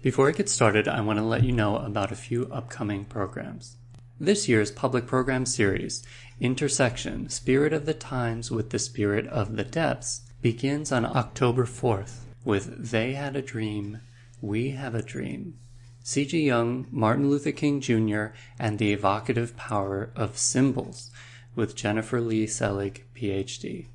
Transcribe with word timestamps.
Before 0.00 0.28
I 0.28 0.32
get 0.32 0.48
started, 0.48 0.86
I 0.86 1.00
want 1.00 1.18
to 1.18 1.24
let 1.24 1.42
you 1.42 1.50
know 1.50 1.76
about 1.76 2.12
a 2.12 2.16
few 2.16 2.46
upcoming 2.52 3.04
programs. 3.04 3.78
This 4.20 4.48
year's 4.48 4.70
public 4.70 5.08
program 5.08 5.44
series, 5.44 6.06
Intersection 6.40 7.28
Spirit 7.30 7.72
of 7.72 7.84
the 7.84 7.94
Times 7.94 8.48
with 8.48 8.70
the 8.70 8.78
Spirit 8.78 9.26
of 9.26 9.56
the 9.56 9.64
Depths, 9.64 10.20
begins 10.40 10.92
on 10.92 11.04
October 11.04 11.64
4th 11.64 12.20
with 12.44 12.90
They 12.90 13.14
Had 13.14 13.34
a 13.34 13.42
Dream, 13.42 13.98
We 14.40 14.70
Have 14.70 14.94
a 14.94 15.02
Dream. 15.02 15.58
C.G. 16.04 16.46
Jung, 16.46 16.86
Martin 16.92 17.28
Luther 17.28 17.50
King 17.50 17.80
Jr., 17.80 18.26
and 18.56 18.78
the 18.78 18.92
Evocative 18.92 19.56
Power 19.56 20.12
of 20.14 20.38
Symbols 20.38 21.10
with 21.56 21.74
Jennifer 21.74 22.20
Leigh 22.20 22.46
Selig, 22.46 23.04
PhD. 23.16 23.88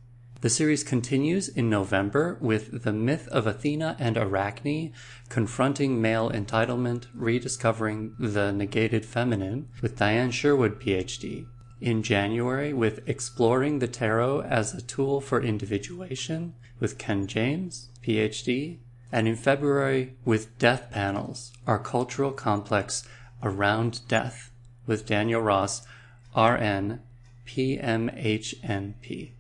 The 0.44 0.50
series 0.50 0.84
continues 0.84 1.48
in 1.48 1.70
November 1.70 2.38
with 2.42 2.84
The 2.84 2.92
Myth 2.92 3.30
of 3.30 3.48
Athena 3.48 3.96
and 3.98 4.18
Arachne, 4.18 4.92
Confronting 5.30 6.02
Male 6.02 6.32
Entitlement, 6.32 7.06
Rediscovering 7.16 8.14
the 8.20 8.52
Negated 8.52 9.06
Feminine, 9.06 9.70
with 9.82 9.98
Diane 9.98 10.32
Sherwood, 10.32 10.82
PhD. 10.82 11.46
In 11.80 12.04
January 12.04 12.74
with 12.74 13.08
Exploring 13.08 13.80
the 13.80 13.88
Tarot 13.88 14.42
as 14.42 14.74
a 14.74 14.82
Tool 14.82 15.22
for 15.22 15.42
Individuation, 15.42 16.56
with 16.78 16.98
Ken 16.98 17.26
James, 17.26 17.88
PhD. 18.06 18.80
And 19.14 19.30
in 19.30 19.38
February 19.38 20.18
with 20.26 20.60
Death 20.60 20.92
Panels, 20.92 21.54
Our 21.66 21.80
Cultural 21.80 22.34
Complex 22.34 23.08
Around 23.42 24.06
Death, 24.10 24.52
with 24.86 25.06
Daniel 25.06 25.42
Ross, 25.42 25.88
RN, 26.36 27.00
PMHNP. 27.48 29.32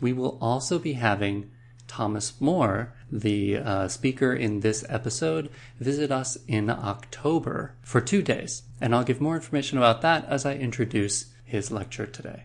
We 0.00 0.12
will 0.12 0.38
also 0.40 0.78
be 0.78 0.94
having 0.94 1.50
Thomas 1.86 2.40
Moore, 2.40 2.92
the 3.10 3.56
uh, 3.56 3.88
speaker 3.88 4.34
in 4.34 4.60
this 4.60 4.84
episode, 4.88 5.50
visit 5.80 6.12
us 6.12 6.36
in 6.46 6.68
October 6.68 7.74
for 7.82 8.00
two 8.00 8.22
days. 8.22 8.62
And 8.80 8.94
I'll 8.94 9.04
give 9.04 9.20
more 9.20 9.36
information 9.36 9.78
about 9.78 10.02
that 10.02 10.26
as 10.26 10.44
I 10.44 10.54
introduce 10.54 11.26
his 11.44 11.70
lecture 11.70 12.06
today. 12.06 12.44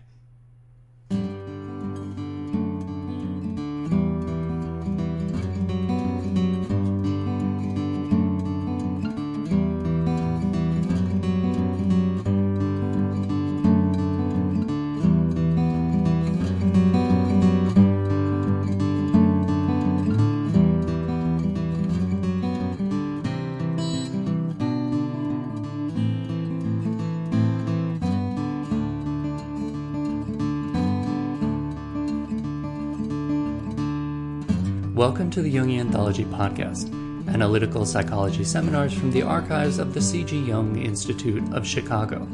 To 35.34 35.42
the 35.42 35.56
Jungian 35.56 35.80
Anthology 35.80 36.26
Podcast, 36.26 36.94
analytical 37.28 37.88
psychology 37.88 38.44
seminars 38.44 38.94
from 38.94 39.10
the 39.10 39.24
archives 39.24 39.80
of 39.80 39.92
the 39.92 40.00
C.G. 40.00 40.38
Jung 40.38 40.78
Institute 40.78 41.44
of 41.54 41.66
Chicago. 41.66 42.28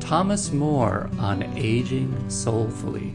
Thomas 0.00 0.50
Moore 0.50 1.10
on 1.18 1.42
Aging 1.58 2.30
Soulfully. 2.30 3.14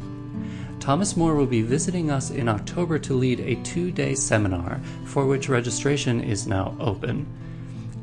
Thomas 0.80 1.18
Moore 1.18 1.34
will 1.34 1.48
be 1.48 1.64
visiting 1.64 2.12
us 2.12 2.30
in 2.30 2.48
October 2.48 3.00
to 3.00 3.16
lead 3.16 3.40
a 3.40 3.56
two 3.64 3.90
day 3.90 4.14
seminar 4.14 4.80
for 5.06 5.26
which 5.26 5.50
registration 5.50 6.22
is 6.22 6.46
now 6.46 6.78
open. 6.80 7.26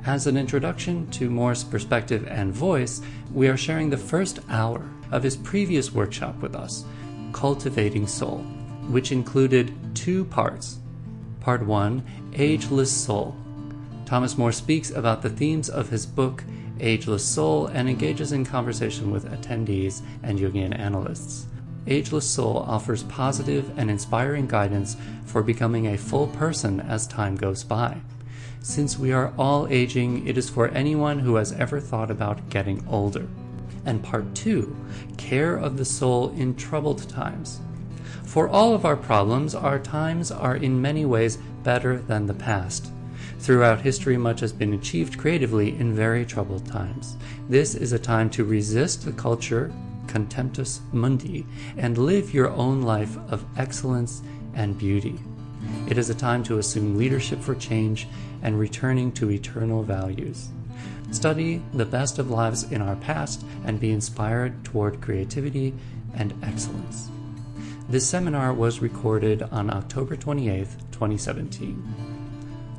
As 0.04 0.26
an 0.26 0.36
introduction 0.36 1.08
to 1.12 1.30
Moore's 1.30 1.62
perspective 1.62 2.26
and 2.26 2.52
voice, 2.52 3.00
we 3.32 3.46
are 3.46 3.56
sharing 3.56 3.88
the 3.88 3.96
first 3.96 4.40
hour 4.48 4.90
of 5.12 5.22
his 5.22 5.36
previous 5.36 5.92
workshop 5.92 6.42
with 6.42 6.56
us, 6.56 6.84
Cultivating 7.32 8.08
Soul 8.08 8.44
which 8.88 9.12
included 9.12 9.74
two 9.94 10.24
parts. 10.26 10.78
Part 11.40 11.64
1 11.64 12.04
Ageless 12.34 12.90
Soul. 12.90 13.36
Thomas 14.04 14.36
Moore 14.36 14.52
speaks 14.52 14.90
about 14.90 15.22
the 15.22 15.30
themes 15.30 15.68
of 15.68 15.88
his 15.88 16.06
book, 16.06 16.44
Ageless 16.80 17.24
Soul, 17.24 17.66
and 17.66 17.88
engages 17.88 18.32
in 18.32 18.44
conversation 18.44 19.10
with 19.10 19.30
attendees 19.30 20.02
and 20.22 20.38
Jungian 20.38 20.78
analysts. 20.78 21.46
Ageless 21.86 22.28
Soul 22.28 22.58
offers 22.58 23.02
positive 23.04 23.76
and 23.76 23.90
inspiring 23.90 24.46
guidance 24.46 24.96
for 25.24 25.42
becoming 25.42 25.88
a 25.88 25.98
full 25.98 26.28
person 26.28 26.80
as 26.80 27.06
time 27.06 27.36
goes 27.36 27.64
by. 27.64 28.00
Since 28.60 28.98
we 28.98 29.12
are 29.12 29.32
all 29.36 29.66
aging, 29.68 30.26
it 30.26 30.38
is 30.38 30.48
for 30.48 30.68
anyone 30.68 31.18
who 31.18 31.34
has 31.34 31.52
ever 31.52 31.80
thought 31.80 32.10
about 32.10 32.48
getting 32.48 32.86
older. 32.88 33.26
And 33.84 34.02
part 34.02 34.32
2 34.36 34.76
Care 35.16 35.56
of 35.56 35.76
the 35.76 35.84
Soul 35.84 36.30
in 36.30 36.54
Troubled 36.54 37.08
Times. 37.08 37.60
For 38.32 38.48
all 38.48 38.74
of 38.74 38.86
our 38.86 38.96
problems, 38.96 39.54
our 39.54 39.78
times 39.78 40.30
are 40.30 40.56
in 40.56 40.80
many 40.80 41.04
ways 41.04 41.36
better 41.64 41.98
than 41.98 42.24
the 42.24 42.32
past. 42.32 42.90
Throughout 43.38 43.82
history, 43.82 44.16
much 44.16 44.40
has 44.40 44.54
been 44.54 44.72
achieved 44.72 45.18
creatively 45.18 45.78
in 45.78 45.94
very 45.94 46.24
troubled 46.24 46.64
times. 46.64 47.18
This 47.50 47.74
is 47.74 47.92
a 47.92 47.98
time 47.98 48.30
to 48.30 48.46
resist 48.46 49.04
the 49.04 49.12
culture, 49.12 49.70
contemptus 50.06 50.80
mundi, 50.94 51.44
and 51.76 51.98
live 51.98 52.32
your 52.32 52.48
own 52.52 52.80
life 52.80 53.18
of 53.30 53.44
excellence 53.58 54.22
and 54.54 54.78
beauty. 54.78 55.20
It 55.86 55.98
is 55.98 56.08
a 56.08 56.14
time 56.14 56.42
to 56.44 56.56
assume 56.56 56.96
leadership 56.96 57.38
for 57.38 57.54
change 57.54 58.08
and 58.40 58.58
returning 58.58 59.12
to 59.12 59.30
eternal 59.30 59.82
values. 59.82 60.48
Study 61.10 61.62
the 61.74 61.84
best 61.84 62.18
of 62.18 62.30
lives 62.30 62.62
in 62.72 62.80
our 62.80 62.96
past 62.96 63.44
and 63.66 63.78
be 63.78 63.90
inspired 63.90 64.64
toward 64.64 65.02
creativity 65.02 65.74
and 66.14 66.32
excellence. 66.42 67.10
This 67.88 68.08
seminar 68.08 68.54
was 68.54 68.80
recorded 68.80 69.42
on 69.42 69.68
October 69.68 70.16
28, 70.16 70.66
2017. 70.92 72.12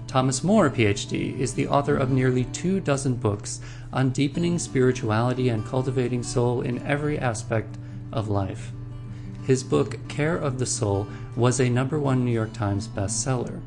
Thomas 0.08 0.44
Moore, 0.44 0.70
PhD, 0.70 1.38
is 1.38 1.54
the 1.54 1.68
author 1.68 1.98
of 1.98 2.10
nearly 2.10 2.46
two 2.46 2.80
dozen 2.80 3.16
books 3.16 3.60
on 3.92 4.12
deepening 4.12 4.58
spirituality 4.58 5.50
and 5.50 5.66
cultivating 5.66 6.24
soul 6.24 6.62
in 6.62 6.82
every 6.84 7.20
aspect 7.20 7.78
of 8.12 8.30
life. 8.30 8.72
His 9.46 9.62
book, 9.62 9.98
Care 10.08 10.38
of 10.38 10.58
the 10.58 10.66
Soul, 10.66 11.08
was 11.36 11.60
a 11.60 11.70
number 11.70 12.00
one 12.00 12.24
New 12.24 12.32
York 12.32 12.54
Times 12.54 12.88
bestseller. 12.88 13.62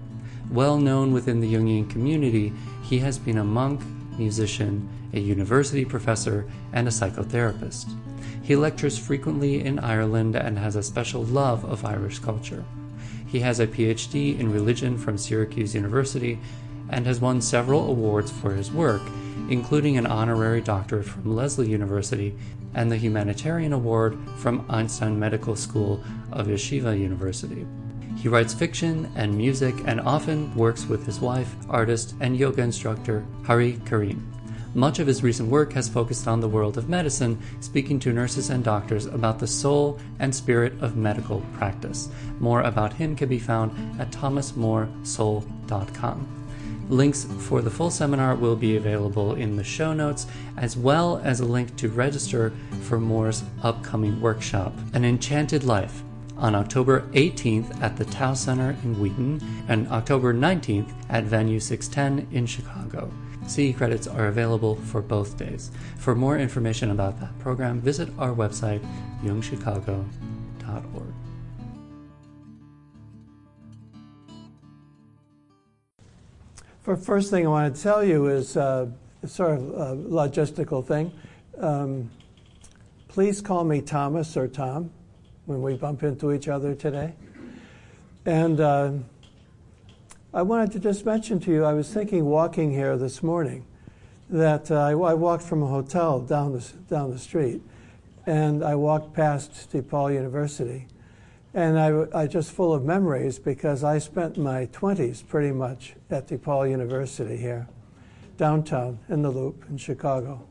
Well 0.51 0.79
known 0.79 1.13
within 1.13 1.41
the 1.41 1.53
Jungian 1.53 1.91
community, 1.91 2.53
he 2.83 2.99
has 3.01 3.19
been 3.19 3.39
a 3.39 3.45
monk, 3.45 3.83
musician, 4.17 4.89
a 5.13 5.21
university 5.21 5.85
professor, 5.85 6.47
and 6.73 6.89
a 6.89 6.91
psychotherapist. 6.91 7.95
He 8.47 8.55
lectures 8.55 8.97
frequently 8.97 9.65
in 9.65 9.81
Ireland 9.81 10.37
and 10.37 10.57
has 10.57 10.77
a 10.77 10.83
special 10.83 11.25
love 11.25 11.65
of 11.65 11.85
Irish 11.85 12.21
culture. 12.21 12.65
He 13.27 13.41
has 13.41 13.59
a 13.59 13.67
PhD 13.67 14.39
in 14.39 14.53
religion 14.53 14.97
from 14.97 15.19
Syracuse 15.19 15.75
University 15.75 16.39
and 16.89 17.05
has 17.07 17.21
won 17.21 17.41
several 17.41 17.91
awards 17.91 18.31
for 18.31 18.55
his 18.55 18.71
work, 18.71 19.03
including 19.51 19.99
an 19.99 20.07
honorary 20.07 20.61
doctorate 20.61 21.07
from 21.07 21.35
Lesley 21.35 21.69
University 21.69 22.39
and 22.75 22.89
the 22.89 22.97
Humanitarian 22.97 23.73
Award 23.73 24.17
from 24.37 24.65
Einstein 24.69 25.19
Medical 25.19 25.57
School 25.57 26.01
of 26.31 26.47
Yeshiva 26.47 26.97
University. 26.97 27.67
He 28.17 28.29
writes 28.29 28.55
fiction 28.55 29.11
and 29.17 29.37
music 29.37 29.75
and 29.87 30.01
often 30.01 30.55
works 30.55 30.87
with 30.87 31.05
his 31.05 31.19
wife, 31.19 31.53
artist, 31.69 32.15
and 32.21 32.37
yoga 32.37 32.63
instructor 32.63 33.27
Hari 33.45 33.81
Kirin. 33.87 34.36
Much 34.75 34.99
of 34.99 35.07
his 35.07 35.23
recent 35.23 35.49
work 35.49 35.73
has 35.73 35.89
focused 35.89 36.29
on 36.29 36.41
the 36.41 36.49
world 36.49 36.77
of 36.77 36.89
medicine, 36.89 37.39
speaking 37.61 38.01
to 38.01 38.13
nurses 38.13 38.51
and 38.51 38.65
doctors 38.65 39.07
about 39.07 39.39
the 39.39 39.47
soul 39.47 39.99
and 40.19 40.35
spirit 40.35 40.73
of 40.81 40.97
medical 40.97 41.41
practice. 41.55 42.09
More 42.41 42.63
about 42.63 42.93
him 42.93 43.15
can 43.17 43.29
be 43.29 43.39
found 43.39 44.01
at 44.01 44.11
thomasmooresoul.com. 44.11 46.33
Links 46.89 47.27
for 47.41 47.63
the 47.63 47.71
full 47.71 47.91
seminar 47.91 48.37
will 48.37 48.55
be 48.55 48.77
available 48.77 49.35
in 49.35 49.57
the 49.57 49.65
show 49.65 49.93
notes, 49.93 50.29
as 50.57 50.77
well 50.77 51.21
as 51.25 51.41
a 51.41 51.45
link 51.45 51.75
to 51.77 51.89
register 51.89 52.53
for 52.83 53.01
Moore's 53.01 53.43
upcoming 53.63 54.21
workshop, 54.21 54.73
An 54.93 55.05
Enchanted 55.05 55.65
Life, 55.65 56.05
on 56.37 56.55
October 56.55 57.01
18th 57.13 57.83
at 57.83 57.97
the 57.97 58.05
Tao 58.05 58.35
Center 58.35 58.77
in 58.85 59.01
Wheaton 59.01 59.41
and 59.69 59.89
October 59.89 60.33
19th 60.35 60.93
at 61.09 61.25
Venue 61.25 61.59
610 61.59 62.29
in 62.37 62.47
Chicago. 62.47 63.11
CE 63.47 63.75
credits 63.77 64.07
are 64.07 64.27
available 64.27 64.77
for 64.77 65.01
both 65.01 65.37
days. 65.37 65.71
For 65.99 66.15
more 66.15 66.39
information 66.39 66.91
about 66.91 67.21
that 67.21 67.39
program, 67.39 67.81
visit 67.81 68.09
our 68.19 68.33
website, 68.33 68.85
jungchicago.org. 69.23 71.15
For 76.83 76.97
first 76.97 77.31
thing 77.31 77.45
I 77.47 77.51
want 77.51 77.75
to 77.75 77.83
tell 77.83 78.05
you 78.05 78.27
is 78.29 78.57
uh, 78.57 78.87
sort 79.25 79.59
of 79.59 79.63
a 79.71 79.97
logistical 79.97 80.87
thing. 80.87 81.11
Um, 81.59 82.11
please 83.09 83.41
call 83.41 83.65
me 83.65 83.81
Thomas 83.81 84.37
or 84.37 84.47
Tom 84.47 84.91
when 85.47 85.63
we 85.63 85.75
bump 85.75 86.03
into 86.03 86.33
each 86.33 86.49
other 86.49 86.75
today. 86.75 87.15
And 88.25 88.61
uh, 88.61 88.93
I 90.37 90.43
wanted 90.43 90.71
to 90.73 90.81
just 90.81 91.07
mention 91.07 91.41
to 91.41 91.51
you, 91.51 91.65
I 91.65 91.73
was 91.73 91.91
thinking 91.91 92.27
walking 92.27 92.71
here 92.71 92.99
this 92.99 93.23
morning 93.23 93.65
that 94.29 94.71
uh, 94.71 94.75
I, 94.75 94.91
I, 94.91 95.15
walked 95.15 95.43
from 95.43 95.63
a 95.63 95.67
hotel 95.67 96.21
down 96.21 96.53
the, 96.53 96.63
down 96.91 97.11
the 97.11 97.19
street 97.19 97.63
and 98.27 98.63
I 98.63 98.75
walked 98.75 99.15
past 99.15 99.73
DePaul 99.73 100.13
University. 100.13 100.89
And 101.55 101.79
I, 101.79 102.05
I 102.15 102.27
just 102.27 102.53
full 102.53 102.75
of 102.75 102.85
memories 102.85 103.39
because 103.39 103.83
I 103.83 103.97
spent 103.97 104.37
my 104.37 104.67
20s 104.67 105.27
pretty 105.27 105.53
much 105.53 105.95
at 106.11 106.29
DePaul 106.29 106.69
University 106.69 107.39
here, 107.39 107.67
downtown 108.37 108.99
in 109.09 109.23
the 109.23 109.31
Loop 109.31 109.65
in 109.71 109.79
Chicago, 109.79 110.47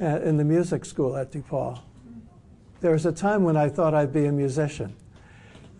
uh, 0.00 0.20
in 0.20 0.36
the 0.36 0.44
music 0.44 0.84
school 0.84 1.16
at 1.16 1.32
DePaul. 1.32 1.80
There 2.82 2.92
was 2.92 3.04
a 3.04 3.10
time 3.10 3.42
when 3.42 3.56
I 3.56 3.68
thought 3.68 3.94
I'd 3.94 4.12
be 4.12 4.26
a 4.26 4.32
musician, 4.32 4.94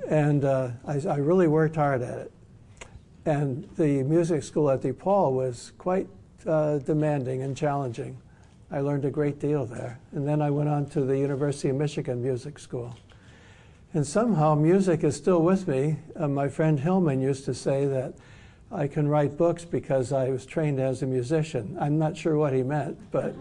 and 0.08 0.44
uh, 0.44 0.70
I, 0.84 0.94
I 1.08 1.16
really 1.18 1.46
worked 1.46 1.76
hard 1.76 2.02
at 2.02 2.18
it. 2.18 2.32
And 3.28 3.68
the 3.76 4.02
music 4.04 4.42
school 4.42 4.70
at 4.70 4.80
DePaul 4.80 5.32
was 5.32 5.72
quite 5.76 6.08
uh, 6.46 6.78
demanding 6.78 7.42
and 7.42 7.54
challenging. 7.54 8.16
I 8.70 8.80
learned 8.80 9.04
a 9.04 9.10
great 9.10 9.38
deal 9.38 9.66
there. 9.66 10.00
And 10.12 10.26
then 10.26 10.40
I 10.40 10.48
went 10.48 10.70
on 10.70 10.86
to 10.90 11.02
the 11.02 11.18
University 11.18 11.68
of 11.68 11.76
Michigan 11.76 12.22
Music 12.22 12.58
School. 12.58 12.96
And 13.92 14.06
somehow 14.06 14.54
music 14.54 15.04
is 15.04 15.14
still 15.14 15.42
with 15.42 15.68
me. 15.68 15.98
Uh, 16.16 16.28
my 16.28 16.48
friend 16.48 16.80
Hillman 16.80 17.20
used 17.20 17.44
to 17.44 17.52
say 17.52 17.84
that 17.84 18.14
I 18.72 18.86
can 18.86 19.06
write 19.06 19.36
books 19.36 19.62
because 19.62 20.10
I 20.10 20.30
was 20.30 20.46
trained 20.46 20.80
as 20.80 21.02
a 21.02 21.06
musician. 21.06 21.76
I'm 21.78 21.98
not 21.98 22.16
sure 22.16 22.38
what 22.38 22.54
he 22.54 22.62
meant, 22.62 22.98
but 23.10 23.34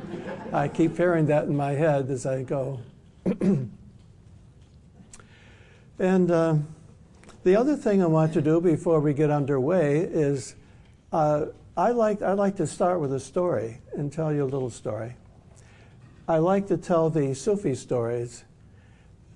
I 0.52 0.68
keep 0.68 0.98
hearing 0.98 1.28
that 1.28 1.46
in 1.46 1.56
my 1.56 1.72
head 1.72 2.12
as 2.12 2.26
I 2.26 2.44
go. 2.44 2.82
and 5.98 6.30
uh, 6.30 6.58
the 7.48 7.56
other 7.56 7.78
thing 7.78 8.04
I 8.04 8.08
want 8.08 8.34
to 8.34 8.42
do 8.42 8.60
before 8.60 9.00
we 9.00 9.14
get 9.14 9.32
underway 9.32 10.00
is 10.00 10.56
uh, 11.14 11.46
I 11.78 11.92
like, 11.92 12.22
I 12.22 12.34
like 12.34 12.58
to 12.58 12.68
start 12.68 13.00
with 13.00 13.14
a 13.14 13.22
story 13.22 13.80
and 13.96 14.12
tell 14.12 14.34
you 14.34 14.44
a 14.44 14.52
little 14.52 14.70
story. 14.70 15.16
I 16.28 16.40
like 16.40 16.68
to 16.68 16.76
tell 16.76 17.10
the 17.10 17.34
Sufi 17.34 17.74
stories. 17.74 18.44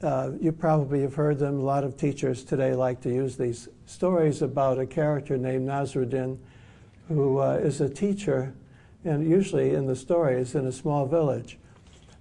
Uh, 0.04 0.32
you 0.42 0.52
probably 0.52 1.04
have 1.04 1.16
heard 1.16 1.40
them. 1.40 1.60
A 1.60 1.64
lot 1.64 1.86
of 1.86 1.96
teachers 1.96 2.44
today 2.44 2.74
like 2.74 3.00
to 3.04 3.10
use 3.10 3.38
these 3.38 3.70
stories 3.86 4.42
about 4.42 4.78
a 4.78 4.86
character 4.86 5.38
named 5.38 5.70
Nasruddin, 5.70 6.38
who 7.08 7.38
uh, 7.38 7.62
is 7.64 7.80
a 7.80 7.88
teacher, 7.88 8.54
and 9.06 9.26
usually 9.26 9.74
in 9.74 9.86
the 9.86 9.96
stories 9.96 10.54
in 10.54 10.68
a 10.68 10.72
small 10.74 11.06
village. 11.06 11.58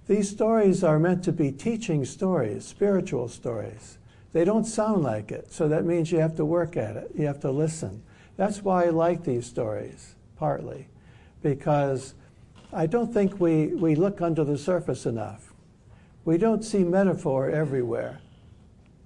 These 0.07 0.29
stories 0.29 0.85
are 0.85 0.99
meant 0.99 1.21
to 1.25 1.33
be 1.33 1.51
teaching 1.51 2.05
stories, 2.05 2.63
spiritual 2.63 3.27
stories. 3.27 3.97
They 4.33 4.45
don't 4.45 4.65
sound 4.65 5.03
like 5.03 5.31
it, 5.31 5.51
so 5.51 5.67
that 5.67 5.85
means 5.85 6.11
you 6.11 6.19
have 6.19 6.35
to 6.37 6.45
work 6.45 6.77
at 6.77 6.95
it. 6.95 7.11
You 7.17 7.25
have 7.25 7.41
to 7.41 7.51
listen. 7.51 8.03
That's 8.37 8.61
why 8.61 8.85
I 8.85 8.89
like 8.89 9.23
these 9.23 9.45
stories, 9.45 10.15
partly, 10.37 10.87
because 11.41 12.13
I 12.71 12.85
don't 12.85 13.13
think 13.13 13.39
we, 13.39 13.67
we 13.67 13.95
look 13.95 14.21
under 14.21 14.43
the 14.43 14.57
surface 14.57 15.05
enough. 15.05 15.53
We 16.23 16.37
don't 16.37 16.63
see 16.63 16.83
metaphor 16.83 17.49
everywhere. 17.49 18.19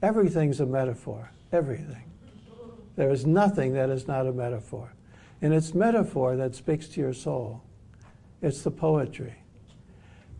Everything's 0.02 0.60
a 0.60 0.66
metaphor, 0.66 1.32
everything. 1.52 2.04
There 2.96 3.10
is 3.10 3.26
nothing 3.26 3.74
that 3.74 3.90
is 3.90 4.08
not 4.08 4.28
a 4.28 4.32
metaphor. 4.32 4.94
And 5.42 5.54
it's 5.54 5.74
metaphor 5.74 6.36
that 6.36 6.56
speaks 6.56 6.88
to 6.90 7.02
your 7.02 7.14
soul. 7.14 7.64
It's 8.42 8.62
the 8.62 8.72
poetry. 8.72 9.36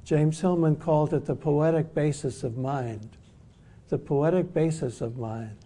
James 0.04 0.40
Hillman 0.40 0.76
called 0.76 1.14
it 1.14 1.26
the 1.26 1.36
poetic 1.36 1.94
basis 1.94 2.44
of 2.44 2.58
mind. 2.58 3.18
The 3.90 3.98
poetic 3.98 4.54
basis 4.54 5.02
of 5.02 5.18
mind. 5.18 5.58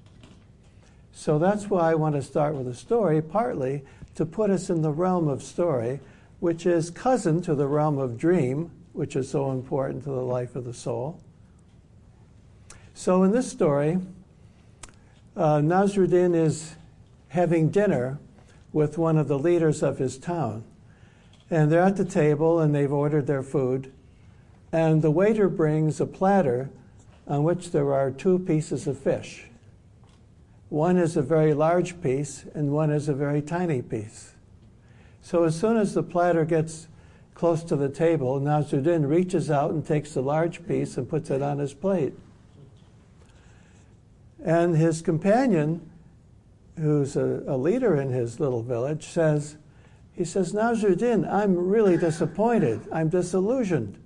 So 1.12 1.40
that's 1.40 1.70
why 1.70 1.92
I 1.92 1.96
want 1.96 2.16
to 2.16 2.22
start 2.22 2.56
with 2.56 2.68
a 2.68 2.74
story, 2.74 3.22
partly 3.22 3.84
to 4.16 4.26
put 4.26 4.50
us 4.50 4.70
in 4.70 4.82
the 4.82 4.92
realm 4.92 5.28
of 5.28 5.44
story, 5.44 6.00
which 6.40 6.66
is 6.66 6.90
cousin 6.90 7.42
to 7.42 7.56
the 7.56 7.68
realm 7.68 7.98
of 7.98 8.18
dream, 8.18 8.72
which 8.94 9.16
is 9.16 9.30
so 9.30 9.52
important 9.52 10.04
to 10.04 10.10
the 10.10 10.22
life 10.22 10.56
of 10.56 10.66
the 10.66 10.74
soul. 10.74 11.20
So 12.94 13.24
in 13.24 13.32
this 13.32 13.50
story, 13.50 14.00
uh, 15.36 15.60
Nasruddin 15.60 16.36
is 16.36 16.76
having 17.30 17.70
dinner 17.70 18.20
with 18.74 18.98
one 18.98 19.18
of 19.18 19.28
the 19.28 19.40
leaders 19.40 19.82
of 19.82 19.98
his 19.98 20.18
town. 20.18 20.64
And 21.50 21.72
they're 21.72 21.82
at 21.82 21.98
the 21.98 22.06
table 22.06 22.60
and 22.60 22.76
they've 22.76 22.92
ordered 22.92 23.26
their 23.26 23.44
food. 23.44 23.92
And 24.72 25.02
the 25.02 25.12
waiter 25.12 25.50
brings 25.50 26.00
a 26.00 26.06
platter 26.06 26.70
on 27.30 27.44
which 27.44 27.72
there 27.72 27.94
are 27.94 28.10
two 28.10 28.40
pieces 28.40 28.88
of 28.88 28.98
fish. 28.98 29.46
One 30.70 30.98
is 30.98 31.16
a 31.16 31.22
very 31.22 31.54
large 31.54 32.02
piece, 32.02 32.46
and 32.54 32.72
one 32.72 32.90
is 32.90 33.08
a 33.08 33.14
very 33.14 33.42
tiny 33.42 33.82
piece. 33.82 34.34
So 35.22 35.44
as 35.44 35.58
soon 35.58 35.78
as 35.78 35.94
the 35.94 36.04
platter 36.04 36.44
gets 36.44 36.88
close 37.36 37.64
to 37.64 37.76
the 37.76 37.90
table, 37.90 38.40
Nasruddin 38.40 39.08
reaches 39.08 39.50
out 39.50 39.72
and 39.72 39.86
takes 39.86 40.14
the 40.14 40.22
large 40.22 40.68
piece 40.68 40.98
and 40.98 41.08
puts 41.08 41.30
it 41.30 41.42
on 41.42 41.60
his 41.60 41.74
plate. 41.74 42.14
And 44.44 44.76
his 44.76 45.02
companion, 45.02 45.90
who's 46.78 47.16
a, 47.16 47.44
a 47.48 47.58
leader 47.58 47.96
in 48.00 48.10
his 48.10 48.40
little 48.40 48.64
village, 48.64 49.06
says, 49.06 49.58
he 50.14 50.26
says, 50.26 50.54
Nasruddin, 50.54 51.32
I'm 51.32 51.56
really 51.56 51.98
disappointed. 51.98 52.82
I'm 52.92 53.10
disillusioned. 53.10 53.98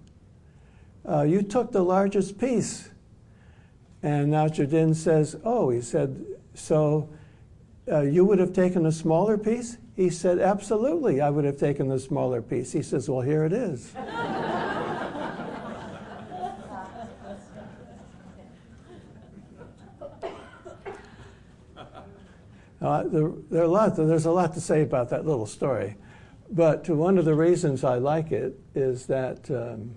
Uh, 1.08 1.24
you 1.24 1.42
took 1.42 1.72
the 1.72 1.84
largest 1.84 2.38
piece. 2.38 2.90
And 4.04 4.34
Nasruddin 4.34 4.94
says, 4.94 5.38
Oh, 5.46 5.70
he 5.70 5.80
said, 5.80 6.26
so 6.54 7.10
uh, 7.90 8.02
you 8.02 8.26
would 8.26 8.38
have 8.38 8.52
taken 8.52 8.86
a 8.86 8.92
smaller 8.92 9.38
piece? 9.38 9.78
He 9.96 10.10
said, 10.10 10.40
Absolutely, 10.40 11.22
I 11.22 11.30
would 11.30 11.46
have 11.46 11.58
taken 11.58 11.88
the 11.88 12.00
smaller 12.00 12.42
piece. 12.42 12.74
He 12.74 12.84
says, 12.84 13.10
Well, 13.10 13.22
here 13.22 13.46
it 13.46 13.54
is. 13.54 13.94
Uh, 22.82 23.04
there, 23.04 23.32
there 23.50 23.64
a 23.64 23.68
lot, 23.68 23.96
there's 23.96 24.26
a 24.26 24.32
lot 24.32 24.54
to 24.54 24.60
say 24.60 24.82
about 24.82 25.10
that 25.10 25.26
little 25.26 25.46
story. 25.46 25.96
But 26.52 26.90
one 26.90 27.18
of 27.18 27.24
the 27.24 27.34
reasons 27.34 27.86
I 27.86 27.96
like 27.96 28.34
it 28.34 28.60
is 28.76 29.06
that 29.06 29.50
um, 29.50 29.96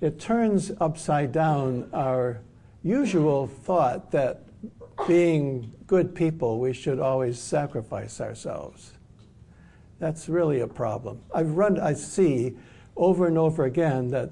it 0.00 0.18
turns 0.18 0.72
upside 0.80 1.30
down 1.30 1.88
our 1.92 2.40
usual 2.82 3.46
thought 3.46 4.10
that 4.12 4.42
being 5.06 5.72
good 5.86 6.14
people, 6.14 6.58
we 6.58 6.72
should 6.72 6.98
always 6.98 7.38
sacrifice 7.38 8.20
ourselves. 8.20 8.92
That's 9.98 10.28
really 10.28 10.60
a 10.60 10.66
problem. 10.66 11.20
I've 11.34 11.52
run, 11.52 11.78
I 11.78 11.92
see 11.92 12.56
over 12.96 13.26
and 13.26 13.36
over 13.36 13.64
again 13.64 14.08
that 14.08 14.30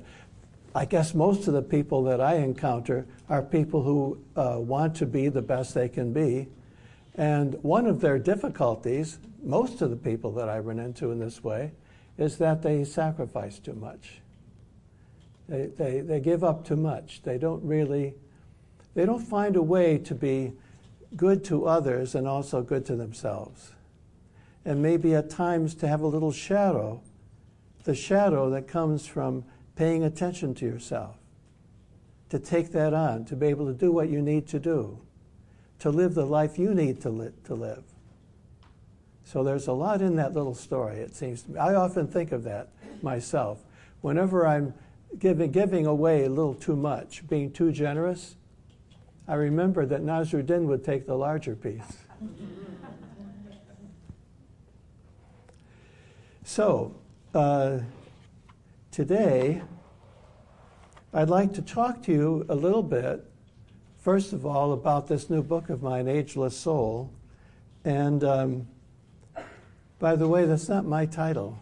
I 0.75 0.85
guess 0.85 1.15
most 1.15 1.49
of 1.49 1.55
the 1.55 1.63
people 1.63 2.05
that 2.05 2.21
I 2.21 2.37
encounter 2.37 3.07
are 3.29 3.43
people 3.43 3.83
who 3.83 4.19
uh, 4.37 4.59
want 4.59 4.95
to 4.97 5.07
be 5.07 5.29
the 5.29 5.43
best 5.43 5.75
they 5.75 5.89
can 5.89 6.13
be. 6.13 6.49
And 7.15 7.55
one 7.63 7.87
of 7.87 8.01
their 8.01 8.19
difficulties, 8.19 9.19
most 9.43 9.83
of 9.83 9.91
the 9.91 9.97
people 9.97 10.33
that 10.35 10.49
I 10.49 10.59
run 10.59 10.79
into 10.79 11.11
in 11.11 11.19
this 11.19 11.43
way, 11.43 11.73
is 12.17 12.39
that 12.39 12.63
they 12.63 12.85
sacrifice 12.85 13.59
too 13.59 13.75
much. 13.75 14.21
They, 15.49 15.67
they, 15.67 16.01
they 16.01 16.21
give 16.21 16.45
up 16.45 16.65
too 16.65 16.77
much. 16.77 17.23
They 17.23 17.39
don't 17.39 17.63
really 17.65 18.15
they 18.99 19.07
don't 19.07 19.21
find 19.21 19.55
a 19.55 19.63
way 19.63 19.97
to 19.97 20.13
be 20.13 20.53
good 21.15 21.45
to 21.45 21.67
others 21.67 22.17
and 22.17 22.27
also 22.27 22.63
good 22.63 22.85
to 22.85 22.97
themselves. 22.97 23.71
And 24.65 24.83
maybe 24.83 25.15
at 25.15 25.31
times 25.31 25.77
to 25.77 25.87
have 25.87 26.01
a 26.01 26.07
little 26.09 26.33
shadow, 26.33 27.01
the 27.85 27.95
shadow 27.95 28.51
that 28.51 28.67
comes 28.67 29.07
from 29.07 29.45
paying 29.77 30.03
attention 30.03 30.53
to 30.57 30.65
yourself, 30.65 31.15
to 32.31 32.41
take 32.41 32.73
that 32.73 32.93
on, 32.93 33.25
to 33.27 33.37
be 33.37 33.47
able 33.47 33.67
to 33.67 33.73
do 33.73 33.93
what 33.93 34.09
you 34.09 34.21
need 34.21 34.49
to 34.49 34.59
do, 34.59 34.99
to 35.79 35.91
live 35.91 36.15
the 36.15 36.27
life 36.27 36.59
you 36.59 36.75
need 36.75 37.01
to, 37.03 37.11
li- 37.11 37.31
to 37.45 37.55
live. 37.55 37.85
So 39.23 39.45
there's 39.45 39.69
a 39.69 39.73
lot 39.73 40.03
in 40.03 40.17
that 40.17 40.33
little 40.33 40.57
story, 40.57 40.97
it 40.97 41.15
seems 41.15 41.43
to 41.43 41.53
me. 41.53 41.61
I 41.61 41.77
often 41.77 42.09
think 42.09 42.33
of 42.33 42.43
that 42.43 42.71
myself. 43.01 43.61
Whenever 44.01 44.45
I'm 44.45 44.75
giving, 45.21 45.53
giving 45.53 45.87
away 45.87 46.25
a 46.25 46.29
little 46.29 46.55
too 46.55 46.75
much, 46.75 47.29
being 47.29 47.53
too 47.53 47.71
generous, 47.71 48.35
I 49.29 49.35
remember 49.35 49.85
that 49.85 50.03
Nasruddin 50.03 50.65
would 50.69 50.83
take 50.83 51.07
the 51.07 51.15
larger 51.15 51.55
piece. 51.55 51.99
so, 56.45 56.95
uh, 57.35 57.81
today, 58.91 59.61
I'd 61.13 61.29
like 61.29 61.53
to 61.55 61.63
talk 61.63 62.03
to 62.05 62.13
you 62.13 62.47
a 62.49 62.55
little 62.55 62.83
bit, 62.83 63.23
first 63.99 64.33
of 64.33 64.47
all, 64.47 64.73
about 64.73 65.09
this 65.09 65.29
new 65.29 65.43
book 65.43 65.69
of 65.69 65.83
mine, 65.83 66.09
Ageless 66.09 66.57
Soul. 66.57 67.13
And 67.85 68.25
um, 68.25 68.67
by 69.99 70.17
the 70.17 70.27
way, 70.27 70.47
that's 70.47 70.71
not 70.71 70.87
my 70.87 71.05
title. 71.05 71.59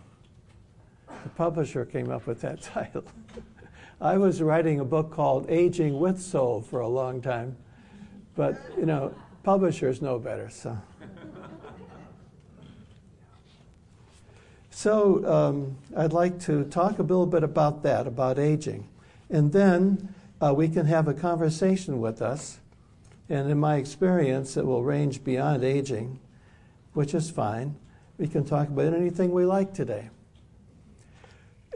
The 1.08 1.30
publisher 1.30 1.84
came 1.84 2.12
up 2.12 2.28
with 2.28 2.40
that 2.42 2.62
title. 2.62 3.02
I 4.00 4.18
was 4.18 4.42
writing 4.42 4.78
a 4.78 4.84
book 4.84 5.10
called 5.10 5.46
Aging 5.48 5.98
with 5.98 6.20
Soul 6.20 6.60
for 6.60 6.80
a 6.80 6.88
long 6.88 7.22
time, 7.22 7.56
but 8.34 8.60
you 8.76 8.84
know, 8.84 9.14
publishers 9.42 10.02
know 10.02 10.18
better. 10.18 10.50
So, 10.50 10.76
so 14.70 15.32
um, 15.32 15.78
I'd 15.96 16.12
like 16.12 16.38
to 16.40 16.64
talk 16.64 16.98
a 16.98 17.02
little 17.02 17.26
bit 17.26 17.42
about 17.42 17.82
that, 17.84 18.06
about 18.06 18.38
aging, 18.38 18.86
and 19.30 19.50
then 19.50 20.14
uh, 20.42 20.52
we 20.52 20.68
can 20.68 20.84
have 20.84 21.08
a 21.08 21.14
conversation 21.14 21.98
with 21.98 22.20
us. 22.20 22.58
And 23.30 23.50
in 23.50 23.58
my 23.58 23.76
experience, 23.76 24.56
it 24.56 24.66
will 24.66 24.84
range 24.84 25.24
beyond 25.24 25.64
aging, 25.64 26.20
which 26.92 27.14
is 27.14 27.30
fine. 27.30 27.74
We 28.18 28.28
can 28.28 28.44
talk 28.44 28.68
about 28.68 28.92
anything 28.92 29.32
we 29.32 29.46
like 29.46 29.72
today. 29.72 30.10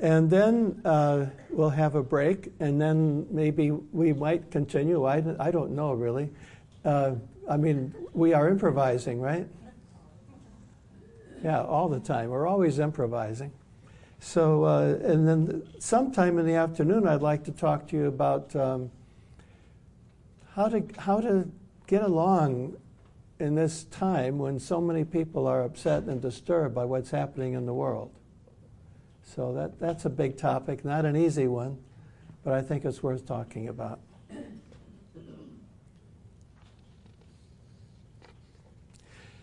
And 0.00 0.30
then 0.30 0.80
uh, 0.84 1.26
we'll 1.50 1.70
have 1.70 1.94
a 1.94 2.02
break, 2.02 2.50
and 2.58 2.80
then 2.80 3.26
maybe 3.30 3.70
we 3.70 4.14
might 4.14 4.50
continue. 4.50 5.04
I, 5.04 5.22
I 5.38 5.50
don't 5.50 5.72
know 5.72 5.92
really. 5.92 6.30
Uh, 6.84 7.16
I 7.48 7.58
mean, 7.58 7.94
we 8.14 8.32
are 8.32 8.48
improvising, 8.48 9.20
right? 9.20 9.46
Yeah, 11.44 11.62
all 11.62 11.88
the 11.88 12.00
time. 12.00 12.30
We're 12.30 12.46
always 12.46 12.78
improvising. 12.78 13.52
So, 14.20 14.64
uh, 14.64 14.98
and 15.02 15.26
then 15.26 15.68
sometime 15.78 16.38
in 16.38 16.46
the 16.46 16.54
afternoon, 16.54 17.06
I'd 17.06 17.22
like 17.22 17.44
to 17.44 17.52
talk 17.52 17.88
to 17.88 17.96
you 17.96 18.06
about 18.06 18.54
um, 18.56 18.90
how 20.54 20.68
to 20.68 20.82
how 20.98 21.20
to 21.20 21.50
get 21.86 22.02
along 22.02 22.76
in 23.38 23.54
this 23.54 23.84
time 23.84 24.38
when 24.38 24.58
so 24.58 24.80
many 24.80 25.04
people 25.04 25.46
are 25.46 25.62
upset 25.62 26.04
and 26.04 26.20
disturbed 26.20 26.74
by 26.74 26.84
what's 26.84 27.10
happening 27.10 27.54
in 27.54 27.66
the 27.66 27.74
world. 27.74 28.10
So 29.34 29.52
that, 29.52 29.78
that's 29.78 30.06
a 30.06 30.10
big 30.10 30.36
topic, 30.36 30.84
not 30.84 31.04
an 31.04 31.14
easy 31.14 31.46
one, 31.46 31.78
but 32.42 32.52
I 32.52 32.62
think 32.62 32.84
it's 32.84 33.00
worth 33.00 33.26
talking 33.26 33.68
about. 33.68 34.00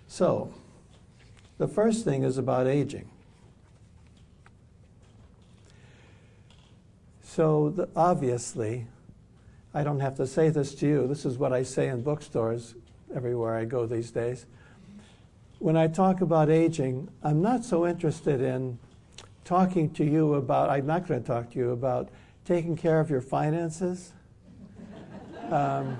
So, 0.09 0.53
the 1.57 1.69
first 1.69 2.03
thing 2.03 2.23
is 2.23 2.37
about 2.37 2.67
aging. 2.67 3.07
So, 7.23 7.69
the, 7.69 7.87
obviously, 7.95 8.87
I 9.73 9.83
don't 9.83 10.01
have 10.01 10.15
to 10.15 10.27
say 10.27 10.49
this 10.49 10.75
to 10.75 10.87
you. 10.87 11.07
This 11.07 11.23
is 11.23 11.37
what 11.37 11.53
I 11.53 11.63
say 11.63 11.87
in 11.87 12.01
bookstores 12.01 12.75
everywhere 13.15 13.55
I 13.55 13.63
go 13.63 13.85
these 13.85 14.11
days. 14.11 14.47
When 15.59 15.77
I 15.77 15.87
talk 15.87 16.19
about 16.19 16.49
aging, 16.49 17.07
I'm 17.23 17.41
not 17.41 17.63
so 17.63 17.87
interested 17.87 18.41
in 18.41 18.79
talking 19.47 19.89
to 19.91 20.03
you 20.03 20.33
about, 20.33 20.69
I'm 20.69 20.85
not 20.85 21.07
going 21.07 21.21
to 21.21 21.25
talk 21.25 21.51
to 21.51 21.57
you 21.57 21.71
about 21.71 22.09
taking 22.43 22.75
care 22.75 22.99
of 22.99 23.09
your 23.09 23.21
finances. 23.21 24.13
Um, 25.49 25.97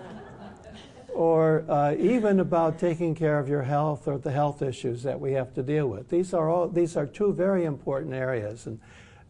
or 1.14 1.64
uh, 1.70 1.96
even 1.98 2.42
about 2.42 2.78
taking 2.78 3.16
care 3.16 3.40
of 3.40 3.48
your 3.48 3.64
health 3.64 4.10
or 4.10 4.18
the 4.18 4.32
health 4.32 4.62
issues 4.62 5.04
that 5.04 5.18
we 5.18 5.32
have 5.32 5.54
to 5.54 5.64
deal 5.64 5.88
with. 5.88 6.10
These 6.10 6.34
are 6.34 6.50
all 6.50 6.68
these 6.68 6.98
are 6.98 7.08
two 7.08 7.32
very 7.32 7.64
important 7.64 8.14
areas, 8.14 8.68
and 8.68 8.80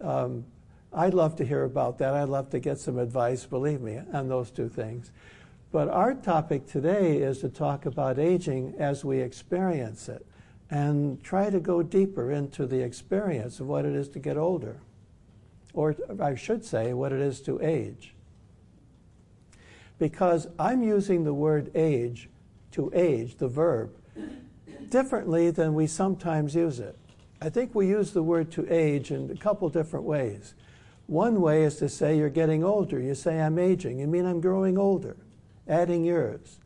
um, 0.02 0.44
I'd 0.92 1.14
love 1.14 1.36
to 1.36 1.46
hear 1.46 1.66
about 1.66 2.00
that. 2.00 2.16
I'd 2.16 2.30
love 2.30 2.50
to 2.50 2.60
get 2.60 2.80
some 2.80 2.98
advice, 2.98 3.46
believe 3.46 3.80
me, 3.80 4.02
on 4.12 4.28
those 4.28 4.50
two 4.50 4.68
things. 4.68 5.12
But 5.72 5.88
our 5.88 6.16
topic 6.16 6.66
today 6.66 7.18
is 7.18 7.40
to 7.42 7.50
talk 7.50 7.86
about 7.86 8.18
aging 8.18 8.74
as 8.80 9.06
we 9.06 9.20
experience 9.20 10.10
it 10.10 10.26
and 10.70 11.24
try 11.24 11.50
to 11.50 11.60
go 11.60 11.82
deeper 11.82 12.32
into 12.32 12.66
the 12.66 12.82
experience 12.82 13.60
of 13.60 13.68
what 13.68 13.86
it 13.86 13.96
is 13.96 14.10
to 14.10 14.20
get 14.20 14.38
older, 14.38 14.78
or 15.74 15.96
I 16.22 16.36
should 16.36 16.66
say, 16.66 16.94
what 16.94 17.12
it 17.12 17.22
is 17.22 17.42
to 17.42 17.62
age. 17.62 18.14
Because 20.00 20.48
I'm 20.60 20.84
using 20.84 21.24
the 21.24 21.34
word 21.34 21.72
age, 21.74 22.30
to 22.72 22.92
age, 22.94 23.38
the 23.38 23.48
verb, 23.48 23.92
differently 24.90 25.52
than 25.52 25.74
we 25.74 25.88
sometimes 25.88 26.56
use 26.56 26.80
it. 26.80 26.98
I 27.42 27.50
think 27.50 27.74
we 27.74 27.88
use 27.88 28.12
the 28.12 28.24
word 28.24 28.52
to 28.54 28.72
age 28.72 29.12
in 29.12 29.32
a 29.32 29.36
couple 29.36 29.70
different 29.70 30.06
ways. 30.06 30.54
One 31.06 31.40
way 31.42 31.64
is 31.64 31.78
to 31.78 31.88
say 31.88 32.18
you're 32.18 32.30
getting 32.30 32.64
older. 32.64 33.00
You 33.00 33.16
say, 33.16 33.40
I'm 33.40 33.58
aging. 33.58 34.00
You 34.00 34.08
mean 34.08 34.26
I'm 34.26 34.42
growing 34.42 34.78
older, 34.78 35.16
adding 35.68 36.04
years. 36.04 36.60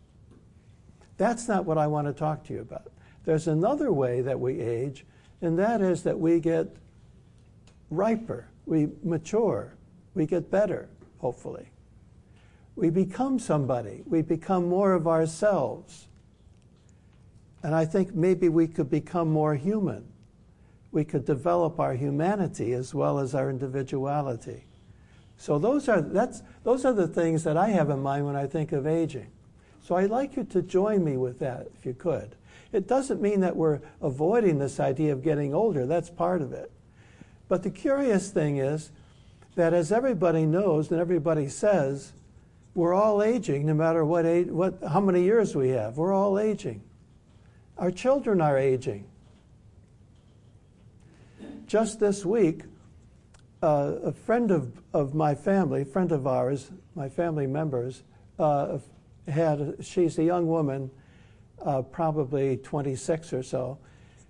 That's 1.18 1.48
not 1.48 1.66
what 1.66 1.78
I 1.78 1.88
want 1.88 2.08
to 2.08 2.14
talk 2.14 2.44
to 2.46 2.54
you 2.54 2.62
about. 2.62 2.91
There's 3.26 3.48
another 3.48 3.92
way 3.92 4.22
that 4.22 4.40
we 4.40 4.60
age, 4.60 5.06
and 5.42 5.58
that 5.60 5.82
is 5.82 6.04
that 6.04 6.20
we 6.20 6.40
get 6.40 6.76
riper, 7.90 8.48
we 8.66 8.90
mature, 9.04 9.74
we 10.16 10.26
get 10.26 10.50
better, 10.50 10.90
hopefully. 11.20 11.68
We 12.76 12.90
become 12.90 13.38
somebody, 13.38 14.04
we 14.06 14.22
become 14.22 14.68
more 14.68 14.94
of 14.94 15.08
ourselves. 15.08 16.08
And 17.64 17.76
I 17.76 17.86
think 17.86 18.16
maybe 18.16 18.50
we 18.50 18.68
could 18.68 18.90
become 18.90 19.30
more 19.30 19.56
human. 19.56 20.08
We 20.92 21.06
could 21.06 21.26
develop 21.26 21.80
our 21.80 21.94
humanity 21.94 22.74
as 22.74 22.94
well 22.94 23.20
as 23.20 23.36
our 23.36 23.50
individuality. 23.50 24.66
So 25.38 25.58
those 25.58 25.88
are, 25.88 26.02
that's, 26.02 26.42
those 26.64 26.86
are 26.86 26.94
the 26.94 27.08
things 27.08 27.44
that 27.44 27.58
I 27.58 27.70
have 27.70 27.90
in 27.90 28.00
mind 28.00 28.26
when 28.26 28.36
I 28.36 28.48
think 28.48 28.72
of 28.72 28.88
aging. 28.88 29.32
So 29.84 29.96
I'd 29.96 30.10
like 30.10 30.36
you 30.36 30.44
to 30.46 30.62
join 30.62 31.04
me 31.04 31.18
with 31.18 31.40
that, 31.40 31.68
if 31.78 31.86
you 31.86 31.94
could. 31.94 32.36
It 32.72 32.88
doesn't 32.88 33.22
mean 33.22 33.42
that 33.42 33.56
we're 33.56 33.82
avoiding 34.02 34.60
this 34.60 34.80
idea 34.80 35.14
of 35.14 35.24
getting 35.24 35.54
older, 35.54 35.86
that's 35.86 36.10
part 36.10 36.42
of 36.42 36.54
it. 36.54 36.72
But 37.48 37.64
the 37.64 37.70
curious 37.70 38.30
thing 38.32 38.58
is 38.58 38.92
that 39.56 39.74
as 39.74 39.92
everybody 39.92 40.46
knows 40.46 40.90
and 40.92 41.02
everybody 41.02 41.50
says, 41.50 42.14
we're 42.74 42.94
all 42.94 43.22
aging 43.22 43.66
no 43.66 43.74
matter 43.74 44.06
what, 44.06 44.26
age, 44.26 44.48
what 44.48 44.80
how 44.90 45.02
many 45.02 45.24
years 45.24 45.56
we 45.56 45.70
have. 45.70 45.98
We're 45.98 46.14
all 46.14 46.40
aging. 46.40 46.82
Our 47.78 47.92
children 47.92 48.40
are 48.40 48.58
aging. 48.58 49.06
Just 51.68 52.00
this 52.00 52.26
week, 52.26 52.64
uh, 53.62 53.96
a 54.04 54.12
friend 54.12 54.52
of, 54.52 54.82
of 54.94 55.14
my 55.14 55.36
family, 55.36 55.84
friend 55.84 56.12
of 56.12 56.26
ours, 56.26 56.72
my 56.96 57.10
family 57.10 57.48
members, 57.48 58.04
uh, 58.40 58.78
had, 59.28 59.78
she's 59.82 60.18
a 60.18 60.24
young 60.24 60.48
woman 60.48 60.90
uh, 61.66 61.82
probably 61.82 62.58
26 62.58 63.34
or 63.34 63.44
so. 63.44 63.78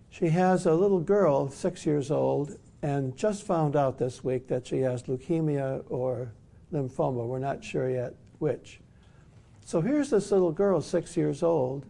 She 0.10 0.30
has 0.30 0.66
a 0.66 0.74
little 0.74 1.00
girl, 1.00 1.50
six 1.50 1.86
years 1.86 2.12
old, 2.12 2.58
and 2.82 3.16
just 3.16 3.44
found 3.44 3.76
out 3.76 3.98
this 3.98 4.24
week 4.24 4.48
that 4.48 4.68
she 4.68 4.80
has 4.80 5.04
leukemia 5.04 5.84
or 5.90 6.34
lymphoma. 6.74 7.26
We're 7.26 7.40
not 7.40 7.64
sure 7.64 7.90
yet 7.90 8.14
which. 8.40 8.82
So 9.64 9.80
here's 9.82 10.10
this 10.10 10.32
little 10.32 10.52
girl, 10.52 10.82
six 10.82 11.16
years 11.16 11.44
old, 11.44 11.86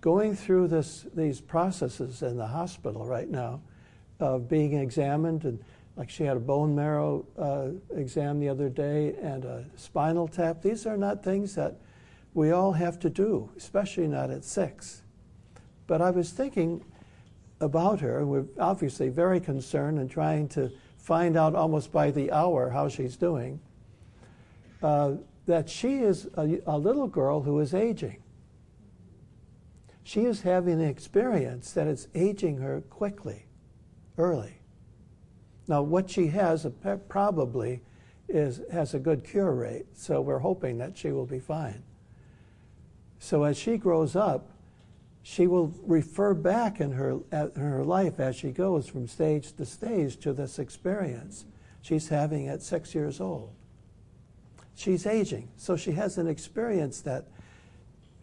going 0.00 0.34
through 0.36 0.68
this, 0.68 1.06
these 1.14 1.40
processes 1.40 2.22
in 2.22 2.36
the 2.36 2.46
hospital 2.46 3.04
right 3.04 3.28
now 3.28 3.60
of 4.20 4.48
being 4.48 4.74
examined. 4.74 5.44
And 5.44 5.58
like 5.96 6.08
she 6.08 6.24
had 6.24 6.36
a 6.36 6.40
bone 6.40 6.74
marrow 6.74 7.26
uh, 7.38 7.96
exam 7.98 8.40
the 8.40 8.48
other 8.48 8.68
day 8.68 9.14
and 9.20 9.44
a 9.44 9.64
spinal 9.76 10.28
tap. 10.28 10.62
These 10.62 10.86
are 10.86 10.96
not 10.96 11.22
things 11.22 11.54
that 11.56 11.76
we 12.34 12.50
all 12.50 12.72
have 12.72 12.98
to 12.98 13.08
do, 13.08 13.48
especially 13.56 14.08
not 14.08 14.30
at 14.30 14.44
six. 14.44 15.02
But 15.86 16.02
I 16.02 16.10
was 16.10 16.30
thinking 16.30 16.84
about 17.60 18.00
her, 18.00 18.26
we're 18.26 18.46
obviously 18.58 19.08
very 19.08 19.40
concerned 19.40 19.98
and 19.98 20.10
trying 20.10 20.48
to 20.48 20.70
find 20.98 21.36
out 21.36 21.54
almost 21.54 21.92
by 21.92 22.10
the 22.10 22.32
hour 22.32 22.70
how 22.70 22.88
she's 22.88 23.16
doing, 23.16 23.60
uh, 24.82 25.12
that 25.46 25.68
she 25.68 25.98
is 25.98 26.28
a, 26.36 26.60
a 26.66 26.76
little 26.76 27.06
girl 27.06 27.42
who 27.42 27.60
is 27.60 27.72
aging. 27.72 28.22
She 30.02 30.24
is 30.24 30.42
having 30.42 30.74
an 30.74 30.88
experience 30.88 31.72
that 31.72 31.86
is 31.86 32.08
aging 32.14 32.58
her 32.58 32.80
quickly, 32.82 33.46
early. 34.18 34.58
Now, 35.68 35.82
what 35.82 36.10
she 36.10 36.26
has 36.28 36.66
probably 37.08 37.80
is, 38.28 38.60
has 38.70 38.92
a 38.94 38.98
good 38.98 39.24
cure 39.24 39.52
rate, 39.52 39.86
so 39.94 40.20
we're 40.20 40.40
hoping 40.40 40.78
that 40.78 40.98
she 40.98 41.10
will 41.10 41.26
be 41.26 41.38
fine. 41.38 41.82
So 43.24 43.44
as 43.44 43.56
she 43.56 43.78
grows 43.78 44.16
up, 44.16 44.50
she 45.22 45.46
will 45.46 45.72
refer 45.86 46.34
back 46.34 46.78
in 46.78 46.92
her, 46.92 47.20
her 47.32 47.82
life 47.82 48.20
as 48.20 48.36
she 48.36 48.50
goes 48.50 48.86
from 48.86 49.08
stage 49.08 49.56
to 49.56 49.64
stage 49.64 50.18
to 50.18 50.34
this 50.34 50.58
experience 50.58 51.46
she's 51.80 52.08
having 52.08 52.48
at 52.48 52.60
six 52.60 52.94
years 52.94 53.22
old. 53.22 53.54
She's 54.74 55.06
aging, 55.06 55.48
so 55.56 55.74
she 55.74 55.92
has 55.92 56.18
an 56.18 56.26
experience 56.26 57.00
that, 57.00 57.24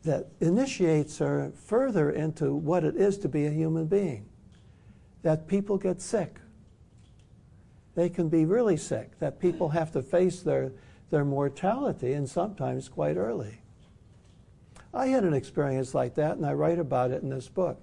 that 0.04 0.28
initiates 0.40 1.18
her 1.18 1.52
further 1.56 2.12
into 2.12 2.54
what 2.54 2.84
it 2.84 2.96
is 2.96 3.18
to 3.20 3.28
be 3.28 3.48
a 3.48 3.52
human 3.52 3.88
being. 3.88 4.30
That 5.24 5.48
people 5.48 5.80
get 5.80 6.00
sick. 6.00 6.36
They 7.96 8.08
can 8.08 8.30
be 8.30 8.46
really 8.46 8.78
sick, 8.78 9.18
that 9.18 9.40
people 9.40 9.70
have 9.70 9.92
to 9.94 10.04
face 10.04 10.42
their, 10.42 10.74
their 11.10 11.26
mortality 11.26 12.14
and 12.14 12.30
sometimes 12.30 12.88
quite 12.88 13.18
early. 13.18 13.61
I 14.94 15.08
had 15.08 15.24
an 15.24 15.34
experience 15.34 15.94
like 15.94 16.16
that, 16.16 16.38
and 16.38 16.46
I 16.46 16.54
write 16.54 16.80
about 16.80 17.12
it 17.12 17.24
in 17.24 17.30
this 17.30 17.48
book. 17.48 17.82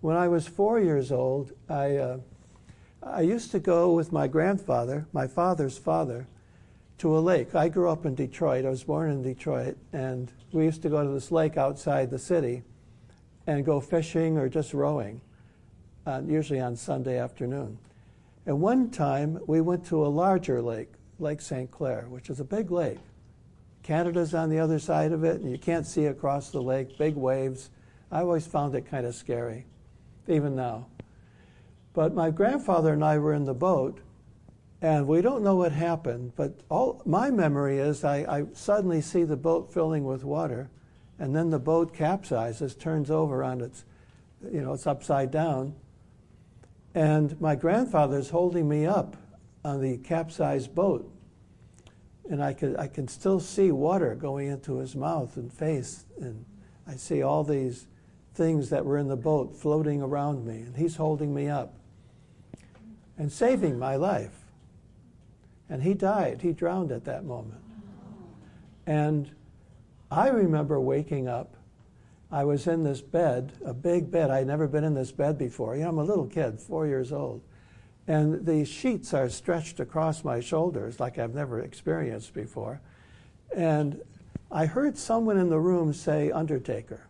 When 0.00 0.16
I 0.16 0.28
was 0.28 0.46
four 0.46 0.78
years 0.78 1.10
old, 1.10 1.52
I, 1.68 1.96
uh, 1.96 2.18
I 3.02 3.22
used 3.22 3.50
to 3.52 3.58
go 3.58 3.92
with 3.92 4.12
my 4.12 4.28
grandfather, 4.28 5.06
my 5.12 5.26
father's 5.26 5.78
father, 5.78 6.26
to 6.98 7.16
a 7.16 7.20
lake. 7.20 7.54
I 7.54 7.68
grew 7.68 7.90
up 7.90 8.04
in 8.04 8.14
Detroit. 8.14 8.66
I 8.66 8.70
was 8.70 8.84
born 8.84 9.10
in 9.10 9.22
Detroit, 9.22 9.78
and 9.92 10.30
we 10.52 10.64
used 10.64 10.82
to 10.82 10.90
go 10.90 11.02
to 11.02 11.10
this 11.10 11.32
lake 11.32 11.56
outside 11.56 12.10
the 12.10 12.18
city 12.18 12.62
and 13.46 13.64
go 13.64 13.80
fishing 13.80 14.36
or 14.36 14.48
just 14.48 14.74
rowing, 14.74 15.20
uh, 16.06 16.20
usually 16.26 16.60
on 16.60 16.76
Sunday 16.76 17.18
afternoon. 17.18 17.78
And 18.44 18.60
one 18.60 18.90
time 18.90 19.40
we 19.46 19.60
went 19.60 19.86
to 19.86 20.04
a 20.04 20.08
larger 20.08 20.60
lake, 20.60 20.92
Lake 21.18 21.40
St. 21.40 21.70
Clair, 21.70 22.06
which 22.08 22.28
is 22.28 22.40
a 22.40 22.44
big 22.44 22.70
lake. 22.70 22.98
Canada's 23.86 24.34
on 24.34 24.50
the 24.50 24.58
other 24.58 24.80
side 24.80 25.12
of 25.12 25.22
it, 25.22 25.40
and 25.40 25.48
you 25.48 25.58
can't 25.58 25.86
see 25.86 26.06
across 26.06 26.50
the 26.50 26.60
lake, 26.60 26.98
big 26.98 27.14
waves. 27.14 27.70
I 28.10 28.22
always 28.22 28.44
found 28.44 28.74
it 28.74 28.90
kind 28.90 29.06
of 29.06 29.14
scary, 29.14 29.64
even 30.26 30.56
now. 30.56 30.88
But 31.94 32.12
my 32.12 32.30
grandfather 32.30 32.92
and 32.92 33.04
I 33.04 33.18
were 33.18 33.32
in 33.32 33.44
the 33.44 33.54
boat, 33.54 34.00
and 34.82 35.06
we 35.06 35.22
don't 35.22 35.44
know 35.44 35.54
what 35.54 35.70
happened, 35.70 36.32
but 36.34 36.58
all 36.68 37.00
my 37.06 37.30
memory 37.30 37.78
is 37.78 38.02
I, 38.02 38.24
I 38.28 38.46
suddenly 38.54 39.00
see 39.00 39.22
the 39.22 39.36
boat 39.36 39.72
filling 39.72 40.04
with 40.04 40.24
water, 40.24 40.68
and 41.20 41.34
then 41.34 41.50
the 41.50 41.60
boat 41.60 41.94
capsizes, 41.94 42.76
turns 42.76 43.08
over 43.08 43.44
on 43.44 43.60
its, 43.60 43.84
you 44.50 44.62
know, 44.62 44.72
it's 44.72 44.88
upside 44.88 45.30
down. 45.30 45.76
And 46.92 47.40
my 47.40 47.54
grandfather's 47.54 48.30
holding 48.30 48.68
me 48.68 48.84
up 48.84 49.16
on 49.64 49.80
the 49.80 49.98
capsized 49.98 50.74
boat. 50.74 51.08
And 52.28 52.42
I, 52.42 52.52
could, 52.52 52.76
I 52.76 52.88
can 52.88 53.06
still 53.06 53.38
see 53.38 53.70
water 53.70 54.14
going 54.14 54.48
into 54.48 54.78
his 54.78 54.96
mouth 54.96 55.36
and 55.36 55.52
face. 55.52 56.04
And 56.20 56.44
I 56.86 56.96
see 56.96 57.22
all 57.22 57.44
these 57.44 57.86
things 58.34 58.70
that 58.70 58.84
were 58.84 58.98
in 58.98 59.08
the 59.08 59.16
boat 59.16 59.56
floating 59.56 60.02
around 60.02 60.44
me. 60.46 60.56
And 60.56 60.76
he's 60.76 60.96
holding 60.96 61.32
me 61.32 61.48
up 61.48 61.74
and 63.16 63.30
saving 63.30 63.78
my 63.78 63.96
life. 63.96 64.44
And 65.68 65.82
he 65.82 65.94
died. 65.94 66.42
He 66.42 66.52
drowned 66.52 66.92
at 66.92 67.04
that 67.04 67.24
moment. 67.24 67.60
And 68.86 69.30
I 70.10 70.28
remember 70.28 70.80
waking 70.80 71.28
up. 71.28 71.56
I 72.30 72.44
was 72.44 72.66
in 72.66 72.82
this 72.82 73.00
bed, 73.00 73.52
a 73.64 73.72
big 73.72 74.10
bed. 74.10 74.30
I'd 74.30 74.46
never 74.46 74.66
been 74.66 74.84
in 74.84 74.94
this 74.94 75.12
bed 75.12 75.38
before. 75.38 75.76
You 75.76 75.82
know, 75.82 75.90
I'm 75.90 75.98
a 75.98 76.04
little 76.04 76.26
kid, 76.26 76.60
four 76.60 76.86
years 76.86 77.12
old. 77.12 77.40
And 78.08 78.46
the 78.46 78.64
sheets 78.64 79.12
are 79.12 79.28
stretched 79.28 79.80
across 79.80 80.22
my 80.22 80.40
shoulders 80.40 81.00
like 81.00 81.18
I've 81.18 81.34
never 81.34 81.60
experienced 81.60 82.34
before. 82.34 82.80
And 83.54 84.00
I 84.50 84.66
heard 84.66 84.96
someone 84.96 85.38
in 85.38 85.48
the 85.48 85.58
room 85.58 85.92
say, 85.92 86.30
Undertaker. 86.30 87.06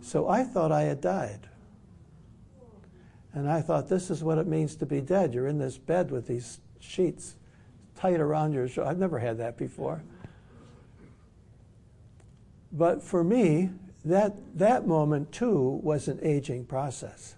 So 0.00 0.28
I 0.28 0.44
thought 0.44 0.72
I 0.72 0.82
had 0.82 1.00
died. 1.00 1.48
And 3.32 3.50
I 3.50 3.60
thought, 3.60 3.88
this 3.88 4.10
is 4.10 4.22
what 4.22 4.38
it 4.38 4.46
means 4.46 4.74
to 4.76 4.86
be 4.86 5.00
dead. 5.00 5.32
You're 5.32 5.46
in 5.46 5.58
this 5.58 5.78
bed 5.78 6.10
with 6.10 6.26
these 6.26 6.60
sheets 6.80 7.36
tight 7.94 8.20
around 8.20 8.52
your 8.52 8.68
shoulder. 8.68 8.90
I've 8.90 8.98
never 8.98 9.18
had 9.18 9.38
that 9.38 9.56
before. 9.56 10.02
But 12.72 13.02
for 13.02 13.24
me, 13.24 13.70
that, 14.04 14.34
that 14.56 14.86
moment 14.86 15.32
too 15.32 15.80
was 15.82 16.08
an 16.08 16.18
aging 16.22 16.66
process. 16.66 17.34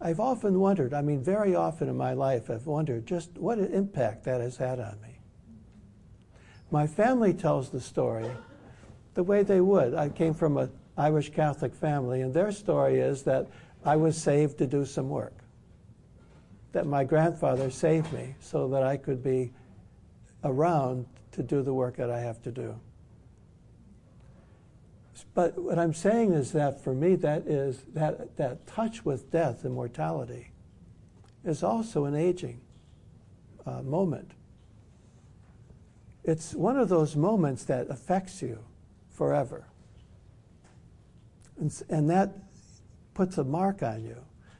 I've 0.00 0.20
often 0.20 0.60
wondered, 0.60 0.94
I 0.94 1.02
mean, 1.02 1.22
very 1.22 1.54
often 1.54 1.88
in 1.88 1.96
my 1.96 2.12
life, 2.12 2.50
I've 2.50 2.66
wondered 2.66 3.06
just 3.06 3.36
what 3.36 3.58
an 3.58 3.72
impact 3.72 4.24
that 4.24 4.40
has 4.40 4.56
had 4.56 4.78
on 4.78 5.00
me. 5.02 5.18
My 6.70 6.86
family 6.86 7.34
tells 7.34 7.70
the 7.70 7.80
story 7.80 8.30
the 9.14 9.22
way 9.22 9.42
they 9.42 9.60
would. 9.60 9.94
I 9.94 10.08
came 10.10 10.34
from 10.34 10.56
an 10.56 10.70
Irish 10.96 11.30
Catholic 11.30 11.74
family, 11.74 12.20
and 12.20 12.32
their 12.32 12.52
story 12.52 13.00
is 13.00 13.24
that 13.24 13.48
I 13.84 13.96
was 13.96 14.16
saved 14.16 14.58
to 14.58 14.66
do 14.66 14.84
some 14.84 15.08
work. 15.08 15.34
That 16.72 16.86
my 16.86 17.02
grandfather 17.02 17.70
saved 17.70 18.12
me 18.12 18.36
so 18.40 18.68
that 18.68 18.82
I 18.82 18.96
could 18.96 19.22
be 19.22 19.52
around 20.44 21.06
to 21.32 21.42
do 21.42 21.62
the 21.62 21.74
work 21.74 21.96
that 21.96 22.10
I 22.10 22.20
have 22.20 22.40
to 22.42 22.52
do. 22.52 22.78
But 25.34 25.58
what 25.58 25.78
I'm 25.78 25.94
saying 25.94 26.32
is 26.32 26.52
that 26.52 26.82
for 26.82 26.94
me, 26.94 27.14
that 27.16 27.46
is 27.46 27.84
that, 27.94 28.36
that 28.36 28.66
touch 28.66 29.04
with 29.04 29.30
death 29.30 29.64
and 29.64 29.74
mortality 29.74 30.52
is 31.44 31.62
also 31.62 32.04
an 32.04 32.14
aging 32.14 32.60
uh, 33.66 33.82
moment. 33.82 34.32
It's 36.24 36.54
one 36.54 36.78
of 36.78 36.88
those 36.88 37.16
moments 37.16 37.64
that 37.64 37.88
affects 37.88 38.42
you 38.42 38.58
forever. 39.10 39.66
And, 41.58 41.72
and 41.88 42.10
that 42.10 42.36
puts 43.14 43.38
a 43.38 43.44
mark 43.44 43.82
on 43.82 44.04
you. 44.04 44.16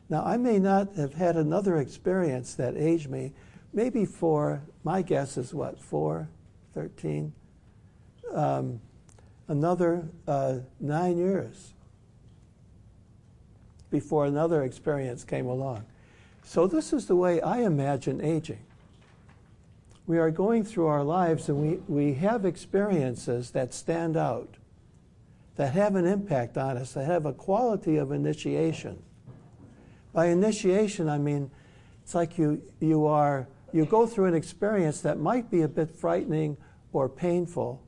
Now, 0.08 0.24
I 0.24 0.38
may 0.38 0.58
not 0.58 0.94
have 0.96 1.14
had 1.14 1.36
another 1.36 1.76
experience 1.76 2.54
that 2.54 2.76
aged 2.76 3.10
me, 3.10 3.32
maybe 3.72 4.06
for, 4.06 4.62
my 4.82 5.02
guess 5.02 5.36
is 5.36 5.52
what, 5.52 5.78
four, 5.78 6.28
13? 6.72 7.32
Um, 8.32 8.80
another 9.48 10.06
uh, 10.26 10.58
nine 10.78 11.18
years 11.18 11.72
before 13.90 14.26
another 14.26 14.62
experience 14.62 15.24
came 15.24 15.46
along. 15.46 15.84
So, 16.44 16.66
this 16.66 16.92
is 16.92 17.06
the 17.06 17.16
way 17.16 17.40
I 17.40 17.60
imagine 17.60 18.20
aging. 18.20 18.60
We 20.06 20.18
are 20.18 20.30
going 20.30 20.64
through 20.64 20.86
our 20.86 21.04
lives 21.04 21.48
and 21.50 21.58
we, 21.58 21.76
we 21.86 22.14
have 22.14 22.46
experiences 22.46 23.50
that 23.50 23.74
stand 23.74 24.16
out, 24.16 24.54
that 25.56 25.74
have 25.74 25.96
an 25.96 26.06
impact 26.06 26.56
on 26.56 26.78
us, 26.78 26.94
that 26.94 27.04
have 27.04 27.26
a 27.26 27.34
quality 27.34 27.96
of 27.96 28.12
initiation. 28.12 29.02
By 30.14 30.26
initiation, 30.26 31.08
I 31.08 31.18
mean 31.18 31.50
it's 32.02 32.14
like 32.14 32.38
you, 32.38 32.62
you, 32.80 33.04
are, 33.04 33.46
you 33.70 33.84
go 33.84 34.06
through 34.06 34.24
an 34.24 34.34
experience 34.34 35.02
that 35.02 35.18
might 35.18 35.50
be 35.50 35.60
a 35.60 35.68
bit 35.68 35.90
frightening 35.90 36.56
or 36.94 37.06
painful, 37.06 37.82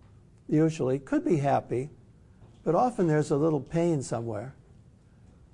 usually, 0.50 0.98
could 0.98 1.24
be 1.24 1.36
happy, 1.36 1.90
but 2.64 2.74
often 2.74 3.06
there's 3.06 3.30
a 3.30 3.36
little 3.36 3.60
pain 3.60 4.02
somewhere. 4.02 4.54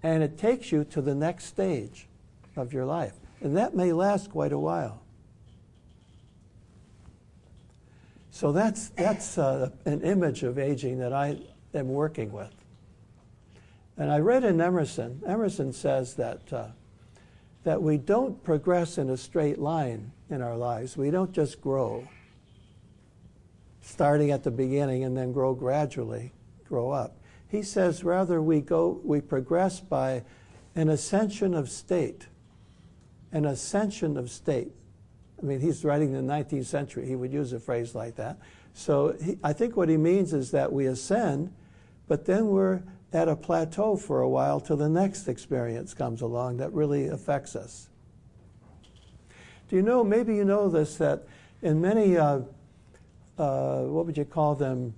And 0.03 0.23
it 0.23 0.39
takes 0.39 0.73
you 0.73 0.85
to 0.85 1.01
the 1.01 1.15
next 1.15 1.45
stage 1.47 2.09
of 2.57 2.73
your 2.73 2.85
life. 2.85 3.15
And 3.41 3.57
that 3.57 3.75
may 3.75 3.93
last 3.93 4.31
quite 4.31 4.53
a 4.53 4.59
while. 4.59 5.03
So 8.31 8.53
that's, 8.53 8.91
that's 8.91 9.39
uh, 9.39 9.71
an 9.85 10.03
image 10.03 10.43
of 10.43 10.59
aging 10.59 10.99
that 10.99 11.13
I 11.13 11.39
am 11.75 11.89
working 11.89 12.33
with. 12.33 12.55
And 13.97 14.11
I 14.11 14.19
read 14.19 14.45
in 14.45 14.61
Emerson, 14.61 15.23
Emerson 15.27 15.73
says 15.73 16.15
that, 16.17 16.53
uh, 16.53 16.67
that 17.65 17.81
we 17.81 17.97
don't 17.97 18.43
progress 18.45 18.99
in 18.99 19.09
a 19.09 19.17
straight 19.17 19.59
line 19.59 20.13
in 20.29 20.43
our 20.43 20.57
lives. 20.57 20.97
We 20.97 21.11
don't 21.11 21.33
just 21.33 21.63
grow 21.63 22.07
starting 23.87 24.33
at 24.33 24.43
the 24.43 24.51
beginning 24.51 25.05
and 25.05 25.17
then 25.17 25.31
grow 25.31 25.55
gradually, 25.55 26.33
grow 26.69 26.91
up. 26.91 27.17
He 27.49 27.63
says 27.63 28.03
rather 28.03 28.43
we 28.43 28.61
go, 28.61 29.01
we 29.05 29.21
progress 29.21 29.79
by 29.79 30.25
an 30.75 30.89
ascension 30.89 31.55
of 31.55 31.71
state, 31.71 32.27
an 33.31 33.45
ascension 33.45 34.17
of 34.17 34.29
state. 34.29 34.73
I 35.41 35.47
mean, 35.47 35.61
he's 35.61 35.85
writing 35.85 36.13
in 36.15 36.27
the 36.27 36.33
19th 36.33 36.67
century. 36.67 37.07
He 37.07 37.15
would 37.15 37.33
use 37.33 37.53
a 37.53 37.61
phrase 37.61 37.95
like 37.95 38.17
that. 38.17 38.39
So 38.75 39.17
he, 39.23 39.39
I 39.45 39.53
think 39.53 39.77
what 39.77 39.89
he 39.89 39.97
means 39.97 40.33
is 40.33 40.51
that 40.51 40.73
we 40.73 40.87
ascend, 40.87 41.55
but 42.09 42.25
then 42.25 42.49
we're 42.49 42.83
at 43.13 43.29
a 43.29 43.37
plateau 43.37 43.97
for 43.97 44.21
a 44.21 44.29
while 44.29 44.59
till 44.59 44.77
the 44.77 44.89
next 44.89 45.29
experience 45.29 45.95
comes 45.95 46.23
along 46.23 46.57
that 46.57 46.73
really 46.73 47.07
affects 47.07 47.55
us. 47.55 47.89
Do 49.69 49.77
you 49.77 49.83
know, 49.83 50.03
maybe 50.03 50.35
you 50.35 50.45
know 50.45 50.69
this, 50.69 50.97
that 50.97 51.25
in 51.63 51.81
many 51.81 52.17
uh, 52.17 52.41
uh, 53.39 53.83
what 53.83 54.07
would 54.07 54.17
you 54.17 54.25
call 54.25 54.55
them, 54.55 54.95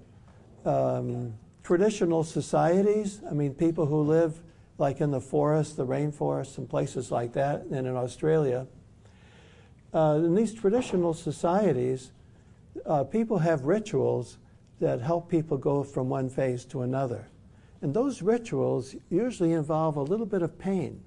um, 0.64 1.34
traditional 1.62 2.24
societies. 2.24 3.20
I 3.30 3.34
mean, 3.34 3.54
people 3.54 3.86
who 3.86 4.02
live 4.02 4.40
like 4.78 5.00
in 5.00 5.10
the 5.10 5.20
forest, 5.20 5.76
the 5.76 5.86
rainforest, 5.86 6.58
and 6.58 6.68
places 6.68 7.10
like 7.10 7.32
that, 7.32 7.62
and 7.64 7.86
in 7.86 7.96
Australia. 7.96 8.66
Uh, 9.92 10.20
in 10.24 10.34
these 10.34 10.54
traditional 10.54 11.14
societies, 11.14 12.12
uh, 12.86 13.02
people 13.04 13.38
have 13.38 13.64
rituals 13.64 14.38
that 14.80 15.00
help 15.00 15.28
people 15.28 15.56
go 15.56 15.82
from 15.82 16.08
one 16.08 16.28
phase 16.28 16.64
to 16.66 16.82
another. 16.82 17.26
And 17.80 17.92
those 17.92 18.22
rituals 18.22 18.94
usually 19.10 19.52
involve 19.52 19.96
a 19.96 20.02
little 20.02 20.26
bit 20.26 20.42
of 20.42 20.58
pain. 20.58 21.02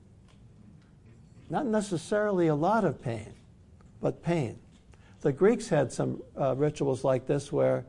Not 1.49 1.65
necessarily 1.65 2.47
a 2.47 2.55
lot 2.55 2.83
of 2.83 3.01
pain, 3.01 3.33
but 4.01 4.23
pain. 4.23 4.59
The 5.21 5.31
Greeks 5.31 5.69
had 5.69 5.91
some 5.91 6.21
uh, 6.39 6.55
rituals 6.55 7.03
like 7.03 7.27
this 7.27 7.51
where 7.51 7.85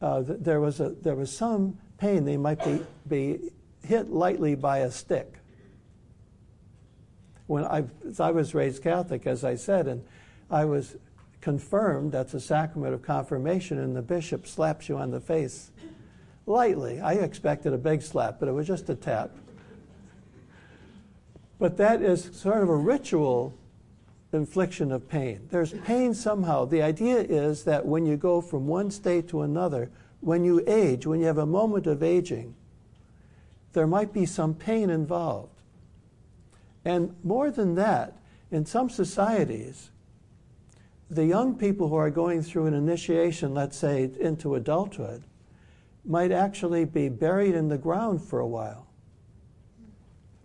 uh, 0.00 0.22
th- 0.22 0.38
there, 0.40 0.60
was 0.60 0.80
a, 0.80 0.90
there 0.90 1.16
was 1.16 1.36
some 1.36 1.78
pain. 1.98 2.24
They 2.24 2.36
might 2.36 2.64
be, 2.64 2.80
be 3.08 3.50
hit 3.84 4.10
lightly 4.10 4.54
by 4.54 4.78
a 4.78 4.90
stick. 4.90 5.34
When 7.46 7.64
I, 7.64 7.84
I 8.20 8.30
was 8.30 8.54
raised 8.54 8.82
Catholic, 8.82 9.26
as 9.26 9.42
I 9.42 9.56
said, 9.56 9.88
and 9.88 10.04
I 10.48 10.64
was 10.64 10.96
confirmed, 11.40 12.12
that's 12.12 12.34
a 12.34 12.40
sacrament 12.40 12.94
of 12.94 13.02
confirmation, 13.02 13.78
and 13.78 13.96
the 13.96 14.02
bishop 14.02 14.46
slaps 14.46 14.88
you 14.88 14.96
on 14.96 15.10
the 15.10 15.20
face 15.20 15.72
lightly. 16.46 17.00
I 17.00 17.14
expected 17.14 17.72
a 17.72 17.78
big 17.78 18.02
slap, 18.02 18.38
but 18.38 18.48
it 18.48 18.52
was 18.52 18.66
just 18.66 18.88
a 18.88 18.94
tap. 18.94 19.30
But 21.58 21.76
that 21.78 22.00
is 22.00 22.30
sort 22.32 22.62
of 22.62 22.68
a 22.68 22.76
ritual 22.76 23.54
infliction 24.32 24.92
of 24.92 25.08
pain. 25.08 25.48
There's 25.50 25.72
pain 25.72 26.14
somehow. 26.14 26.64
The 26.64 26.82
idea 26.82 27.18
is 27.18 27.64
that 27.64 27.84
when 27.84 28.06
you 28.06 28.16
go 28.16 28.40
from 28.40 28.66
one 28.66 28.90
state 28.90 29.28
to 29.28 29.42
another, 29.42 29.90
when 30.20 30.44
you 30.44 30.62
age, 30.66 31.06
when 31.06 31.20
you 31.20 31.26
have 31.26 31.38
a 31.38 31.46
moment 31.46 31.86
of 31.86 32.02
aging, 32.02 32.54
there 33.72 33.86
might 33.86 34.12
be 34.12 34.26
some 34.26 34.54
pain 34.54 34.90
involved. 34.90 35.62
And 36.84 37.14
more 37.22 37.50
than 37.50 37.74
that, 37.74 38.16
in 38.50 38.66
some 38.66 38.88
societies, 38.90 39.90
the 41.08 41.26
young 41.26 41.56
people 41.56 41.88
who 41.88 41.96
are 41.96 42.10
going 42.10 42.42
through 42.42 42.66
an 42.66 42.74
initiation, 42.74 43.52
let's 43.52 43.76
say 43.76 44.10
into 44.20 44.54
adulthood, 44.54 45.24
might 46.04 46.32
actually 46.32 46.84
be 46.84 47.08
buried 47.08 47.54
in 47.54 47.68
the 47.68 47.78
ground 47.78 48.22
for 48.22 48.40
a 48.40 48.46
while, 48.46 48.86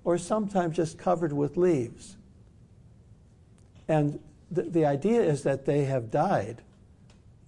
or 0.04 0.18
sometimes 0.18 0.76
just 0.76 0.98
covered 0.98 1.32
with 1.32 1.56
leaves. 1.56 2.18
And 3.88 4.20
the, 4.52 4.64
the 4.64 4.86
idea 4.86 5.22
is 5.22 5.44
that 5.44 5.66
they 5.66 5.86
have 5.86 6.12
died 6.12 6.62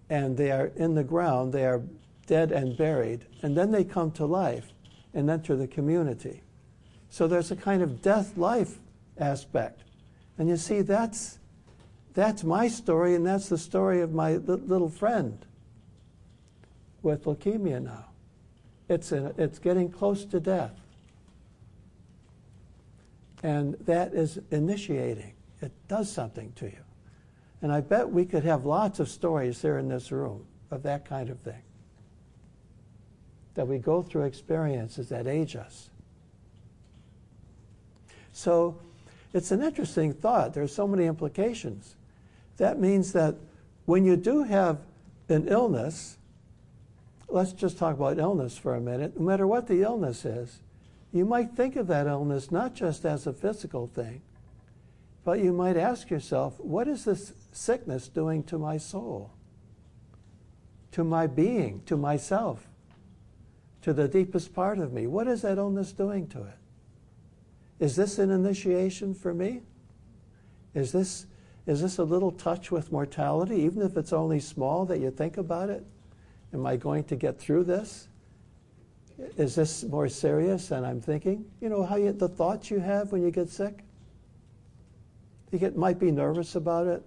and 0.10 0.38
they 0.38 0.52
are 0.52 0.71
in 0.76 0.95
the 0.95 1.04
ground, 1.04 1.54
they 1.54 1.65
are 1.65 1.82
dead 2.28 2.52
and 2.52 2.78
buried, 2.78 3.26
and 3.41 3.58
then 3.58 3.71
they 3.71 3.84
come 3.84 4.12
to 4.12 4.26
life 4.26 4.73
and 5.13 5.30
enter 5.30 5.56
the 5.56 5.67
community. 5.67 6.41
So 7.10 7.28
there's 7.28 7.52
a 7.52 7.56
kind 7.56 7.82
of 7.82 8.02
death 8.02 8.38
life 8.38 8.80
aspect. 9.17 9.82
And 10.38 10.47
you 10.47 10.58
see, 10.58 10.82
that's, 10.82 11.39
that's 12.13 12.43
my 12.43 12.67
story, 12.67 13.15
and 13.15 13.26
that's 13.26 13.50
the 13.50 13.58
story 13.58 14.02
of 14.02 14.13
my 14.13 14.36
little 14.36 14.89
friend 14.89 15.45
with 17.02 17.23
leukemia 17.26 17.82
now. 17.82 18.06
It's, 18.89 19.12
a, 19.12 19.34
it's 19.38 19.60
getting 19.60 19.89
close 19.89 20.26
to 20.26 20.39
death. 20.39 20.73
And 23.43 23.76
that 23.82 24.13
is 24.13 24.39
initiating, 24.52 25.34
it 25.62 25.72
does 25.88 26.12
something 26.12 26.52
to 26.54 26.65
you. 26.65 26.84
And 27.62 27.72
I 27.72 27.82
bet 27.82 28.10
we 28.10 28.26
could 28.26 28.43
have 28.43 28.65
lots 28.65 29.00
of 29.00 29.10
stories 29.10 29.62
here 29.62 29.78
in 29.78 29.88
this 29.88 30.12
room 30.12 30.46
of 30.70 30.84
that 30.84 31.06
kind 31.06 31.30
of 31.30 31.39
thing. 31.39 31.62
That 33.56 33.67
we 33.67 33.80
go 33.80 34.04
through 34.04 34.24
experiences 34.24 35.10
that 35.10 35.26
age 35.26 35.56
us. 35.56 35.89
So 38.32 38.80
it's 39.34 39.52
an 39.52 39.63
interesting 39.63 40.13
thought. 40.13 40.54
There's 40.54 40.74
so 40.74 40.88
many 40.88 41.06
implications. 41.06 41.96
That 42.58 42.80
means 42.80 43.13
that 43.13 43.36
when 43.86 44.06
you 44.06 44.15
do 44.15 44.43
have 44.43 44.80
an 45.30 45.48
illness, 45.48 46.17
let's 47.28 47.54
just 47.54 47.80
talk 47.80 47.96
about 47.96 48.20
illness 48.20 48.58
for 48.58 48.76
a 48.76 48.82
minute. 48.82 49.20
No 49.20 49.26
matter 49.26 49.48
what 49.48 49.67
the 49.67 49.82
illness 49.82 50.24
is, 50.24 50.60
you 51.12 51.26
might 51.26 51.56
think 51.56 51.76
of 51.76 51.88
that 51.88 52.06
illness 52.06 52.52
not 52.52 52.76
just 52.76 53.06
as 53.06 53.26
a 53.26 53.34
physical 53.34 53.88
thing, 53.88 54.22
but 55.28 55.42
you 55.42 55.52
might 55.52 55.76
ask 55.76 56.10
yourself, 56.10 56.58
what 56.58 56.88
is 56.88 57.04
this 57.04 57.34
sickness 57.52 58.08
doing 58.08 58.44
to 58.44 58.58
my 58.58 58.78
soul, 58.78 59.30
to 60.94 61.04
my 61.04 61.28
being, 61.28 61.82
to 61.86 61.98
myself, 61.98 62.66
to 63.82 63.92
the 63.92 64.08
deepest 64.08 64.54
part 64.54 64.80
of 64.80 64.94
me? 64.94 65.06
What 65.06 65.28
is 65.28 65.42
that 65.42 65.58
illness 65.58 65.92
doing 65.92 66.28
to 66.30 66.44
it? 66.44 66.58
Is 67.78 67.98
this 67.98 68.20
an 68.20 68.32
initiation 68.32 69.13
for 69.13 69.34
me? 69.34 69.63
Is 70.74 70.94
this, 70.94 71.26
is 71.66 71.82
this 71.82 71.98
a 71.98 72.06
little 72.06 72.32
touch 72.32 72.72
with 72.72 72.94
mortality, 72.94 73.58
even 73.58 73.82
if 73.82 73.98
it's 73.98 74.13
only 74.13 74.40
small 74.40 74.86
that 74.86 75.02
you 75.02 75.12
think 75.12 75.36
about 75.36 75.70
it? 75.70 75.86
Am 76.54 76.66
I 76.66 76.78
going 76.78 77.04
to 77.04 77.18
get 77.18 77.38
through 77.38 77.66
this? 77.66 78.08
Is 79.36 79.56
this 79.56 79.84
more 79.84 80.08
serious 80.08 80.70
than 80.70 80.86
I'm 80.86 81.02
thinking? 81.02 81.44
You 81.60 81.68
know 81.68 81.84
how 81.84 81.98
you, 81.98 82.13
the 82.13 82.30
thoughts 82.30 82.72
you 82.72 82.80
have 82.80 83.12
when 83.12 83.24
you 83.24 83.30
get 83.30 83.50
sick? 83.50 83.84
You 85.52 85.60
get, 85.60 85.78
might 85.78 86.00
be 86.00 86.12
nervous 86.12 86.56
about 86.56 86.88
it, 86.88 87.04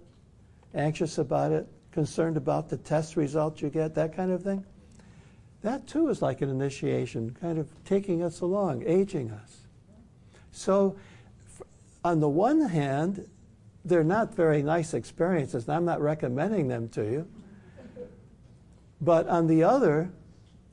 anxious 0.73 1.17
about 1.17 1.51
it, 1.51 1.67
concerned 1.91 2.37
about 2.37 2.69
the 2.69 2.77
test 2.77 3.15
results 3.15 3.61
you 3.61 3.69
get, 3.69 3.95
that 3.95 4.15
kind 4.15 4.31
of 4.31 4.43
thing. 4.43 4.65
That 5.61 5.87
too 5.87 6.09
is 6.09 6.21
like 6.21 6.41
an 6.41 6.49
initiation, 6.49 7.35
kind 7.39 7.59
of 7.59 7.67
taking 7.85 8.23
us 8.23 8.41
along, 8.41 8.83
aging 8.87 9.31
us. 9.31 9.67
So, 10.51 10.95
on 12.03 12.19
the 12.19 12.29
one 12.29 12.61
hand, 12.61 13.27
they're 13.85 14.03
not 14.03 14.33
very 14.33 14.63
nice 14.63 14.93
experiences, 14.93 15.67
and 15.67 15.75
I'm 15.75 15.85
not 15.85 16.01
recommending 16.01 16.67
them 16.67 16.89
to 16.89 17.03
you. 17.03 17.27
But 18.99 19.27
on 19.27 19.47
the 19.47 19.63
other, 19.63 20.11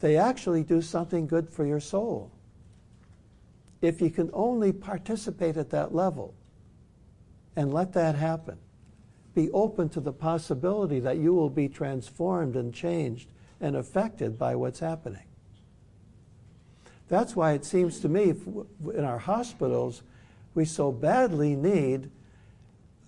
they 0.00 0.16
actually 0.16 0.62
do 0.62 0.80
something 0.80 1.26
good 1.26 1.48
for 1.48 1.66
your 1.66 1.80
soul. 1.80 2.30
If 3.80 4.00
you 4.00 4.10
can 4.10 4.30
only 4.32 4.72
participate 4.72 5.56
at 5.56 5.70
that 5.70 5.94
level, 5.94 6.34
and 7.58 7.74
let 7.74 7.92
that 7.92 8.14
happen. 8.14 8.56
Be 9.34 9.50
open 9.50 9.88
to 9.88 10.00
the 10.00 10.12
possibility 10.12 11.00
that 11.00 11.16
you 11.16 11.34
will 11.34 11.50
be 11.50 11.68
transformed 11.68 12.54
and 12.54 12.72
changed 12.72 13.28
and 13.60 13.74
affected 13.74 14.38
by 14.38 14.54
what's 14.54 14.78
happening. 14.78 15.24
That's 17.08 17.34
why 17.34 17.54
it 17.54 17.64
seems 17.64 17.98
to 18.00 18.08
me 18.08 18.32
in 18.94 19.04
our 19.04 19.18
hospitals, 19.18 20.04
we 20.54 20.66
so 20.66 20.92
badly 20.92 21.56
need 21.56 22.12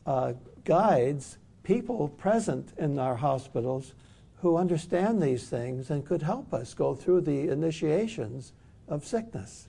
uh, 0.05 0.33
guides, 0.65 1.39
people 1.63 2.09
present 2.09 2.73
in 2.77 2.99
our 2.99 3.15
hospitals 3.15 3.95
who 4.39 4.57
understand 4.57 5.23
these 5.23 5.49
things 5.49 5.91
and 5.91 6.05
could 6.05 6.23
help 6.23 6.53
us 6.53 6.75
go 6.75 6.97
through 6.97 7.21
the 7.21 7.49
initiations 7.51 8.53
of 8.89 9.07
sickness. 9.07 9.69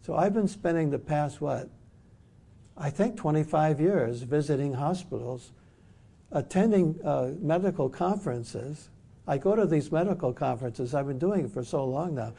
So 0.00 0.16
I've 0.16 0.32
been 0.32 0.48
spending 0.48 0.88
the 0.88 0.98
past, 0.98 1.42
what, 1.42 1.68
I 2.80 2.90
think 2.90 3.16
25 3.16 3.80
years 3.80 4.22
visiting 4.22 4.74
hospitals, 4.74 5.50
attending 6.30 6.98
uh, 7.04 7.32
medical 7.40 7.88
conferences. 7.88 8.88
I 9.26 9.36
go 9.38 9.56
to 9.56 9.66
these 9.66 9.90
medical 9.90 10.32
conferences. 10.32 10.94
I've 10.94 11.08
been 11.08 11.18
doing 11.18 11.46
it 11.46 11.50
for 11.50 11.64
so 11.64 11.84
long 11.84 12.14
now. 12.14 12.32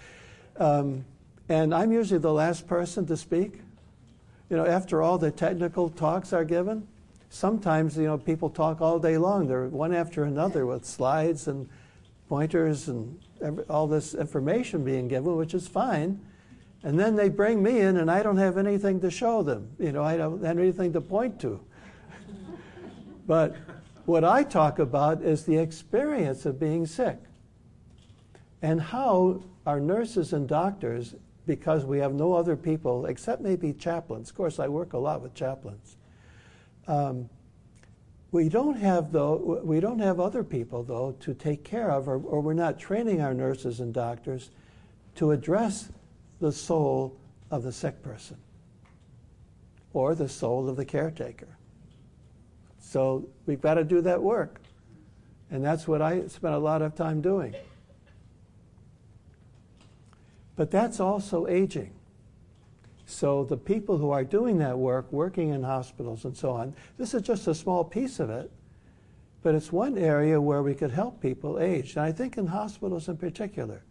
Um, 0.58 1.06
and 1.49 1.73
I'm 1.73 1.91
usually 1.91 2.19
the 2.19 2.34
last 2.34 2.67
person 2.67 3.06
to 3.08 3.17
speak. 3.17 3.60
You 4.49 4.58
know, 4.58 4.65
after 4.65 5.02
all 5.02 5.17
the 5.17 5.30
technical 5.30 5.89
talks 5.89 6.32
are 6.32 6.45
given, 6.45 6.88
sometimes, 7.30 7.97
you 7.97 8.06
know, 8.06 8.17
people 8.17 8.49
talk 8.49 8.82
all 8.82 8.97
day 8.97 9.17
long. 9.17 9.47
They're 9.47 9.67
one 9.67 9.93
after 9.93 10.23
another 10.23 10.65
with 10.65 10.86
slides 10.86 11.47
and 11.47 11.67
pointers 12.30 12.88
and 12.88 13.19
every, 13.41 13.63
all 13.65 13.88
this 13.88 14.13
information 14.13 14.84
being 14.84 15.08
given, 15.08 15.36
which 15.36 15.54
is 15.54 15.67
fine. 15.67 16.19
And 16.84 17.00
then 17.00 17.15
they 17.15 17.30
bring 17.30 17.62
me 17.62 17.80
in, 17.80 17.98
and 17.98 18.10
I 18.10 18.24
don't 18.24 18.38
have 18.38 18.58
anything 18.58 19.02
to 19.02 19.12
show 19.12 19.44
them. 19.44 19.70
You 19.80 19.92
know, 19.92 20.04
I 20.04 20.15
don't 20.15 20.44
have 20.44 20.58
anything 20.58 20.94
to 20.94 21.02
point 21.02 21.39
to. 21.42 21.60
but 23.28 23.56
what 24.06 24.24
I 24.24 24.44
talk 24.44 24.80
about 24.80 25.22
is 25.22 25.46
the 25.46 25.58
experience 25.58 26.46
of 26.46 26.60
being 26.60 26.86
sick 26.86 27.18
and 28.62 28.82
how 28.82 29.44
our 29.65 29.80
nurses 29.80 30.34
and 30.34 30.48
doctors, 30.48 31.15
because 31.46 31.86
we 31.86 32.00
have 32.00 32.13
no 32.13 32.34
other 32.34 32.56
people 32.56 33.06
except 33.06 33.42
maybe 33.42 33.74
chaplains. 33.74 34.30
Of 34.30 34.36
course, 34.36 34.60
I 34.60 34.68
work 34.68 34.94
a 34.94 34.98
lot 34.98 35.22
with 35.22 35.34
chaplains. 35.34 35.98
Um, 36.88 37.30
we 38.32 38.48
don't 38.48 38.78
have 38.78 39.12
though 39.12 39.60
we 39.63 39.80
don't 39.80 40.00
have 40.00 40.20
other 40.20 40.44
people 40.44 40.84
though 40.84 41.15
to 41.20 41.34
take 41.34 41.63
care 41.63 41.92
of, 41.92 42.08
or, 42.08 42.20
or 42.20 42.42
we're 42.42 42.54
not 42.54 42.80
training 42.80 43.22
our 43.22 43.34
nurses 43.34 43.80
and 43.80 43.94
doctors 43.94 44.52
to 45.15 45.32
address 45.32 45.89
the 46.39 46.52
soul 46.52 47.17
of 47.52 47.63
the 47.63 47.71
sick 47.71 48.02
person 48.02 48.38
or 49.93 50.15
the 50.15 50.30
soul 50.30 50.69
of 50.69 50.75
the 50.75 50.86
caretaker. 50.86 51.58
So 52.80 53.28
we've 53.45 53.62
got 53.62 53.75
to 53.75 53.84
do 53.84 54.02
that 54.02 54.21
work. 54.21 54.62
And 55.52 55.63
that's 55.63 55.88
what 55.88 56.02
I 56.02 56.28
spent 56.28 56.54
a 56.54 56.60
lot 56.60 56.82
of 56.82 56.95
time 56.95 57.21
doing. 57.21 57.56
But 60.56 60.71
that's 60.71 60.99
also 60.99 61.47
aging. 61.47 61.93
So 63.06 63.43
the 63.43 63.58
people 63.58 63.97
who 63.97 64.12
are 64.12 64.23
doing 64.23 64.60
that 64.60 64.78
work, 64.78 65.12
working 65.12 65.49
in 65.49 65.63
hospitals 65.63 66.25
and 66.25 66.38
so 66.38 66.52
on, 66.52 66.75
this 66.97 67.13
is 67.13 67.23
just 67.23 67.47
a 67.47 67.56
small 67.56 67.84
piece 67.84 68.19
of 68.19 68.30
it, 68.30 68.52
but 69.41 69.56
it's 69.56 69.71
one 69.71 69.97
area 69.97 70.39
where 70.39 70.62
we 70.62 70.75
could 70.75 70.91
help 70.91 71.19
people 71.19 71.60
age. 71.60 71.95
And 71.95 72.06
I 72.06 72.12
think 72.12 72.38
in 72.38 72.45
hospitals 72.45 73.08
in 73.08 73.17
particular, 73.17 73.82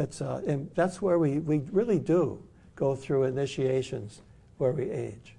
it's, 0.00 0.22
uh, 0.22 0.40
and 0.46 0.70
that's 0.74 1.02
where 1.02 1.18
we, 1.18 1.38
we 1.38 1.58
really 1.70 1.98
do 1.98 2.42
go 2.74 2.96
through 2.96 3.24
initiations 3.24 4.22
where 4.56 4.72
we 4.72 4.90
age. 4.90 5.34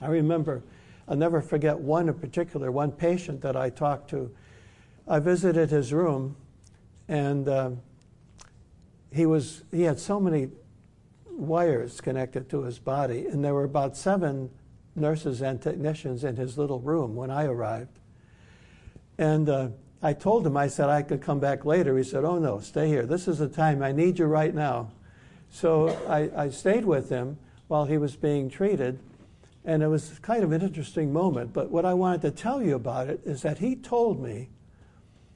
I 0.00 0.06
remember, 0.06 0.62
I'll 1.08 1.16
never 1.16 1.40
forget 1.42 1.78
one 1.78 2.08
in 2.08 2.14
particular, 2.14 2.70
one 2.70 2.92
patient 2.92 3.40
that 3.42 3.56
I 3.56 3.70
talked 3.70 4.10
to. 4.10 4.30
I 5.08 5.18
visited 5.18 5.70
his 5.70 5.92
room, 5.92 6.36
and 7.08 7.48
uh, 7.48 7.70
he 9.12 9.26
was 9.26 9.62
he 9.72 9.82
had 9.82 9.98
so 9.98 10.20
many 10.20 10.50
wires 11.30 12.00
connected 12.00 12.48
to 12.50 12.62
his 12.62 12.78
body, 12.78 13.26
and 13.26 13.44
there 13.44 13.54
were 13.54 13.64
about 13.64 13.96
seven 13.96 14.50
nurses 14.94 15.42
and 15.42 15.60
technicians 15.60 16.24
in 16.24 16.36
his 16.36 16.56
little 16.56 16.80
room 16.80 17.16
when 17.16 17.30
I 17.30 17.46
arrived. 17.46 17.98
And 19.18 19.48
uh, 19.48 19.68
I 20.02 20.12
told 20.12 20.46
him, 20.46 20.56
I 20.56 20.68
said 20.68 20.88
I 20.88 21.02
could 21.02 21.22
come 21.22 21.40
back 21.40 21.64
later. 21.64 21.96
He 21.96 22.04
said, 22.04 22.24
Oh, 22.24 22.38
no, 22.38 22.60
stay 22.60 22.88
here. 22.88 23.06
This 23.06 23.28
is 23.28 23.38
the 23.38 23.48
time. 23.48 23.82
I 23.82 23.92
need 23.92 24.18
you 24.18 24.26
right 24.26 24.54
now. 24.54 24.90
So 25.50 25.88
I, 26.08 26.44
I 26.44 26.50
stayed 26.50 26.84
with 26.84 27.08
him 27.08 27.38
while 27.68 27.86
he 27.86 27.98
was 27.98 28.14
being 28.14 28.50
treated, 28.50 28.98
and 29.64 29.82
it 29.82 29.88
was 29.88 30.18
kind 30.20 30.44
of 30.44 30.52
an 30.52 30.62
interesting 30.62 31.12
moment. 31.12 31.52
But 31.52 31.70
what 31.70 31.84
I 31.84 31.94
wanted 31.94 32.22
to 32.22 32.30
tell 32.30 32.62
you 32.62 32.74
about 32.74 33.08
it 33.08 33.20
is 33.24 33.42
that 33.42 33.58
he 33.58 33.74
told 33.74 34.22
me 34.22 34.48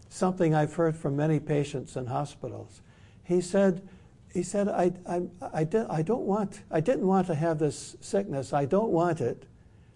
something 0.09 0.55
I've 0.55 0.75
heard 0.75 0.97
from 0.97 1.17
many 1.17 1.41
patients 1.41 1.97
in 1.97 2.07
hospitals. 2.07 2.83
He 3.25 3.41
said, 3.41 3.89
he 4.33 4.43
said, 4.43 4.69
I, 4.69 4.93
I, 5.09 5.23
I, 5.53 5.65
did, 5.65 5.87
I, 5.89 6.03
don't 6.03 6.25
want, 6.25 6.63
I 6.71 6.81
didn't 6.81 7.07
want 7.07 7.27
to 7.29 7.35
have 7.35 7.59
this 7.59 7.97
sickness. 8.01 8.53
I 8.53 8.65
don't 8.65 8.91
want 8.91 9.21
it. 9.21 9.45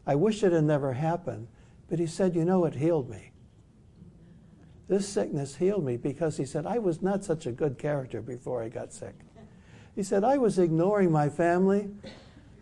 I 0.07 0.15
wish 0.15 0.43
it 0.43 0.53
had 0.53 0.65
never 0.65 0.93
happened. 0.93 1.49
But 1.89 1.99
he 1.99 2.07
said, 2.07 2.35
You 2.35 2.45
know, 2.45 2.65
it 2.65 2.75
healed 2.75 3.09
me. 3.09 3.31
This 4.89 5.09
sickness 5.09 5.57
healed 5.57 5.85
me 5.85 5.97
because 5.97 6.37
he 6.37 6.45
said, 6.45 6.67
I 6.67 6.79
was 6.79 7.01
not 7.01 7.25
such 7.25 7.47
a 7.47 7.53
good 7.53 7.79
character 7.79 8.21
before 8.21 8.63
I 8.63 8.69
got 8.69 8.93
sick. 8.93 9.15
He 9.95 10.03
said, 10.03 10.25
I 10.25 10.37
was 10.37 10.59
ignoring 10.59 11.11
my 11.11 11.29
family. 11.29 11.89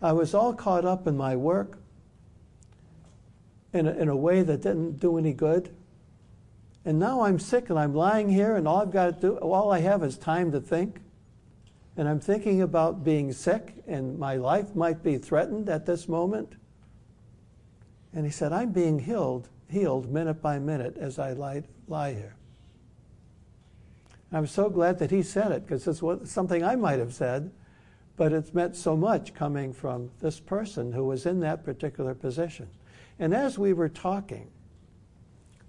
I 0.01 0.13
was 0.13 0.33
all 0.33 0.53
caught 0.53 0.85
up 0.85 1.07
in 1.07 1.17
my 1.17 1.35
work 1.35 1.77
in 3.73 3.87
a, 3.87 3.91
in 3.91 4.07
a 4.07 4.15
way 4.15 4.43
that 4.43 4.61
didn't 4.61 4.99
do 4.99 5.17
any 5.17 5.33
good. 5.33 5.75
And 6.85 6.99
now 6.99 7.21
I'm 7.21 7.39
sick 7.39 7.69
and 7.69 7.79
I'm 7.79 7.93
lying 7.93 8.29
here 8.29 8.55
and 8.55 8.67
all 8.67 8.81
I've 8.81 8.91
got 8.91 9.21
to 9.21 9.27
do, 9.27 9.37
all 9.37 9.71
I 9.71 9.79
have 9.79 10.03
is 10.03 10.17
time 10.17 10.51
to 10.51 10.61
think. 10.61 10.99
And 11.95 12.07
I'm 12.07 12.19
thinking 12.19 12.61
about 12.61 13.03
being 13.03 13.31
sick 13.31 13.73
and 13.87 14.17
my 14.17 14.35
life 14.35 14.75
might 14.75 15.03
be 15.03 15.17
threatened 15.17 15.69
at 15.69 15.85
this 15.85 16.07
moment. 16.07 16.53
And 18.13 18.25
he 18.25 18.31
said, 18.31 18.53
I'm 18.53 18.71
being 18.71 18.99
healed, 18.99 19.49
healed 19.69 20.11
minute 20.11 20.41
by 20.41 20.59
minute 20.59 20.97
as 20.97 21.17
I 21.17 21.33
lie, 21.33 21.63
lie 21.87 22.13
here. 22.13 22.35
I'm 24.31 24.47
so 24.47 24.69
glad 24.69 24.97
that 24.99 25.11
he 25.11 25.21
said 25.21 25.51
it 25.51 25.65
because 25.65 25.87
it's 25.87 26.01
what, 26.01 26.27
something 26.27 26.63
I 26.63 26.75
might 26.75 26.99
have 26.99 27.13
said, 27.13 27.51
but 28.15 28.33
it's 28.33 28.53
meant 28.53 28.75
so 28.75 28.97
much 28.97 29.33
coming 29.33 29.73
from 29.73 30.09
this 30.21 30.39
person 30.39 30.91
who 30.91 31.05
was 31.05 31.25
in 31.25 31.39
that 31.41 31.63
particular 31.63 32.15
position. 32.15 32.67
And 33.19 33.33
as 33.33 33.59
we 33.59 33.73
were 33.73 33.89
talking, 33.89 34.49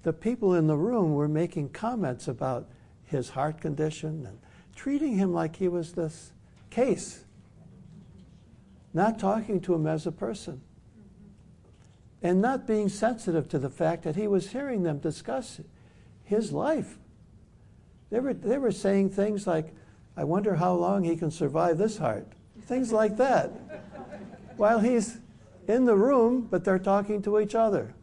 the 0.02 0.12
people 0.12 0.54
in 0.54 0.66
the 0.66 0.76
room 0.76 1.14
were 1.14 1.28
making 1.28 1.70
comments 1.70 2.26
about 2.26 2.68
his 3.04 3.30
heart 3.30 3.60
condition 3.60 4.26
and 4.26 4.38
treating 4.74 5.16
him 5.16 5.32
like 5.32 5.56
he 5.56 5.68
was 5.68 5.92
this 5.92 6.32
case, 6.70 7.24
not 8.92 9.18
talking 9.18 9.60
to 9.60 9.74
him 9.74 9.86
as 9.86 10.06
a 10.06 10.12
person, 10.12 10.60
and 12.22 12.40
not 12.40 12.66
being 12.66 12.88
sensitive 12.88 13.48
to 13.50 13.58
the 13.58 13.70
fact 13.70 14.02
that 14.04 14.16
he 14.16 14.26
was 14.26 14.50
hearing 14.50 14.82
them 14.82 14.98
discuss 14.98 15.60
his 16.24 16.52
life. 16.52 16.98
They 18.10 18.20
were, 18.20 18.34
they 18.34 18.58
were 18.58 18.72
saying 18.72 19.10
things 19.10 19.46
like, 19.46 19.74
I 20.16 20.24
wonder 20.24 20.54
how 20.54 20.74
long 20.74 21.04
he 21.04 21.16
can 21.16 21.30
survive 21.30 21.78
this 21.78 21.98
heart. 21.98 22.26
Things 22.62 22.92
like 22.92 23.16
that. 23.16 23.50
While 24.56 24.80
he's 24.80 25.18
in 25.66 25.84
the 25.84 25.96
room, 25.96 26.46
but 26.50 26.64
they're 26.64 26.78
talking 26.78 27.22
to 27.22 27.40
each 27.40 27.54
other. 27.54 27.94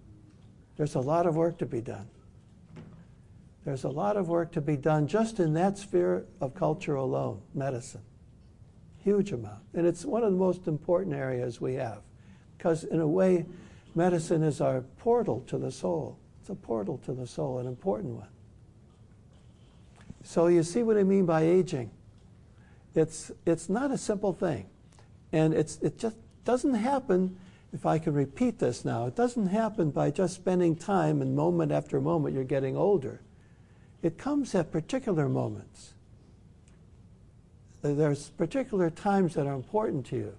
There's 0.78 0.96
a 0.96 1.00
lot 1.00 1.26
of 1.26 1.36
work 1.36 1.58
to 1.60 1.66
be 1.66 1.82
done. 1.82 2.08
There's 3.64 3.84
a 3.84 3.90
lot 3.90 4.18
of 4.18 4.28
work 4.28 4.52
to 4.54 4.62
be 4.62 4.76
done 4.76 5.08
just 5.08 5.40
in 5.40 5.54
that 5.54 5.78
sphere 5.78 6.26
of 6.40 6.56
culture 6.56 6.96
alone, 6.96 7.42
medicine. 7.54 8.02
Huge 9.04 9.32
amount. 9.32 9.62
And 9.74 9.86
it's 9.86 10.04
one 10.04 10.24
of 10.24 10.32
the 10.32 10.38
most 10.38 10.68
important 10.68 11.16
areas 11.16 11.62
we 11.62 11.76
have. 11.76 12.02
Because, 12.58 12.84
in 12.84 13.00
a 13.00 13.08
way, 13.08 13.46
medicine 13.96 14.44
is 14.44 14.62
our 14.62 14.82
portal 14.82 15.42
to 15.48 15.58
the 15.58 15.72
soul. 15.72 16.18
It's 16.42 16.50
a 16.50 16.56
portal 16.56 17.00
to 17.06 17.14
the 17.14 17.28
soul, 17.28 17.60
an 17.60 17.68
important 17.68 18.16
one. 18.16 18.28
So, 20.24 20.48
you 20.48 20.64
see 20.64 20.82
what 20.82 20.98
I 20.98 21.04
mean 21.04 21.28
by 21.28 21.44
aging. 21.44 21.92
It's, 22.96 23.32
it's 23.46 23.70
not 23.70 23.92
a 23.92 23.98
simple 23.98 24.34
thing. 24.34 24.66
And 25.32 25.54
it's, 25.54 25.78
it 25.84 26.00
just 26.00 26.16
doesn't 26.44 26.74
happen, 26.74 27.38
if 27.74 27.86
I 27.86 28.00
can 28.00 28.14
repeat 28.14 28.58
this 28.58 28.84
now, 28.84 29.06
it 29.06 29.16
doesn't 29.16 29.48
happen 29.48 29.92
by 29.92 30.10
just 30.10 30.34
spending 30.34 30.76
time 30.76 31.22
and 31.22 31.36
moment 31.36 31.72
after 31.72 32.02
moment 32.02 32.34
you're 32.34 32.44
getting 32.44 32.76
older. 32.76 33.22
It 34.02 34.18
comes 34.18 34.56
at 34.56 34.72
particular 34.72 35.30
moments. 35.30 35.94
There's 37.84 38.30
particular 38.30 38.90
times 38.90 39.36
that 39.36 39.46
are 39.46 39.54
important 39.54 40.08
to 40.08 40.16
you. 40.16 40.36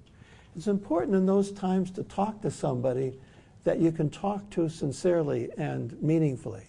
It's 0.57 0.67
important 0.67 1.15
in 1.15 1.27
those 1.27 1.53
times 1.53 1.93
to 1.93 2.03
talk 2.03 2.43
to 2.43 2.51
somebody 2.51 3.15
that 3.64 3.79
you 3.79 3.92
can 3.92 4.11
talk 4.11 4.51
to 4.51 4.68
sincerely 4.68 5.51
and 5.57 6.01
meaningfully. 6.03 6.66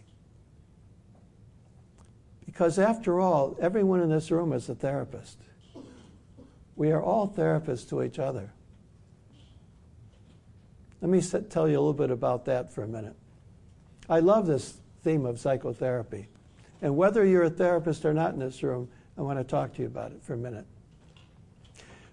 Because 2.46 2.78
after 2.78 3.20
all, 3.20 3.58
everyone 3.60 4.00
in 4.00 4.10
this 4.10 4.30
room 4.30 4.54
is 4.54 4.70
a 4.70 4.76
therapist. 4.76 5.40
We 6.76 6.92
are 6.92 7.02
all 7.02 7.28
therapists 7.28 7.90
to 7.90 8.04
each 8.04 8.20
other. 8.20 8.52
Let 11.02 11.10
me 11.10 11.22
tell 11.22 11.68
you 11.68 11.78
a 11.78 11.82
little 11.82 11.94
bit 11.94 12.12
about 12.12 12.46
that 12.46 12.72
for 12.72 12.84
a 12.84 12.88
minute. 12.88 13.16
I 14.10 14.20
love 14.20 14.46
this 14.46 14.76
theme 15.04 15.26
of 15.26 15.40
psychotherapy. 15.40 16.28
And 16.82 16.96
whether 16.96 17.26
you're 17.26 17.44
a 17.44 17.50
therapist 17.50 18.06
or 18.06 18.14
not 18.14 18.34
in 18.34 18.40
this 18.40 18.62
room, 18.62 18.90
I 19.18 19.22
want 19.22 19.40
to 19.40 19.44
talk 19.44 19.74
to 19.76 19.82
you 19.82 19.88
about 19.88 20.12
it 20.12 20.24
for 20.24 20.34
a 20.34 20.38
minute. 20.38 20.66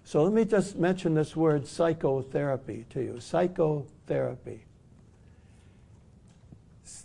So 0.03 0.23
let 0.23 0.33
me 0.33 0.43
just 0.43 0.75
mention 0.75 1.13
this 1.13 1.35
word 1.35 1.67
psychotherapy 1.67 2.85
to 2.89 3.01
you. 3.01 3.19
Psychotherapy. 3.19 4.65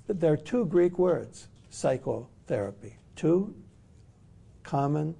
There 0.08 0.32
are 0.32 0.36
two 0.36 0.66
Greek 0.66 0.98
words, 0.98 1.48
psychotherapy. 1.70 2.96
Two 3.16 3.54
common, 4.62 5.14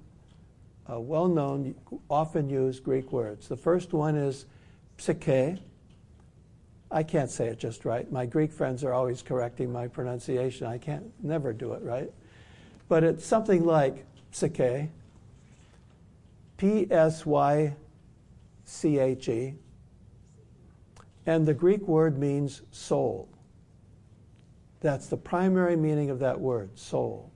uh, 0.89 0.99
well 0.99 1.27
known, 1.27 1.75
often 2.09 2.49
used 2.49 2.83
Greek 2.83 3.11
words. 3.11 3.47
The 3.47 3.57
first 3.57 3.93
one 3.93 4.15
is 4.15 4.45
psyche. 4.97 5.61
I 6.89 7.03
can't 7.03 7.29
say 7.29 7.47
it 7.47 7.59
just 7.59 7.83
right. 7.83 8.09
My 8.11 8.25
Greek 8.25 8.51
friends 8.51 8.83
are 8.83 8.93
always 8.93 9.21
correcting 9.21 9.71
my 9.71 9.87
pronunciation. 9.87 10.67
I 10.67 10.77
can't 10.77 11.11
never 11.21 11.51
do 11.51 11.73
it 11.73 11.83
right. 11.83 12.11
But 12.87 13.03
it's 13.03 13.25
something 13.25 13.65
like 13.65 14.05
psyche, 14.31 14.89
P 16.55 16.87
S 16.89 17.25
Y 17.25 17.75
C 18.63 18.99
H 18.99 19.27
E, 19.27 19.55
and 21.25 21.45
the 21.45 21.53
Greek 21.53 21.85
word 21.87 22.17
means 22.17 22.61
soul. 22.71 23.27
That's 24.79 25.07
the 25.07 25.17
primary 25.17 25.75
meaning 25.75 26.09
of 26.09 26.19
that 26.19 26.39
word, 26.39 26.77
soul. 26.77 27.31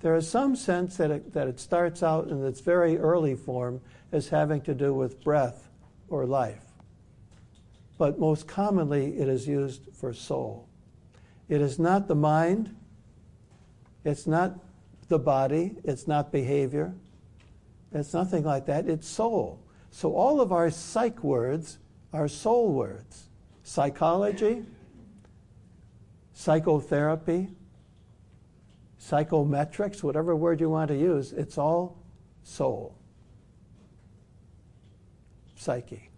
There 0.00 0.14
is 0.16 0.28
some 0.28 0.56
sense 0.56 0.96
that 0.96 1.10
it, 1.10 1.32
that 1.34 1.46
it 1.46 1.60
starts 1.60 2.02
out 2.02 2.28
in 2.28 2.44
its 2.44 2.60
very 2.60 2.96
early 2.96 3.34
form 3.34 3.80
as 4.12 4.28
having 4.28 4.62
to 4.62 4.74
do 4.74 4.94
with 4.94 5.22
breath 5.22 5.68
or 6.08 6.24
life. 6.24 6.64
But 7.98 8.18
most 8.18 8.48
commonly, 8.48 9.18
it 9.18 9.28
is 9.28 9.46
used 9.46 9.82
for 9.92 10.14
soul. 10.14 10.68
It 11.48 11.60
is 11.60 11.78
not 11.78 12.08
the 12.08 12.14
mind, 12.14 12.74
it's 14.04 14.26
not 14.26 14.58
the 15.08 15.18
body, 15.18 15.76
it's 15.84 16.08
not 16.08 16.32
behavior, 16.32 16.94
it's 17.92 18.14
nothing 18.14 18.44
like 18.44 18.66
that, 18.66 18.88
it's 18.88 19.06
soul. 19.06 19.60
So 19.90 20.14
all 20.14 20.40
of 20.40 20.52
our 20.52 20.70
psych 20.70 21.22
words 21.22 21.78
are 22.12 22.28
soul 22.28 22.72
words 22.72 23.26
psychology, 23.62 24.64
psychotherapy, 26.40 27.48
psychometrics, 28.98 30.02
whatever 30.02 30.34
word 30.34 30.58
you 30.58 30.70
want 30.70 30.88
to 30.88 30.96
use, 30.96 31.32
it's 31.32 31.58
all 31.58 31.98
soul, 32.44 32.94
psyche. 35.54 36.08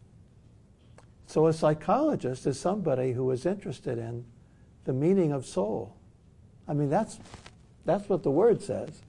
So 1.27 1.49
a 1.49 1.53
psychologist 1.53 2.47
is 2.47 2.57
somebody 2.61 3.11
who 3.11 3.33
is 3.33 3.47
interested 3.47 3.99
in 3.99 4.25
the 4.85 4.93
meaning 4.93 5.33
of 5.33 5.45
soul. 5.45 5.97
I 6.69 6.73
mean, 6.73 6.89
that's 6.89 7.19
that's 7.85 8.09
what 8.09 8.23
the 8.23 8.31
word 8.31 8.63
says. 8.63 9.03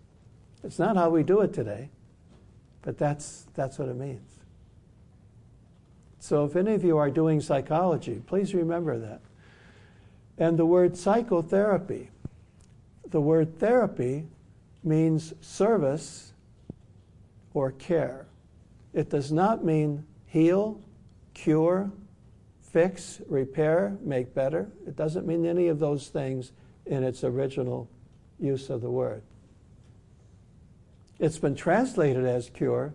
It's 0.63 0.80
not 0.80 0.97
how 0.97 1.12
we 1.12 1.21
do 1.21 1.41
it 1.41 1.54
today, 1.54 1.91
but 2.82 2.97
that's, 2.97 3.45
that's 3.54 3.78
what 3.78 3.88
it 3.88 3.97
means. 3.97 4.32
So 6.17 6.45
if 6.45 6.56
any 6.56 6.73
of 6.73 6.84
you 6.84 6.97
are 6.97 7.12
doing 7.12 7.39
psychology, 7.39 8.23
please 8.26 8.56
remember 8.56 8.97
that. 8.97 9.21
And 10.38 10.58
the 10.58 10.65
word 10.65 10.98
psychotherapy, 10.98 12.10
the 13.10 13.22
word 13.22 13.60
therapy 13.60 14.26
means 14.84 15.34
service 15.41 16.34
or 17.54 17.72
care. 17.72 18.26
It 18.93 19.10
does 19.10 19.32
not 19.32 19.63
mean 19.63 20.06
heal, 20.26 20.82
cure, 21.34 21.91
fix, 22.62 23.22
repair, 23.28 23.98
make 24.02 24.34
better. 24.34 24.69
It 24.88 24.96
doesn't 24.96 25.28
mean 25.28 25.46
any 25.46 25.67
of 25.67 25.80
those 25.80 26.10
things 26.10 26.52
in 26.86 27.04
its 27.04 27.24
original 27.24 27.88
use 28.39 28.69
of 28.69 28.82
the 28.82 28.89
word. 28.89 29.22
It's 31.19 31.38
been 31.38 31.56
translated 31.56 32.26
as 32.26 32.50
cure. 32.50 32.93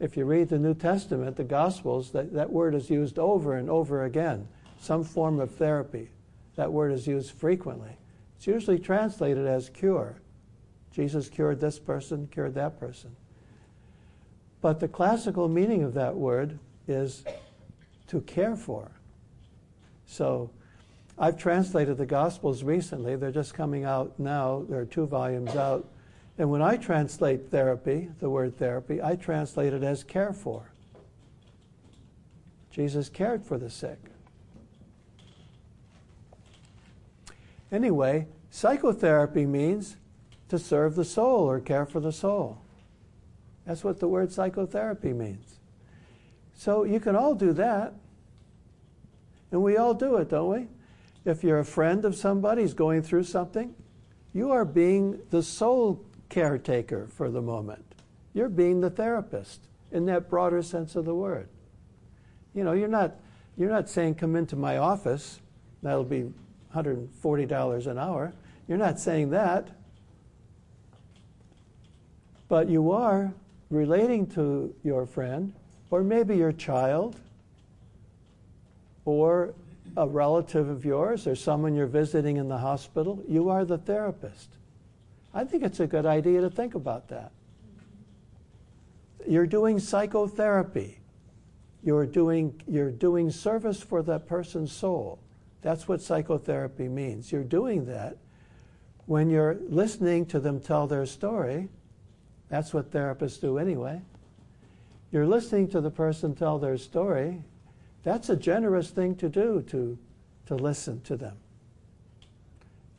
If 0.00 0.16
you 0.16 0.24
read 0.24 0.48
the 0.48 0.58
New 0.58 0.74
Testament, 0.74 1.36
the 1.36 1.44
Gospels, 1.44 2.10
that, 2.12 2.32
that 2.32 2.50
word 2.50 2.74
is 2.74 2.90
used 2.90 3.18
over 3.18 3.54
and 3.54 3.70
over 3.70 4.04
again. 4.04 4.48
Some 4.82 5.04
form 5.04 5.38
of 5.38 5.54
therapy. 5.54 6.10
That 6.56 6.72
word 6.72 6.90
is 6.90 7.06
used 7.06 7.30
frequently. 7.30 7.96
It's 8.36 8.48
usually 8.48 8.80
translated 8.80 9.46
as 9.46 9.68
cure. 9.68 10.16
Jesus 10.90 11.28
cured 11.28 11.60
this 11.60 11.78
person, 11.78 12.26
cured 12.32 12.54
that 12.54 12.80
person. 12.80 13.14
But 14.60 14.80
the 14.80 14.88
classical 14.88 15.48
meaning 15.48 15.84
of 15.84 15.94
that 15.94 16.16
word 16.16 16.58
is 16.88 17.22
to 18.08 18.22
care 18.22 18.56
for. 18.56 18.90
So 20.06 20.50
I've 21.16 21.38
translated 21.38 21.96
the 21.96 22.04
Gospels 22.04 22.64
recently. 22.64 23.14
They're 23.14 23.30
just 23.30 23.54
coming 23.54 23.84
out 23.84 24.18
now. 24.18 24.64
There 24.68 24.80
are 24.80 24.84
two 24.84 25.06
volumes 25.06 25.54
out. 25.54 25.88
And 26.38 26.50
when 26.50 26.60
I 26.60 26.76
translate 26.76 27.52
therapy, 27.52 28.08
the 28.18 28.28
word 28.28 28.58
therapy, 28.58 29.00
I 29.00 29.14
translate 29.14 29.74
it 29.74 29.84
as 29.84 30.02
care 30.02 30.32
for. 30.32 30.72
Jesus 32.72 33.08
cared 33.08 33.44
for 33.44 33.58
the 33.58 33.70
sick. 33.70 34.11
Anyway, 37.72 38.28
psychotherapy 38.50 39.46
means 39.46 39.96
to 40.48 40.58
serve 40.58 40.94
the 40.94 41.04
soul 41.04 41.48
or 41.48 41.58
care 41.58 41.86
for 41.86 41.98
the 41.98 42.12
soul. 42.12 42.58
That's 43.66 43.82
what 43.82 43.98
the 43.98 44.08
word 44.08 44.30
psychotherapy 44.30 45.14
means. 45.14 45.58
So 46.54 46.84
you 46.84 47.00
can 47.00 47.16
all 47.16 47.34
do 47.34 47.54
that. 47.54 47.94
And 49.50 49.62
we 49.62 49.76
all 49.76 49.94
do 49.94 50.16
it, 50.16 50.28
don't 50.28 50.50
we? 50.50 50.68
If 51.24 51.42
you're 51.42 51.60
a 51.60 51.64
friend 51.64 52.04
of 52.04 52.14
somebody 52.14 52.62
who's 52.62 52.74
going 52.74 53.02
through 53.02 53.24
something, 53.24 53.74
you 54.34 54.50
are 54.50 54.64
being 54.64 55.20
the 55.30 55.42
soul 55.42 56.04
caretaker 56.28 57.06
for 57.08 57.30
the 57.30 57.42
moment. 57.42 57.84
You're 58.34 58.48
being 58.48 58.80
the 58.80 58.90
therapist 58.90 59.60
in 59.90 60.06
that 60.06 60.28
broader 60.28 60.62
sense 60.62 60.96
of 60.96 61.04
the 61.04 61.14
word. 61.14 61.48
You 62.54 62.64
know, 62.64 62.72
you're 62.72 62.88
not, 62.88 63.16
you're 63.56 63.70
not 63.70 63.88
saying, 63.88 64.16
come 64.16 64.36
into 64.36 64.56
my 64.56 64.78
office, 64.78 65.40
that'll 65.82 66.04
be 66.04 66.32
$140 66.74 67.86
an 67.86 67.98
hour. 67.98 68.32
You're 68.68 68.78
not 68.78 68.98
saying 68.98 69.30
that. 69.30 69.68
But 72.48 72.68
you 72.68 72.92
are 72.92 73.32
relating 73.70 74.26
to 74.28 74.74
your 74.84 75.06
friend, 75.06 75.54
or 75.90 76.02
maybe 76.02 76.36
your 76.36 76.52
child, 76.52 77.16
or 79.04 79.54
a 79.96 80.06
relative 80.06 80.68
of 80.68 80.84
yours, 80.84 81.26
or 81.26 81.34
someone 81.34 81.74
you're 81.74 81.86
visiting 81.86 82.36
in 82.36 82.48
the 82.48 82.58
hospital. 82.58 83.22
You 83.26 83.48
are 83.48 83.64
the 83.64 83.78
therapist. 83.78 84.48
I 85.34 85.44
think 85.44 85.62
it's 85.62 85.80
a 85.80 85.86
good 85.86 86.04
idea 86.04 86.42
to 86.42 86.50
think 86.50 86.74
about 86.74 87.08
that. 87.08 87.32
You're 89.26 89.46
doing 89.46 89.78
psychotherapy. 89.78 90.98
You're 91.82 92.06
doing, 92.06 92.60
you're 92.68 92.90
doing 92.90 93.30
service 93.30 93.82
for 93.82 94.02
that 94.02 94.26
person's 94.26 94.72
soul. 94.72 95.18
That's 95.62 95.86
what 95.86 96.02
psychotherapy 96.02 96.88
means. 96.88 97.30
You're 97.30 97.44
doing 97.44 97.86
that 97.86 98.18
when 99.06 99.30
you're 99.30 99.58
listening 99.68 100.26
to 100.26 100.40
them 100.40 100.60
tell 100.60 100.86
their 100.86 101.06
story. 101.06 101.68
That's 102.48 102.74
what 102.74 102.90
therapists 102.90 103.40
do 103.40 103.58
anyway. 103.58 104.02
You're 105.12 105.26
listening 105.26 105.68
to 105.68 105.80
the 105.80 105.90
person 105.90 106.34
tell 106.34 106.58
their 106.58 106.76
story. 106.76 107.44
That's 108.02 108.28
a 108.28 108.36
generous 108.36 108.90
thing 108.90 109.14
to 109.16 109.28
do, 109.28 109.62
to, 109.68 109.98
to 110.46 110.54
listen 110.54 111.00
to 111.02 111.16
them. 111.16 111.36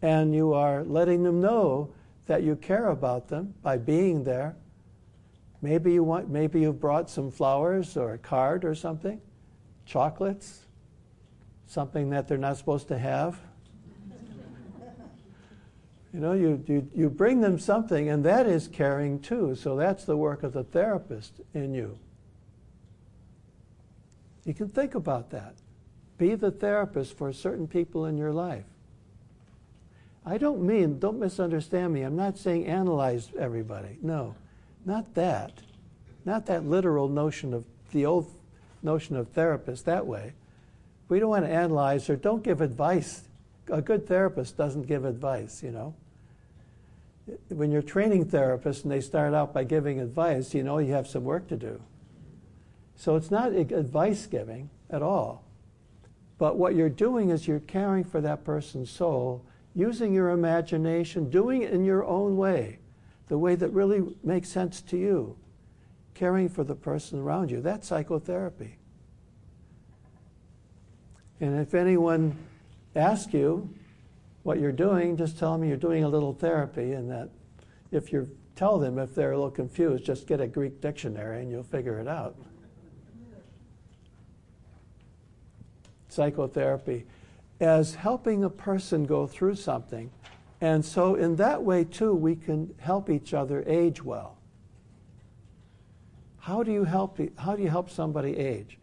And 0.01 0.33
you 0.33 0.53
are 0.53 0.83
letting 0.83 1.23
them 1.23 1.41
know 1.41 1.93
that 2.27 2.43
you 2.43 2.55
care 2.55 2.87
about 2.87 3.27
them 3.27 3.53
by 3.61 3.77
being 3.77 4.23
there. 4.23 4.55
Maybe 5.61 5.93
you 5.93 6.03
want 6.03 6.29
maybe 6.29 6.61
you've 6.61 6.79
brought 6.79 7.09
some 7.09 7.31
flowers 7.31 7.95
or 7.95 8.13
a 8.13 8.17
card 8.17 8.65
or 8.65 8.75
something, 8.75 9.21
chocolates, 9.85 10.62
something 11.73 12.11
that 12.11 12.27
they're 12.27 12.37
not 12.37 12.55
supposed 12.55 12.87
to 12.87 12.97
have. 12.97 13.39
you 16.13 16.19
know, 16.19 16.33
you, 16.33 16.63
you, 16.67 16.87
you 16.93 17.09
bring 17.09 17.41
them 17.41 17.57
something, 17.57 18.09
and 18.09 18.23
that 18.23 18.45
is 18.45 18.67
caring 18.67 19.19
too. 19.19 19.55
So 19.55 19.75
that's 19.75 20.05
the 20.05 20.15
work 20.15 20.43
of 20.43 20.53
the 20.53 20.63
therapist 20.63 21.41
in 21.55 21.73
you. 21.73 21.97
You 24.45 24.53
can 24.53 24.69
think 24.69 24.93
about 24.93 25.31
that. 25.31 25.55
Be 26.19 26.35
the 26.35 26.51
therapist 26.51 27.17
for 27.17 27.33
certain 27.33 27.67
people 27.67 28.05
in 28.05 28.17
your 28.17 28.31
life. 28.31 28.65
I 30.25 30.37
don't 30.37 30.61
mean, 30.61 30.99
don't 30.99 31.19
misunderstand 31.19 31.91
me, 31.91 32.03
I'm 32.03 32.15
not 32.15 32.37
saying 32.37 32.67
analyze 32.67 33.29
everybody. 33.37 33.97
No, 34.01 34.35
not 34.85 35.15
that. 35.15 35.53
Not 36.23 36.45
that 36.45 36.65
literal 36.65 37.09
notion 37.09 37.53
of 37.53 37.65
the 37.91 38.05
old 38.05 38.31
notion 38.83 39.15
of 39.15 39.29
therapist 39.29 39.85
that 39.85 40.05
way. 40.05 40.33
We 41.13 41.19
don't 41.19 41.29
want 41.29 41.45
to 41.45 41.51
analyze 41.51 42.09
or 42.09 42.15
don't 42.15 42.41
give 42.41 42.59
advice. 42.59 43.21
A 43.69 43.83
good 43.83 44.07
therapist 44.07 44.57
doesn't 44.57 44.87
give 44.87 45.05
advice, 45.05 45.61
you 45.61 45.69
know. 45.69 45.93
When 47.49 47.71
you're 47.71 47.83
training 47.83 48.25
therapists 48.25 48.81
and 48.81 48.91
they 48.91 48.99
start 48.99 49.35
out 49.35 49.53
by 49.53 49.63
giving 49.63 49.99
advice, 49.99 50.55
you 50.55 50.63
know 50.63 50.79
you 50.79 50.91
have 50.93 51.07
some 51.07 51.23
work 51.23 51.47
to 51.49 51.55
do. 51.55 51.79
So 52.95 53.15
it's 53.15 53.29
not 53.29 53.53
advice 53.53 54.25
giving 54.25 54.71
at 54.89 55.03
all. 55.03 55.43
But 56.39 56.57
what 56.57 56.73
you're 56.73 56.89
doing 56.89 57.29
is 57.29 57.47
you're 57.47 57.59
caring 57.59 58.05
for 58.05 58.19
that 58.21 58.43
person's 58.43 58.89
soul 58.89 59.45
using 59.75 60.15
your 60.15 60.31
imagination, 60.31 61.29
doing 61.29 61.61
it 61.61 61.73
in 61.73 61.85
your 61.85 62.03
own 62.05 62.37
way, 62.37 62.79
the 63.27 63.37
way 63.37 63.53
that 63.53 63.69
really 63.69 64.15
makes 64.23 64.49
sense 64.49 64.81
to 64.81 64.97
you, 64.97 65.37
caring 66.15 66.49
for 66.49 66.63
the 66.63 66.73
person 66.73 67.19
around 67.19 67.51
you. 67.51 67.61
That's 67.61 67.87
psychotherapy. 67.87 68.79
And 71.43 71.59
if 71.59 71.73
anyone 71.73 72.37
asks 72.95 73.33
you 73.33 73.69
what 74.43 74.61
you're 74.61 74.71
doing, 74.71 75.17
just 75.17 75.37
tell 75.37 75.51
them 75.51 75.67
you're 75.67 75.75
doing 75.75 76.05
a 76.05 76.07
little 76.07 76.31
therapy, 76.31 76.93
and 76.93 77.11
that 77.11 77.31
if 77.91 78.13
you 78.13 78.29
tell 78.55 78.79
them 78.79 78.97
if 78.97 79.13
they're 79.13 79.33
a 79.33 79.35
little 79.35 79.51
confused, 79.51 80.05
just 80.05 80.25
get 80.25 80.39
a 80.39 80.47
Greek 80.47 80.79
dictionary 80.79 81.41
and 81.41 81.51
you'll 81.51 81.63
figure 81.63 81.99
it 81.99 82.07
out. 82.07 82.37
Psychotherapy 86.07 87.05
as 87.59 87.95
helping 87.95 88.45
a 88.45 88.49
person 88.49 89.03
go 89.03 89.27
through 89.27 89.55
something. 89.55 90.11
And 90.61 90.85
so, 90.85 91.15
in 91.15 91.35
that 91.35 91.61
way, 91.61 91.83
too, 91.83 92.13
we 92.13 92.37
can 92.37 92.73
help 92.79 93.09
each 93.09 93.33
other 93.33 93.65
age 93.67 94.01
well. 94.01 94.37
How 96.39 96.63
do 96.63 96.71
you 96.71 96.85
help, 96.85 97.19
how 97.37 97.57
do 97.57 97.63
you 97.63 97.69
help 97.69 97.89
somebody 97.89 98.37
age? 98.37 98.77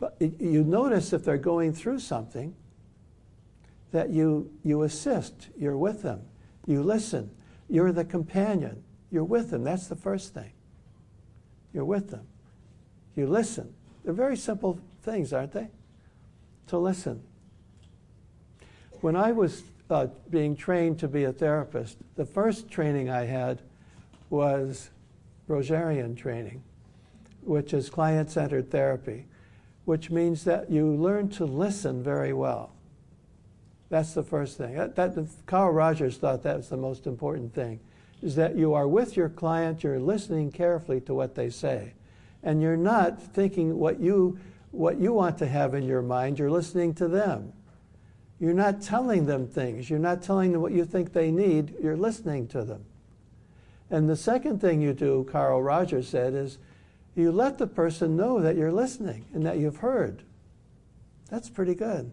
But 0.00 0.16
you 0.20 0.62
notice 0.62 1.12
if 1.12 1.24
they're 1.24 1.38
going 1.38 1.72
through 1.72 1.98
something 2.00 2.54
that 3.90 4.10
you, 4.10 4.50
you 4.62 4.82
assist, 4.82 5.48
you're 5.58 5.76
with 5.76 6.02
them, 6.02 6.22
you 6.66 6.82
listen, 6.82 7.30
you're 7.68 7.92
the 7.92 8.04
companion, 8.04 8.82
you're 9.10 9.24
with 9.24 9.50
them. 9.50 9.64
That's 9.64 9.88
the 9.88 9.96
first 9.96 10.34
thing. 10.34 10.52
You're 11.72 11.84
with 11.84 12.10
them. 12.10 12.26
You 13.16 13.26
listen. 13.26 13.74
They're 14.04 14.14
very 14.14 14.36
simple 14.36 14.78
things, 15.02 15.32
aren't 15.32 15.52
they? 15.52 15.68
To 16.68 16.78
listen. 16.78 17.22
When 19.00 19.16
I 19.16 19.32
was 19.32 19.62
uh, 19.90 20.08
being 20.30 20.56
trained 20.56 20.98
to 21.00 21.08
be 21.08 21.24
a 21.24 21.32
therapist, 21.32 21.98
the 22.16 22.24
first 22.24 22.70
training 22.70 23.10
I 23.10 23.24
had 23.24 23.62
was 24.30 24.90
Rogerian 25.48 26.16
training, 26.16 26.62
which 27.42 27.72
is 27.72 27.88
client 27.88 28.30
centered 28.30 28.70
therapy, 28.70 29.26
which 29.88 30.10
means 30.10 30.44
that 30.44 30.70
you 30.70 30.86
learn 30.86 31.30
to 31.30 31.46
listen 31.46 32.02
very 32.02 32.34
well. 32.34 32.74
That's 33.88 34.12
the 34.12 34.22
first 34.22 34.58
thing. 34.58 34.74
That, 34.74 34.94
that, 34.96 35.26
Carl 35.46 35.72
Rogers 35.72 36.18
thought 36.18 36.42
that 36.42 36.58
was 36.58 36.68
the 36.68 36.76
most 36.76 37.06
important 37.06 37.54
thing, 37.54 37.80
is 38.20 38.36
that 38.36 38.54
you 38.54 38.74
are 38.74 38.86
with 38.86 39.16
your 39.16 39.30
client, 39.30 39.82
you're 39.82 39.98
listening 39.98 40.52
carefully 40.52 41.00
to 41.00 41.14
what 41.14 41.34
they 41.34 41.48
say, 41.48 41.94
and 42.42 42.60
you're 42.60 42.76
not 42.76 43.18
thinking 43.18 43.78
what 43.78 43.98
you, 43.98 44.38
what 44.72 45.00
you 45.00 45.14
want 45.14 45.38
to 45.38 45.46
have 45.46 45.72
in 45.72 45.84
your 45.84 46.02
mind, 46.02 46.38
you're 46.38 46.50
listening 46.50 46.92
to 46.96 47.08
them. 47.08 47.54
You're 48.38 48.52
not 48.52 48.82
telling 48.82 49.24
them 49.24 49.48
things. 49.48 49.88
You're 49.88 49.98
not 49.98 50.20
telling 50.20 50.52
them 50.52 50.60
what 50.60 50.72
you 50.72 50.84
think 50.84 51.14
they 51.14 51.30
need. 51.30 51.76
You're 51.82 51.96
listening 51.96 52.46
to 52.48 52.62
them. 52.62 52.84
And 53.88 54.06
the 54.06 54.16
second 54.16 54.60
thing 54.60 54.82
you 54.82 54.92
do, 54.92 55.26
Carl 55.32 55.62
Rogers 55.62 56.08
said, 56.08 56.34
is 56.34 56.58
you 57.14 57.32
let 57.32 57.58
the 57.58 57.66
person 57.66 58.16
know 58.16 58.40
that 58.40 58.56
you're 58.56 58.72
listening 58.72 59.26
and 59.32 59.44
that 59.44 59.58
you've 59.58 59.78
heard. 59.78 60.22
That's 61.30 61.50
pretty 61.50 61.74
good. 61.74 62.12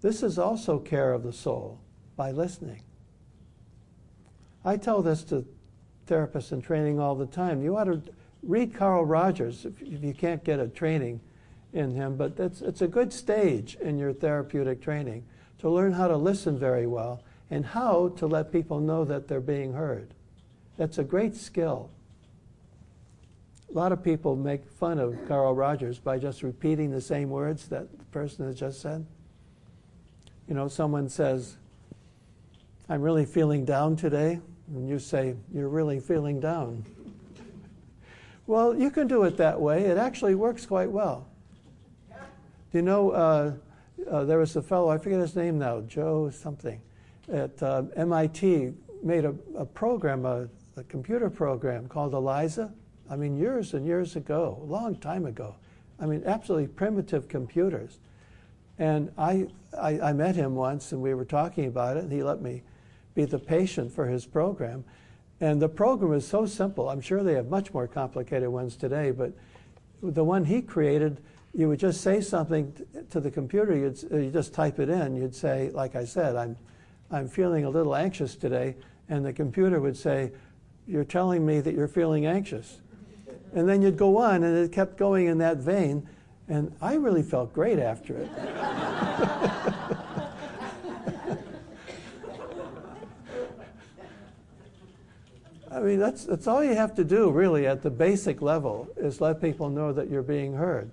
This 0.00 0.22
is 0.22 0.38
also 0.38 0.78
care 0.78 1.12
of 1.12 1.22
the 1.22 1.32
soul 1.32 1.80
by 2.16 2.30
listening. 2.30 2.82
I 4.64 4.76
tell 4.76 5.02
this 5.02 5.22
to 5.24 5.44
therapists 6.06 6.52
in 6.52 6.62
training 6.62 7.00
all 7.00 7.14
the 7.14 7.26
time. 7.26 7.62
You 7.62 7.76
ought 7.76 7.84
to 7.84 8.02
read 8.42 8.74
Carl 8.74 9.04
Rogers 9.04 9.64
if 9.64 9.74
you 9.80 10.14
can't 10.14 10.42
get 10.44 10.60
a 10.60 10.68
training 10.68 11.20
in 11.72 11.94
him, 11.94 12.16
but 12.16 12.38
it's, 12.38 12.62
it's 12.62 12.82
a 12.82 12.88
good 12.88 13.12
stage 13.12 13.76
in 13.80 13.98
your 13.98 14.12
therapeutic 14.12 14.80
training 14.80 15.24
to 15.58 15.70
learn 15.70 15.92
how 15.92 16.08
to 16.08 16.16
listen 16.16 16.58
very 16.58 16.86
well 16.86 17.22
and 17.50 17.64
how 17.64 18.08
to 18.16 18.26
let 18.26 18.52
people 18.52 18.80
know 18.80 19.04
that 19.04 19.28
they're 19.28 19.40
being 19.40 19.72
heard. 19.72 20.14
That's 20.76 20.98
a 20.98 21.04
great 21.04 21.36
skill. 21.36 21.90
A 23.70 23.72
lot 23.72 23.92
of 23.92 24.02
people 24.02 24.36
make 24.36 24.68
fun 24.68 24.98
of 24.98 25.16
Carl 25.26 25.54
Rogers 25.54 25.98
by 25.98 26.18
just 26.18 26.42
repeating 26.42 26.90
the 26.90 27.00
same 27.00 27.30
words 27.30 27.68
that 27.68 27.98
the 27.98 28.04
person 28.06 28.46
has 28.46 28.54
just 28.54 28.80
said. 28.80 29.04
You 30.48 30.54
know, 30.54 30.68
someone 30.68 31.08
says, 31.08 31.56
I'm 32.88 33.02
really 33.02 33.24
feeling 33.24 33.64
down 33.64 33.96
today, 33.96 34.40
and 34.68 34.88
you 34.88 34.98
say, 34.98 35.34
You're 35.52 35.68
really 35.68 35.98
feeling 35.98 36.38
down. 36.38 36.84
well, 38.46 38.74
you 38.74 38.90
can 38.90 39.08
do 39.08 39.24
it 39.24 39.36
that 39.38 39.60
way. 39.60 39.84
It 39.84 39.98
actually 39.98 40.36
works 40.36 40.64
quite 40.64 40.90
well. 40.90 41.26
You 42.72 42.82
know, 42.82 43.10
uh, 43.10 43.52
uh, 44.08 44.24
there 44.24 44.38
was 44.38 44.54
a 44.54 44.62
fellow, 44.62 44.90
I 44.90 44.98
forget 44.98 45.18
his 45.18 45.34
name 45.34 45.58
now, 45.58 45.80
Joe 45.80 46.30
something, 46.30 46.80
at 47.32 47.60
uh, 47.62 47.84
MIT, 47.96 48.72
made 49.02 49.24
a, 49.24 49.34
a 49.56 49.64
program, 49.64 50.24
a, 50.24 50.48
a 50.76 50.84
computer 50.84 51.30
program 51.30 51.88
called 51.88 52.12
ELIZA. 52.12 52.72
I 53.10 53.16
mean, 53.16 53.36
years 53.36 53.74
and 53.74 53.86
years 53.86 54.16
ago, 54.16 54.58
a 54.62 54.64
long 54.64 54.96
time 54.96 55.26
ago. 55.26 55.54
I 55.98 56.06
mean, 56.06 56.22
absolutely 56.26 56.68
primitive 56.68 57.28
computers. 57.28 57.98
And 58.78 59.10
I, 59.16 59.48
I, 59.78 60.00
I, 60.00 60.12
met 60.12 60.36
him 60.36 60.54
once 60.54 60.92
and 60.92 61.00
we 61.00 61.14
were 61.14 61.24
talking 61.24 61.66
about 61.66 61.96
it, 61.96 62.04
and 62.04 62.12
he 62.12 62.22
let 62.22 62.42
me 62.42 62.62
be 63.14 63.24
the 63.24 63.38
patient 63.38 63.92
for 63.92 64.06
his 64.06 64.26
program. 64.26 64.84
And 65.40 65.60
the 65.60 65.68
program 65.68 66.12
is 66.12 66.26
so 66.26 66.44
simple. 66.46 66.88
I'm 66.88 67.00
sure 67.00 67.22
they 67.22 67.34
have 67.34 67.48
much 67.48 67.72
more 67.72 67.86
complicated 67.86 68.48
ones 68.48 68.76
today, 68.76 69.10
but 69.10 69.32
the 70.02 70.24
one 70.24 70.44
he 70.44 70.60
created, 70.60 71.22
you 71.54 71.68
would 71.68 71.78
just 71.78 72.02
say 72.02 72.20
something 72.20 72.74
to 73.10 73.20
the 73.20 73.30
computer, 73.30 73.74
you'd 73.74 73.98
uh, 74.12 74.16
you 74.18 74.30
just 74.30 74.52
type 74.52 74.78
it 74.78 74.90
in. 74.90 75.16
You'd 75.16 75.34
say, 75.34 75.70
like 75.70 75.96
I 75.96 76.04
said, 76.04 76.36
I'm, 76.36 76.56
I'm 77.10 77.28
feeling 77.28 77.64
a 77.64 77.70
little 77.70 77.96
anxious 77.96 78.36
today. 78.36 78.76
And 79.08 79.24
the 79.24 79.32
computer 79.32 79.80
would 79.80 79.96
say, 79.96 80.32
You're 80.86 81.04
telling 81.04 81.46
me 81.46 81.60
that 81.60 81.74
you're 81.74 81.88
feeling 81.88 82.26
anxious. 82.26 82.80
And 83.54 83.68
then 83.68 83.82
you'd 83.82 83.96
go 83.96 84.18
on, 84.18 84.42
and 84.44 84.56
it 84.56 84.72
kept 84.72 84.96
going 84.96 85.26
in 85.26 85.38
that 85.38 85.58
vein. 85.58 86.08
And 86.48 86.74
I 86.80 86.94
really 86.94 87.22
felt 87.22 87.52
great 87.52 87.78
after 87.78 88.16
it. 88.16 88.30
I 95.76 95.80
mean, 95.80 95.98
that's, 95.98 96.24
that's 96.24 96.46
all 96.46 96.64
you 96.64 96.74
have 96.74 96.94
to 96.94 97.04
do, 97.04 97.30
really, 97.30 97.66
at 97.66 97.82
the 97.82 97.90
basic 97.90 98.40
level, 98.40 98.88
is 98.96 99.20
let 99.20 99.42
people 99.42 99.68
know 99.68 99.92
that 99.92 100.08
you're 100.08 100.22
being 100.22 100.54
heard. 100.54 100.92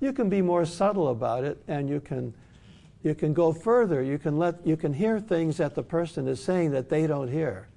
You 0.00 0.14
can 0.14 0.30
be 0.30 0.40
more 0.40 0.64
subtle 0.64 1.08
about 1.08 1.44
it, 1.44 1.62
and 1.68 1.86
you 1.86 2.00
can, 2.00 2.32
you 3.02 3.14
can 3.14 3.34
go 3.34 3.52
further. 3.52 4.02
You 4.02 4.18
can, 4.18 4.38
let, 4.38 4.66
you 4.66 4.78
can 4.78 4.94
hear 4.94 5.20
things 5.20 5.58
that 5.58 5.74
the 5.74 5.82
person 5.82 6.28
is 6.28 6.42
saying 6.42 6.70
that 6.70 6.88
they 6.88 7.06
don't 7.06 7.28
hear. 7.28 7.68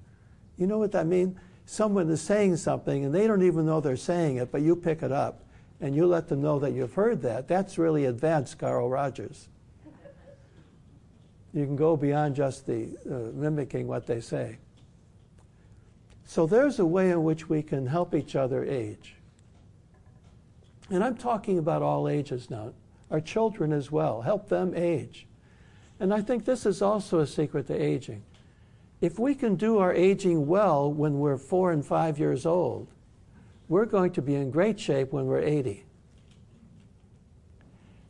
You 0.56 0.66
know 0.66 0.78
what 0.78 0.92
that 0.92 1.06
means? 1.06 1.36
Someone 1.66 2.10
is 2.10 2.20
saying 2.20 2.56
something, 2.56 3.04
and 3.04 3.14
they 3.14 3.26
don't 3.26 3.42
even 3.42 3.66
know 3.66 3.80
they're 3.80 3.96
saying 3.96 4.36
it, 4.36 4.52
but 4.52 4.62
you 4.62 4.76
pick 4.76 5.02
it 5.02 5.12
up 5.12 5.44
and 5.80 5.94
you 5.94 6.06
let 6.06 6.28
them 6.28 6.40
know 6.40 6.58
that 6.58 6.72
you've 6.72 6.94
heard 6.94 7.22
that, 7.22 7.48
that's 7.48 7.78
really 7.78 8.04
advanced 8.06 8.58
Carl 8.58 8.88
Rogers. 8.88 9.48
You 11.52 11.64
can 11.66 11.76
go 11.76 11.96
beyond 11.96 12.34
just 12.34 12.66
the 12.66 12.88
uh, 13.08 13.32
mimicking 13.32 13.86
what 13.86 14.06
they 14.06 14.20
say. 14.20 14.58
So 16.24 16.46
there's 16.46 16.78
a 16.78 16.86
way 16.86 17.10
in 17.10 17.22
which 17.22 17.48
we 17.48 17.62
can 17.62 17.86
help 17.86 18.14
each 18.14 18.34
other 18.34 18.64
age. 18.64 19.16
And 20.90 21.04
I'm 21.04 21.16
talking 21.16 21.58
about 21.58 21.82
all 21.82 22.08
ages 22.08 22.50
now, 22.50 22.72
our 23.10 23.20
children 23.20 23.72
as 23.72 23.90
well, 23.90 24.22
help 24.22 24.48
them 24.48 24.72
age. 24.74 25.26
And 26.00 26.12
I 26.12 26.22
think 26.22 26.44
this 26.44 26.66
is 26.66 26.82
also 26.82 27.20
a 27.20 27.26
secret 27.26 27.66
to 27.68 27.74
aging. 27.74 28.22
If 29.00 29.18
we 29.18 29.34
can 29.34 29.56
do 29.56 29.78
our 29.78 29.92
aging 29.92 30.46
well 30.46 30.90
when 30.92 31.18
we're 31.18 31.36
four 31.36 31.72
and 31.72 31.84
five 31.84 32.18
years 32.18 32.46
old, 32.46 32.88
we're 33.68 33.86
going 33.86 34.12
to 34.12 34.22
be 34.22 34.34
in 34.34 34.50
great 34.50 34.78
shape 34.78 35.12
when 35.12 35.26
we're 35.26 35.40
80. 35.40 35.84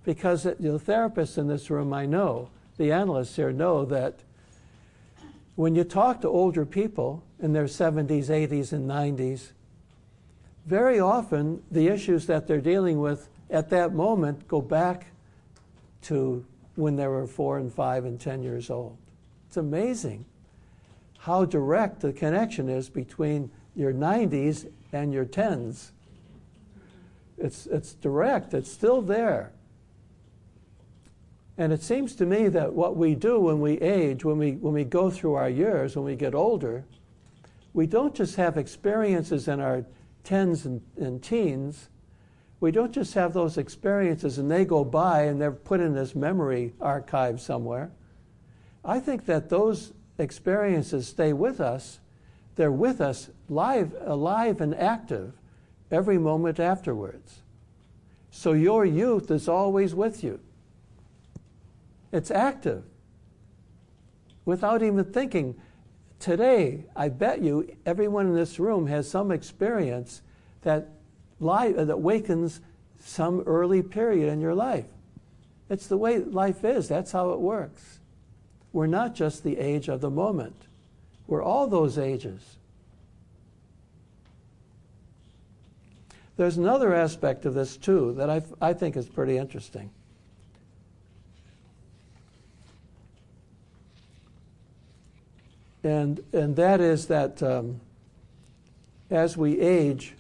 Because 0.05 0.43
the 0.43 0.55
therapists 0.55 1.39
in 1.39 1.49
this 1.49 1.71
room, 1.71 1.93
I 1.93 2.07
know, 2.07 2.51
the 2.77 2.93
analysts 2.93 3.37
here 3.37 3.53
know 3.53 3.85
that 3.87 4.21
when 5.55 5.75
you 5.75 5.85
talk 5.85 6.21
to 6.23 6.29
older 6.29 6.67
people 6.67 7.23
in 7.41 7.53
their 7.53 7.65
70s, 7.65 8.27
80s, 8.27 8.73
and 8.73 8.91
90s, 8.91 9.53
very 10.67 10.99
often 10.99 11.63
the 11.71 11.89
issues 11.89 12.27
that 12.27 12.47
they're 12.47 12.61
dealing 12.61 12.99
with 12.99 13.29
at 13.51 13.71
that 13.71 13.95
moment 13.95 14.49
go 14.49 14.61
back 14.61 15.07
to 16.03 16.45
when 16.75 16.97
they 16.97 17.07
were 17.07 17.27
four 17.27 17.59
and 17.59 17.73
five 17.73 18.05
and 18.05 18.21
10 18.21 18.43
years 18.43 18.69
old. 18.69 18.97
It's 19.47 19.57
amazing 19.57 20.25
how 21.25 21.43
direct 21.43 22.01
the 22.01 22.13
connection 22.13 22.69
is 22.69 22.91
between 22.91 23.51
your 23.75 23.95
90s 23.95 24.71
and 24.93 25.11
your 25.11 25.25
10s. 25.25 25.93
It's, 27.39 27.65
it's 27.67 27.95
direct, 27.95 28.53
it's 28.53 28.71
still 28.71 29.01
there. 29.01 29.51
And 31.57 31.73
it 31.73 31.83
seems 31.83 32.15
to 32.17 32.27
me 32.27 32.49
that 32.49 32.75
what 32.75 32.99
we 32.99 33.15
do 33.15 33.41
when 33.41 33.61
we 33.61 33.81
age, 33.81 34.23
when 34.23 34.37
we, 34.37 34.53
when 34.57 34.75
we 34.75 34.85
go 34.85 35.09
through 35.09 35.33
our 35.33 35.49
years, 35.49 35.97
when 35.97 36.05
we 36.05 36.15
get 36.15 36.35
older, 36.35 36.85
we 37.73 37.87
don't 37.87 38.15
just 38.15 38.37
have 38.37 38.59
experiences 38.59 39.49
in 39.49 39.61
our 39.61 39.87
tens 40.25 40.67
and, 40.67 40.83
and 40.99 41.23
teens. 41.23 41.89
We 42.61 42.71
don't 42.71 42.93
just 42.93 43.15
have 43.15 43.33
those 43.33 43.57
experiences 43.57 44.37
and 44.37 44.51
they 44.51 44.67
go 44.67 44.85
by 44.85 45.23
and 45.23 45.41
they're 45.41 45.53
put 45.53 45.81
in 45.81 45.95
this 45.95 46.15
memory 46.15 46.75
archive 46.83 47.41
somewhere. 47.41 47.93
I 48.85 49.01
think 49.01 49.25
that 49.25 49.49
those 49.49 49.94
experiences 50.19 51.09
stay 51.09 51.33
with 51.33 51.61
us 51.61 51.99
they're 52.57 52.71
with 52.73 53.01
us 53.01 53.31
live, 53.49 53.95
alive 54.05 54.61
and 54.61 54.75
active 54.75 55.33
every 55.91 56.19
moment 56.19 56.61
afterwards. 56.61 57.41
So 58.31 58.53
your 58.53 58.85
youth 58.85 59.31
is 59.31 59.49
always 59.49 59.95
with 59.95 60.23
you. 60.25 60.41
It's 62.13 62.31
active. 62.31 62.85
Without 64.45 64.83
even 64.83 65.05
thinking, 65.05 65.57
today, 66.21 66.85
I 66.95 67.09
bet 67.09 67.43
you 67.43 67.75
everyone 67.87 68.27
in 68.27 68.35
this 68.35 68.59
room 68.59 68.87
has 68.87 69.09
some 69.09 69.31
experience 69.31 70.23
that, 70.63 70.89
life, 71.41 71.77
that 71.77 72.01
wakens 72.01 72.61
some 73.01 73.41
early 73.41 73.83
period 73.83 74.33
in 74.33 74.41
your 74.41 74.55
life. 74.55 74.87
It's 75.69 75.87
the 75.87 75.97
way 75.97 76.19
life 76.19 76.65
is, 76.65 76.89
that's 76.89 77.13
how 77.13 77.31
it 77.31 77.41
works. 77.41 77.94
We're 78.75 78.89
not 78.89 79.15
just 79.15 79.45
the 79.45 79.57
age 79.57 79.89
of 79.89 80.01
the 80.01 80.11
moment. 80.11 80.57
We're 81.29 81.45
all 81.45 81.69
those 81.69 81.97
ages. 81.97 82.43
There's 86.37 86.57
another 86.57 86.93
aspect 86.93 87.47
of 87.47 87.55
this, 87.55 87.77
too, 87.77 88.15
that 88.15 88.29
I, 88.29 88.43
I 88.61 88.73
think 88.73 88.97
is 88.97 89.07
pretty 89.07 89.39
interesting. 89.39 89.91
And, 95.85 96.25
and 96.33 96.57
that 96.57 96.81
is 96.81 97.07
that 97.07 97.41
um, 97.45 97.81
as 99.09 99.37
we 99.37 99.61
age, 99.61 100.15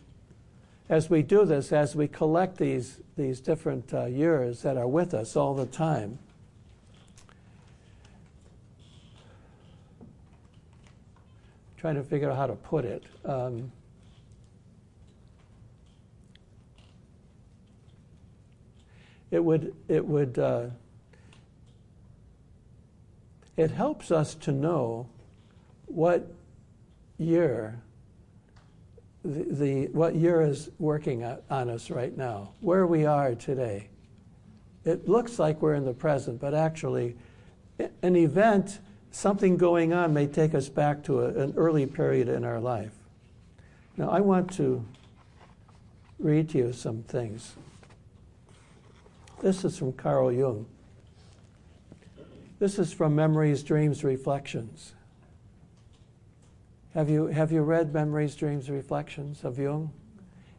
as 0.89 1.11
we 1.11 1.23
do 1.23 1.45
this, 1.45 1.73
as 1.73 1.97
we 1.97 2.07
collect 2.07 2.59
these, 2.59 3.01
these 3.17 3.41
different 3.41 3.93
uh, 3.93 4.05
years 4.05 4.63
that 4.63 4.77
are 4.77 4.87
with 4.87 5.13
us 5.13 5.35
all 5.35 5.55
the 5.55 5.67
time, 5.67 6.21
trying 11.85 11.97
to 11.97 12.03
figure 12.03 12.31
out 12.31 12.37
how 12.39 12.47
to 12.47 12.55
put 12.55 12.87
it. 12.87 13.03
Um, 13.27 13.71
it 19.31 19.45
would 19.45 19.75
it 19.87 20.03
would 20.03 20.39
uh, 20.39 20.69
it 23.59 23.71
helps 23.71 24.11
us 24.11 24.35
to 24.35 24.51
know 24.51 25.11
what 25.85 26.27
year 27.19 27.83
the, 29.23 29.45
the 29.51 29.87
what 29.89 30.15
year 30.15 30.41
is 30.41 30.71
working 30.79 31.23
on 31.23 31.69
us 31.69 31.91
right 31.91 32.17
now, 32.17 32.55
where 32.61 32.87
we 32.87 33.05
are 33.05 33.35
today. 33.35 33.91
It 34.87 35.07
looks 35.07 35.39
like 35.39 35.61
we're 35.61 35.75
in 35.75 35.85
the 35.85 35.93
present, 35.93 36.41
but 36.41 36.55
actually, 36.55 37.15
an 38.01 38.17
event 38.17 38.79
something 39.15 39.57
going 39.57 39.93
on 39.93 40.13
may 40.13 40.27
take 40.27 40.55
us 40.55 40.69
back 40.69 41.05
to 41.05 41.21
a, 41.21 41.29
an 41.29 41.55
early 41.57 41.87
period 41.87 42.29
in 42.29 42.45
our 42.45 42.59
life. 42.59 42.91
Now, 43.97 44.11
I 44.11 44.21
want 44.21 44.53
to 44.55 44.85
read 46.19 46.49
to 46.51 46.59
you 46.59 46.73
some 46.73 47.05
things. 47.05 47.55
This 49.41 49.65
is 49.65 49.79
from 49.79 49.93
Carl 49.93 50.33
Jung. 50.33 50.67
This 52.59 52.79
is 52.79 52.93
from 52.93 53.15
Memories, 53.15 53.63
Dreams, 53.63 54.03
Reflections. 54.03 54.95
Have 56.95 57.09
you, 57.09 57.27
have 57.27 57.53
you 57.53 57.63
read 57.63 57.93
Memories, 57.93 58.35
Dreams, 58.35 58.69
Reflections 58.69 59.45
of 59.45 59.59
Jung? 59.59 59.93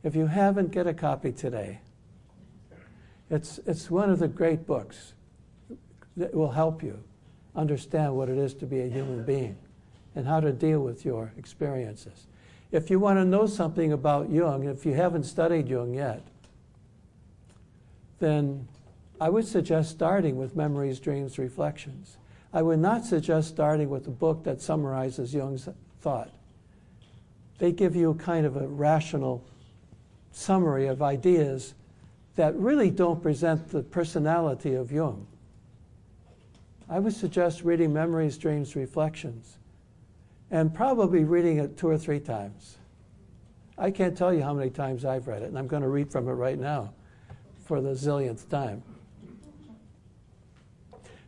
If 0.01 0.15
you 0.15 0.27
haven't, 0.27 0.71
get 0.71 0.87
a 0.87 0.93
copy 0.93 1.33
today. 1.33 1.79
It's, 3.29 3.59
it's 3.65 3.91
one 3.91 4.09
of 4.09 4.19
the 4.19 4.27
great 4.29 4.65
books 4.65 5.13
that 6.15 6.33
will 6.33 6.51
help 6.51 6.81
you 6.81 7.03
understand 7.55 8.15
what 8.15 8.29
it 8.29 8.37
is 8.37 8.53
to 8.55 8.65
be 8.65 8.81
a 8.81 8.87
human 8.87 9.23
being 9.23 9.57
and 10.15 10.27
how 10.27 10.39
to 10.39 10.51
deal 10.51 10.79
with 10.79 11.05
your 11.05 11.31
experiences. 11.37 12.27
If 12.71 12.89
you 12.89 12.99
want 12.99 13.19
to 13.19 13.25
know 13.25 13.47
something 13.47 13.93
about 13.93 14.29
Jung, 14.29 14.63
if 14.63 14.85
you 14.85 14.93
haven't 14.93 15.23
studied 15.23 15.67
Jung 15.67 15.93
yet, 15.93 16.23
then 18.19 18.67
I 19.19 19.29
would 19.29 19.47
suggest 19.47 19.91
starting 19.91 20.37
with 20.37 20.55
Memories, 20.55 20.99
Dreams, 20.99 21.37
Reflections. 21.37 22.17
I 22.53 22.61
would 22.61 22.79
not 22.79 23.05
suggest 23.05 23.49
starting 23.49 23.89
with 23.89 24.07
a 24.07 24.11
book 24.11 24.43
that 24.43 24.61
summarizes 24.61 25.33
Jung's 25.33 25.67
thought. 26.01 26.31
They 27.57 27.71
give 27.71 27.95
you 27.95 28.13
kind 28.15 28.45
of 28.45 28.57
a 28.57 28.67
rational 28.67 29.43
summary 30.31 30.87
of 30.87 31.01
ideas 31.01 31.73
that 32.35 32.55
really 32.55 32.91
don't 32.91 33.21
present 33.21 33.69
the 33.69 33.83
personality 33.83 34.73
of 34.73 34.91
Jung. 34.91 35.27
I 36.89 36.99
would 36.99 37.13
suggest 37.13 37.63
reading 37.63 37.91
Memories, 37.93 38.37
Dreams, 38.37 38.75
Reflections 38.75 39.57
and 40.51 40.73
probably 40.73 41.23
reading 41.23 41.57
it 41.57 41.77
two 41.77 41.87
or 41.87 41.97
three 41.97 42.19
times. 42.19 42.77
I 43.77 43.91
can't 43.91 44.17
tell 44.17 44.33
you 44.33 44.41
how 44.41 44.53
many 44.53 44.69
times 44.69 45.03
I've 45.03 45.27
read 45.27 45.41
it, 45.41 45.49
and 45.49 45.57
I'm 45.57 45.67
going 45.67 45.81
to 45.81 45.89
read 45.89 46.11
from 46.11 46.27
it 46.27 46.33
right 46.33 46.57
now 46.57 46.93
for 47.65 47.81
the 47.81 47.89
zillionth 47.89 48.47
time. 48.47 48.83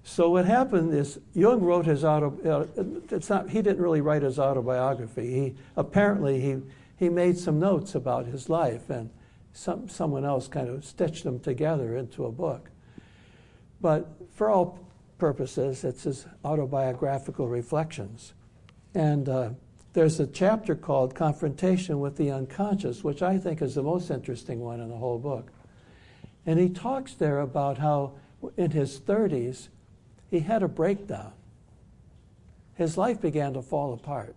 So 0.03 0.29
what 0.29 0.45
happened 0.45 0.93
is 0.93 1.19
Jung 1.33 1.61
wrote 1.61 1.85
his 1.85 2.05
auto. 2.05 2.69
Uh, 2.79 2.85
it's 3.13 3.29
not. 3.29 3.49
He 3.49 3.61
didn't 3.61 3.81
really 3.81 3.99
write 3.99 4.21
his 4.21 4.39
autobiography. 4.39 5.33
He 5.33 5.55
apparently 5.75 6.39
he 6.39 6.61
he 6.95 7.09
made 7.09 7.37
some 7.37 7.59
notes 7.59 7.93
about 7.93 8.25
his 8.27 8.47
life, 8.47 8.89
and 8.89 9.09
some 9.51 9.89
someone 9.89 10.23
else 10.23 10.47
kind 10.47 10.69
of 10.69 10.85
stitched 10.85 11.25
them 11.25 11.41
together 11.41 11.97
into 11.97 12.25
a 12.25 12.31
book. 12.31 12.69
But 13.81 14.07
for 14.31 14.49
all 14.49 14.79
purposes, 15.17 15.83
it's 15.83 16.03
his 16.03 16.25
autobiographical 16.43 17.47
reflections, 17.47 18.33
and. 18.93 19.29
Uh, 19.29 19.49
there's 19.97 20.19
a 20.19 20.27
chapter 20.27 20.75
called 20.75 21.15
Confrontation 21.15 21.99
with 21.99 22.17
the 22.17 22.29
Unconscious, 22.29 23.03
which 23.03 23.23
I 23.23 23.39
think 23.39 23.63
is 23.63 23.73
the 23.73 23.81
most 23.81 24.11
interesting 24.11 24.59
one 24.59 24.79
in 24.79 24.89
the 24.89 24.95
whole 24.95 25.17
book. 25.17 25.51
And 26.45 26.59
he 26.59 26.69
talks 26.69 27.15
there 27.15 27.39
about 27.39 27.79
how 27.79 28.11
in 28.57 28.69
his 28.69 28.99
30s 28.99 29.69
he 30.29 30.41
had 30.41 30.61
a 30.61 30.67
breakdown. 30.67 31.33
His 32.75 32.95
life 32.95 33.19
began 33.19 33.53
to 33.53 33.63
fall 33.63 33.91
apart. 33.91 34.35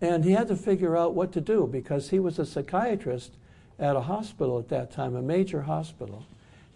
And 0.00 0.24
he 0.24 0.32
had 0.32 0.48
to 0.48 0.56
figure 0.56 0.96
out 0.96 1.14
what 1.14 1.30
to 1.34 1.40
do 1.40 1.68
because 1.70 2.10
he 2.10 2.18
was 2.18 2.40
a 2.40 2.44
psychiatrist 2.44 3.36
at 3.78 3.94
a 3.94 4.00
hospital 4.00 4.58
at 4.58 4.68
that 4.70 4.90
time, 4.90 5.14
a 5.14 5.22
major 5.22 5.62
hospital. 5.62 6.26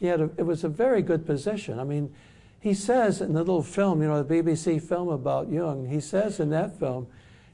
He 0.01 0.07
had 0.07 0.21
a, 0.21 0.31
it 0.39 0.47
was 0.47 0.65
a 0.65 0.69
very 0.69 1.03
good 1.03 1.27
position. 1.27 1.79
I 1.79 1.85
mean, 1.85 2.13
he 2.59 2.75
says 2.75 3.21
in 3.21 3.35
the 3.35 3.41
little 3.41 3.63
film, 3.63 4.03
you 4.03 4.09
know, 4.09 4.23
the 4.23 4.35
BBC 4.35 4.83
film 4.83 5.09
about 5.09 5.51
Jung, 5.51 5.87
he 5.87 6.01
says 6.01 6.41
in 6.41 6.51
that 6.51 6.79
film, 6.79 7.07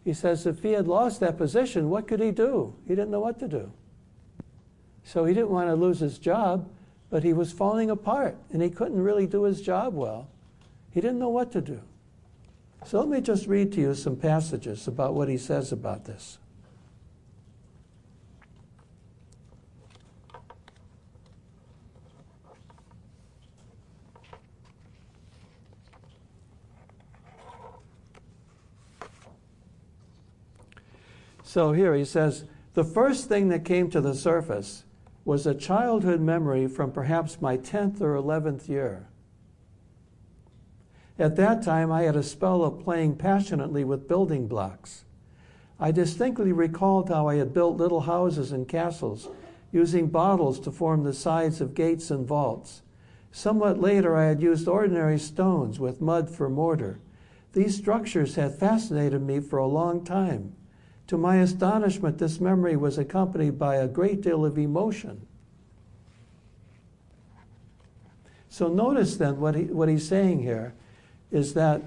he 0.05 0.12
says 0.12 0.47
if 0.47 0.62
he 0.62 0.72
had 0.72 0.86
lost 0.86 1.20
that 1.20 1.36
position, 1.36 1.90
what 1.90 2.07
could 2.07 2.20
he 2.20 2.30
do? 2.30 2.74
He 2.86 2.94
didn't 2.94 3.11
know 3.11 3.20
what 3.20 3.40
to 3.40 3.49
do. 3.49 3.72
So 5.03 5.24
he 5.24 5.34
didn't 5.34 5.51
want 5.51 5.68
to 5.68 5.74
lose 5.74 5.99
his 5.99 6.18
job, 6.18 6.68
but 7.11 7.24
he 7.24 7.32
was 7.32 7.53
falling 7.53 7.90
apart 7.90 8.36
and 8.53 8.62
he 8.62 8.70
couldn't 8.70 9.03
really 9.03 9.26
do 9.26 9.42
his 9.42 9.61
job 9.61 9.94
well. 9.94 10.28
He 10.92 11.01
didn't 11.01 11.18
know 11.18 11.28
what 11.28 11.53
to 11.53 11.61
do. 11.61 11.80
So 12.84 13.01
let 13.01 13.09
me 13.09 13.20
just 13.20 13.47
read 13.49 13.72
to 13.72 13.80
you 13.80 13.94
some 13.94 14.16
passages 14.16 14.86
about 14.86 15.14
what 15.14 15.28
he 15.28 15.38
says 15.38 15.72
about 15.72 16.05
this. 16.05 16.38
So 31.57 31.73
here 31.73 31.95
he 31.95 32.05
says 32.05 32.45
the 32.75 32.85
first 32.85 33.31
thing 33.31 33.49
that 33.49 33.65
came 33.65 33.89
to 33.89 34.03
the 34.03 34.15
surface 34.15 34.85
was 35.25 35.47
a 35.47 35.55
childhood 35.55 36.21
memory 36.21 36.67
from 36.67 36.93
perhaps 36.93 37.41
my 37.41 37.57
10th 37.57 38.03
or 38.03 38.15
11th 38.15 38.69
year. 38.69 39.09
At 41.19 41.37
that 41.37 41.63
time, 41.63 41.91
I 41.91 42.03
had 42.03 42.15
a 42.15 42.23
spell 42.23 42.63
of 42.63 42.85
playing 42.85 43.17
passionately 43.17 43.85
with 43.85 44.07
building 44.07 44.47
blocks. 44.47 45.07
I 45.81 45.93
distinctly 45.93 46.53
recalled 46.53 47.09
how 47.09 47.27
I 47.27 47.37
had 47.37 47.55
built 47.55 47.79
little 47.79 48.03
houses 48.03 48.53
and 48.53 48.69
castles 48.69 49.31
using 49.73 50.09
bottles 50.09 50.61
to 50.61 50.71
form 50.71 51.05
the 51.05 51.15
sides 51.15 51.63
of 51.63 51.73
gates 51.73 52.11
and 52.11 52.29
vaults. 52.29 52.83
Somewhat 53.33 53.81
later, 53.81 54.15
I 54.15 54.27
had 54.27 54.43
used 54.43 54.69
ordinary 54.69 55.19
stones 55.19 55.81
with 55.81 56.03
mud 56.03 56.29
for 56.29 56.51
mortar. 56.51 57.01
These 57.55 57.79
structures 57.79 58.35
had 58.35 58.59
fascinated 58.59 59.23
me 59.23 59.41
for 59.41 59.59
a 59.59 59.67
long 59.67 60.05
time. 60.05 60.53
To 61.09 61.17
my 61.17 61.37
astonishment, 61.37 62.19
this 62.19 62.41
memory 62.41 62.77
was 62.77 62.99
accompanied 62.99 63.59
by 63.59 63.77
a 63.77 63.87
great 63.87 64.21
deal 64.21 64.45
of 64.45 64.59
emotion. 64.59 65.27
So 68.49 68.69
notice 68.69 69.17
then 69.17 69.39
what, 69.39 69.55
he, 69.55 69.65
what 69.65 69.89
he's 69.89 70.09
saying 70.09 70.43
here 70.43 70.75
is 71.31 71.55
that 71.55 71.83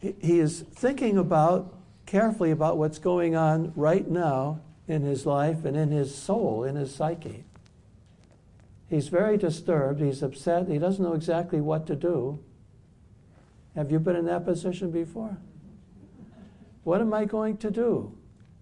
he 0.00 0.38
is 0.38 0.62
thinking 0.74 1.16
about 1.16 1.74
carefully 2.06 2.50
about 2.50 2.76
what's 2.76 2.98
going 2.98 3.34
on 3.34 3.72
right 3.74 4.08
now 4.08 4.60
in 4.88 5.02
his 5.02 5.26
life 5.26 5.64
and 5.64 5.76
in 5.76 5.90
his 5.90 6.14
soul, 6.14 6.64
in 6.64 6.76
his 6.76 6.94
psyche. 6.94 7.44
He's 8.88 9.08
very 9.08 9.36
disturbed, 9.36 10.00
he's 10.00 10.22
upset, 10.22 10.68
he 10.68 10.78
doesn't 10.78 11.02
know 11.02 11.14
exactly 11.14 11.60
what 11.60 11.86
to 11.86 11.96
do. 11.96 12.38
Have 13.74 13.90
you 13.90 13.98
been 13.98 14.16
in 14.16 14.26
that 14.26 14.44
position 14.44 14.90
before? 14.90 15.38
What 16.86 17.00
am 17.00 17.12
I 17.12 17.24
going 17.24 17.56
to 17.56 17.70
do? 17.72 18.12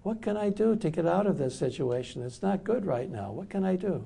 What 0.02 0.22
can 0.22 0.34
I 0.34 0.48
do 0.48 0.76
to 0.76 0.88
get 0.88 1.04
out 1.04 1.26
of 1.26 1.36
this 1.36 1.58
situation? 1.58 2.22
It's 2.22 2.40
not 2.40 2.64
good 2.64 2.86
right 2.86 3.10
now. 3.10 3.30
What 3.30 3.50
can 3.50 3.66
I 3.66 3.76
do? 3.76 4.02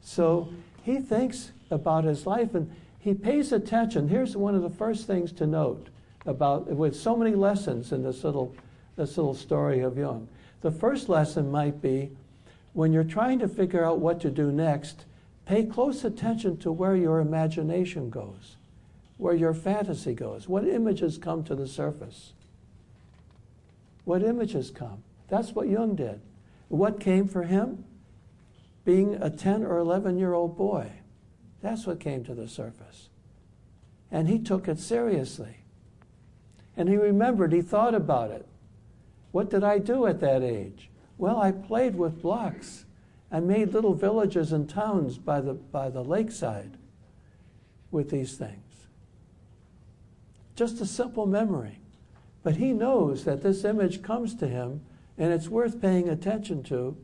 So 0.00 0.48
he 0.84 1.00
thinks 1.00 1.52
about 1.70 2.04
his 2.04 2.26
life 2.26 2.54
and 2.54 2.74
he 2.98 3.12
pays 3.12 3.52
attention. 3.52 4.08
Here's 4.08 4.38
one 4.38 4.54
of 4.54 4.62
the 4.62 4.70
first 4.70 5.06
things 5.06 5.32
to 5.32 5.46
note 5.46 5.88
about 6.24 6.66
with 6.68 6.96
so 6.96 7.14
many 7.14 7.34
lessons 7.34 7.92
in 7.92 8.02
this 8.02 8.24
little 8.24 8.54
this 8.96 9.18
little 9.18 9.34
story 9.34 9.80
of 9.80 9.98
Jung. 9.98 10.26
The 10.62 10.72
first 10.72 11.10
lesson 11.10 11.50
might 11.50 11.82
be 11.82 12.10
when 12.72 12.90
you're 12.90 13.04
trying 13.04 13.38
to 13.40 13.48
figure 13.48 13.84
out 13.84 13.98
what 13.98 14.18
to 14.22 14.30
do 14.30 14.50
next, 14.50 15.04
pay 15.44 15.66
close 15.66 16.04
attention 16.04 16.56
to 16.56 16.72
where 16.72 16.96
your 16.96 17.18
imagination 17.18 18.08
goes, 18.08 18.56
where 19.18 19.34
your 19.34 19.52
fantasy 19.52 20.14
goes, 20.14 20.48
what 20.48 20.66
images 20.66 21.18
come 21.18 21.44
to 21.44 21.54
the 21.54 21.68
surface. 21.68 22.32
What 24.04 24.22
images 24.22 24.70
come? 24.70 25.02
That's 25.28 25.52
what 25.52 25.68
Jung 25.68 25.94
did. 25.94 26.20
What 26.68 27.00
came 27.00 27.26
for 27.28 27.44
him? 27.44 27.84
Being 28.84 29.14
a 29.14 29.30
10 29.30 29.64
or 29.64 29.78
11 29.78 30.18
year 30.18 30.34
old 30.34 30.56
boy. 30.56 30.92
That's 31.62 31.86
what 31.86 32.00
came 32.00 32.24
to 32.24 32.34
the 32.34 32.48
surface. 32.48 33.08
And 34.10 34.28
he 34.28 34.38
took 34.38 34.68
it 34.68 34.78
seriously. 34.78 35.56
And 36.76 36.88
he 36.88 36.96
remembered, 36.96 37.52
he 37.52 37.62
thought 37.62 37.94
about 37.94 38.30
it. 38.30 38.46
What 39.32 39.50
did 39.50 39.64
I 39.64 39.78
do 39.78 40.06
at 40.06 40.20
that 40.20 40.42
age? 40.42 40.90
Well, 41.16 41.40
I 41.40 41.52
played 41.52 41.96
with 41.96 42.20
blocks. 42.20 42.84
I 43.30 43.40
made 43.40 43.72
little 43.72 43.94
villages 43.94 44.52
and 44.52 44.68
towns 44.68 45.18
by 45.18 45.40
the, 45.40 45.54
by 45.54 45.88
the 45.88 46.04
lakeside 46.04 46.76
with 47.90 48.10
these 48.10 48.34
things. 48.36 48.86
Just 50.54 50.80
a 50.80 50.86
simple 50.86 51.26
memory. 51.26 51.80
But 52.44 52.56
he 52.56 52.72
knows 52.72 53.24
that 53.24 53.42
this 53.42 53.64
image 53.64 54.02
comes 54.02 54.36
to 54.36 54.46
him 54.46 54.82
and 55.18 55.32
it's 55.32 55.48
worth 55.48 55.80
paying 55.80 56.08
attention 56.08 56.62
to 56.64 56.96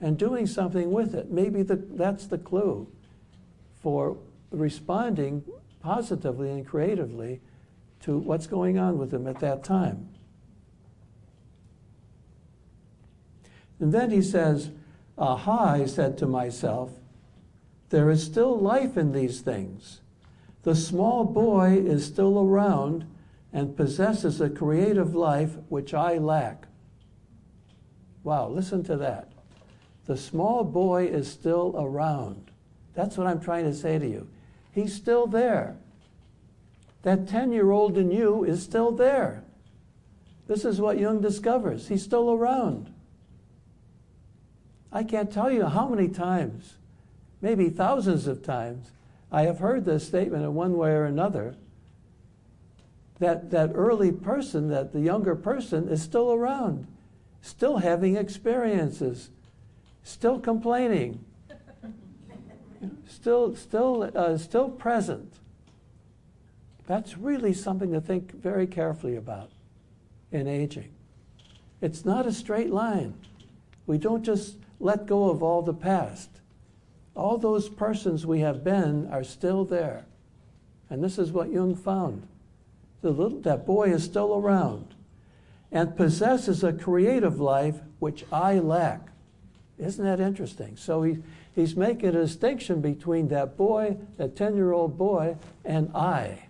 and 0.00 0.18
doing 0.18 0.46
something 0.46 0.90
with 0.90 1.14
it. 1.14 1.30
Maybe 1.30 1.62
the, 1.62 1.76
that's 1.76 2.26
the 2.26 2.36
clue 2.36 2.88
for 3.80 4.18
responding 4.50 5.44
positively 5.80 6.50
and 6.50 6.66
creatively 6.66 7.40
to 8.00 8.18
what's 8.18 8.46
going 8.46 8.76
on 8.76 8.98
with 8.98 9.14
him 9.14 9.26
at 9.26 9.40
that 9.40 9.62
time. 9.62 10.08
And 13.78 13.92
then 13.92 14.10
he 14.10 14.22
says, 14.22 14.70
Aha, 15.16 15.74
I 15.74 15.86
said 15.86 16.18
to 16.18 16.26
myself, 16.26 16.90
there 17.90 18.10
is 18.10 18.22
still 18.24 18.58
life 18.58 18.96
in 18.96 19.12
these 19.12 19.40
things. 19.40 20.00
The 20.62 20.74
small 20.74 21.24
boy 21.24 21.78
is 21.78 22.04
still 22.04 22.38
around 22.40 23.06
and 23.52 23.76
possesses 23.76 24.40
a 24.40 24.50
creative 24.50 25.14
life 25.14 25.56
which 25.68 25.94
I 25.94 26.18
lack. 26.18 26.66
Wow, 28.22 28.48
listen 28.48 28.82
to 28.84 28.96
that. 28.98 29.32
The 30.06 30.16
small 30.16 30.64
boy 30.64 31.06
is 31.06 31.30
still 31.30 31.74
around. 31.78 32.50
That's 32.94 33.16
what 33.16 33.26
I'm 33.26 33.40
trying 33.40 33.64
to 33.64 33.74
say 33.74 33.98
to 33.98 34.06
you. 34.06 34.28
He's 34.72 34.94
still 34.94 35.26
there. 35.26 35.76
That 37.02 37.28
10 37.28 37.52
year 37.52 37.70
old 37.70 37.96
in 37.96 38.10
you 38.10 38.44
is 38.44 38.62
still 38.62 38.90
there. 38.92 39.44
This 40.46 40.64
is 40.64 40.80
what 40.80 40.98
Jung 40.98 41.20
discovers. 41.20 41.88
He's 41.88 42.02
still 42.02 42.32
around. 42.32 42.92
I 44.90 45.04
can't 45.04 45.30
tell 45.30 45.50
you 45.50 45.66
how 45.66 45.88
many 45.88 46.08
times, 46.08 46.76
maybe 47.42 47.68
thousands 47.68 48.26
of 48.26 48.42
times, 48.42 48.92
I 49.30 49.42
have 49.42 49.58
heard 49.58 49.84
this 49.84 50.06
statement 50.06 50.42
in 50.42 50.54
one 50.54 50.76
way 50.78 50.90
or 50.90 51.04
another 51.04 51.54
that, 53.18 53.50
that 53.50 53.72
early 53.74 54.12
person, 54.12 54.68
that 54.68 54.92
the 54.92 55.00
younger 55.00 55.34
person, 55.34 55.88
is 55.88 56.02
still 56.02 56.32
around, 56.32 56.86
still 57.42 57.78
having 57.78 58.16
experiences, 58.16 59.30
still 60.02 60.38
complaining, 60.38 61.24
still, 63.08 63.56
still, 63.56 64.10
uh, 64.14 64.38
still 64.38 64.68
present. 64.68 65.34
That's 66.86 67.18
really 67.18 67.52
something 67.52 67.92
to 67.92 68.00
think 68.00 68.32
very 68.32 68.66
carefully 68.66 69.16
about 69.16 69.50
in 70.30 70.46
aging. 70.46 70.90
It's 71.80 72.04
not 72.04 72.26
a 72.26 72.32
straight 72.32 72.70
line. 72.70 73.14
We 73.86 73.98
don't 73.98 74.22
just 74.22 74.56
let 74.80 75.06
go 75.06 75.28
of 75.28 75.42
all 75.42 75.62
the 75.62 75.74
past. 75.74 76.30
All 77.14 77.36
those 77.36 77.68
persons 77.68 78.24
we 78.24 78.40
have 78.40 78.62
been 78.62 79.08
are 79.10 79.24
still 79.24 79.64
there. 79.64 80.04
And 80.88 81.02
this 81.02 81.18
is 81.18 81.32
what 81.32 81.50
Jung 81.50 81.74
found 81.74 82.26
The 83.00 83.10
little, 83.10 83.40
that 83.40 83.64
boy 83.64 83.90
is 83.92 84.04
still 84.04 84.34
around 84.34 84.94
and 85.70 85.96
possesses 85.96 86.64
a 86.64 86.72
creative 86.72 87.38
life 87.40 87.80
which 87.98 88.24
I 88.32 88.58
lack. 88.58 89.08
Isn't 89.78 90.04
that 90.04 90.20
interesting? 90.20 90.76
So 90.76 91.02
he, 91.02 91.18
he's 91.54 91.76
making 91.76 92.08
a 92.08 92.12
distinction 92.12 92.80
between 92.80 93.28
that 93.28 93.56
boy, 93.56 93.98
that 94.16 94.34
10 94.34 94.56
year 94.56 94.72
old 94.72 94.98
boy, 94.98 95.36
and 95.64 95.94
I. 95.94 96.46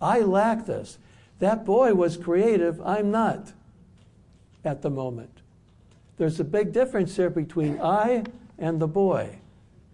I 0.00 0.20
lack 0.20 0.66
this. 0.66 0.98
That 1.38 1.64
boy 1.64 1.94
was 1.94 2.16
creative, 2.16 2.80
I'm 2.80 3.10
not 3.10 3.52
at 4.64 4.82
the 4.82 4.90
moment. 4.90 5.40
There's 6.16 6.40
a 6.40 6.44
big 6.44 6.72
difference 6.72 7.16
here 7.16 7.30
between 7.30 7.80
I 7.80 8.24
and 8.58 8.80
the 8.80 8.88
boy, 8.88 9.38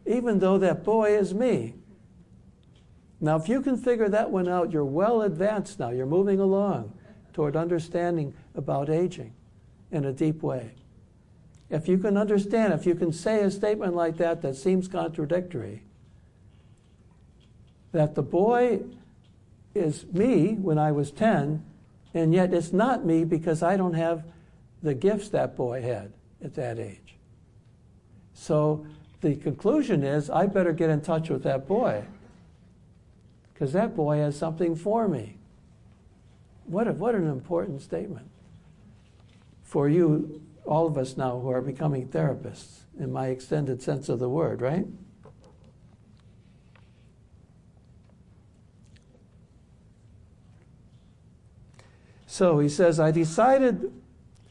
even 0.06 0.38
though 0.38 0.58
that 0.58 0.84
boy 0.84 1.16
is 1.16 1.34
me. 1.34 1.74
Now, 3.22 3.36
if 3.36 3.48
you 3.48 3.62
can 3.62 3.76
figure 3.76 4.08
that 4.08 4.32
one 4.32 4.48
out, 4.48 4.72
you're 4.72 4.84
well 4.84 5.22
advanced 5.22 5.78
now. 5.78 5.90
You're 5.90 6.06
moving 6.06 6.40
along 6.40 6.92
toward 7.32 7.54
understanding 7.54 8.34
about 8.56 8.90
aging 8.90 9.32
in 9.92 10.04
a 10.04 10.12
deep 10.12 10.42
way. 10.42 10.72
If 11.70 11.86
you 11.86 11.98
can 11.98 12.16
understand, 12.16 12.74
if 12.74 12.84
you 12.84 12.96
can 12.96 13.12
say 13.12 13.44
a 13.44 13.50
statement 13.50 13.94
like 13.94 14.16
that 14.16 14.42
that 14.42 14.56
seems 14.56 14.88
contradictory, 14.88 15.84
that 17.92 18.16
the 18.16 18.22
boy 18.22 18.80
is 19.72 20.04
me 20.12 20.54
when 20.54 20.76
I 20.76 20.90
was 20.90 21.12
10, 21.12 21.64
and 22.14 22.34
yet 22.34 22.52
it's 22.52 22.72
not 22.72 23.06
me 23.06 23.22
because 23.22 23.62
I 23.62 23.76
don't 23.76 23.94
have 23.94 24.24
the 24.82 24.94
gifts 24.94 25.28
that 25.28 25.56
boy 25.56 25.80
had 25.80 26.12
at 26.42 26.54
that 26.54 26.80
age. 26.80 27.14
So 28.34 28.84
the 29.20 29.36
conclusion 29.36 30.02
is 30.02 30.28
I 30.28 30.46
better 30.46 30.72
get 30.72 30.90
in 30.90 31.02
touch 31.02 31.30
with 31.30 31.44
that 31.44 31.68
boy 31.68 32.04
because 33.62 33.74
that 33.74 33.94
boy 33.94 34.16
has 34.16 34.36
something 34.36 34.74
for 34.74 35.06
me. 35.06 35.38
What, 36.64 36.88
a, 36.88 36.92
what 36.92 37.14
an 37.14 37.28
important 37.28 37.80
statement 37.80 38.28
for 39.62 39.88
you, 39.88 40.42
all 40.66 40.88
of 40.88 40.98
us 40.98 41.16
now 41.16 41.38
who 41.38 41.48
are 41.48 41.60
becoming 41.60 42.08
therapists, 42.08 42.80
in 42.98 43.12
my 43.12 43.28
extended 43.28 43.80
sense 43.80 44.08
of 44.08 44.18
the 44.18 44.28
word, 44.28 44.60
right? 44.60 44.84
So 52.26 52.58
he 52.58 52.68
says, 52.68 52.98
I 52.98 53.12
decided 53.12 53.92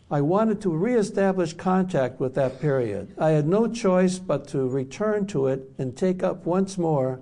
I 0.10 0.22
wanted 0.22 0.62
to 0.62 0.70
reestablish 0.70 1.52
contact 1.52 2.22
with 2.22 2.34
that 2.36 2.62
period. 2.62 3.14
I 3.18 3.32
had 3.32 3.46
no 3.46 3.68
choice 3.68 4.20
but 4.20 4.48
to 4.48 4.70
return 4.70 5.28
to 5.28 5.48
it 5.48 5.70
and 5.78 5.98
take 5.98 6.24
up 6.24 6.46
once 6.46 6.78
more, 6.78 7.20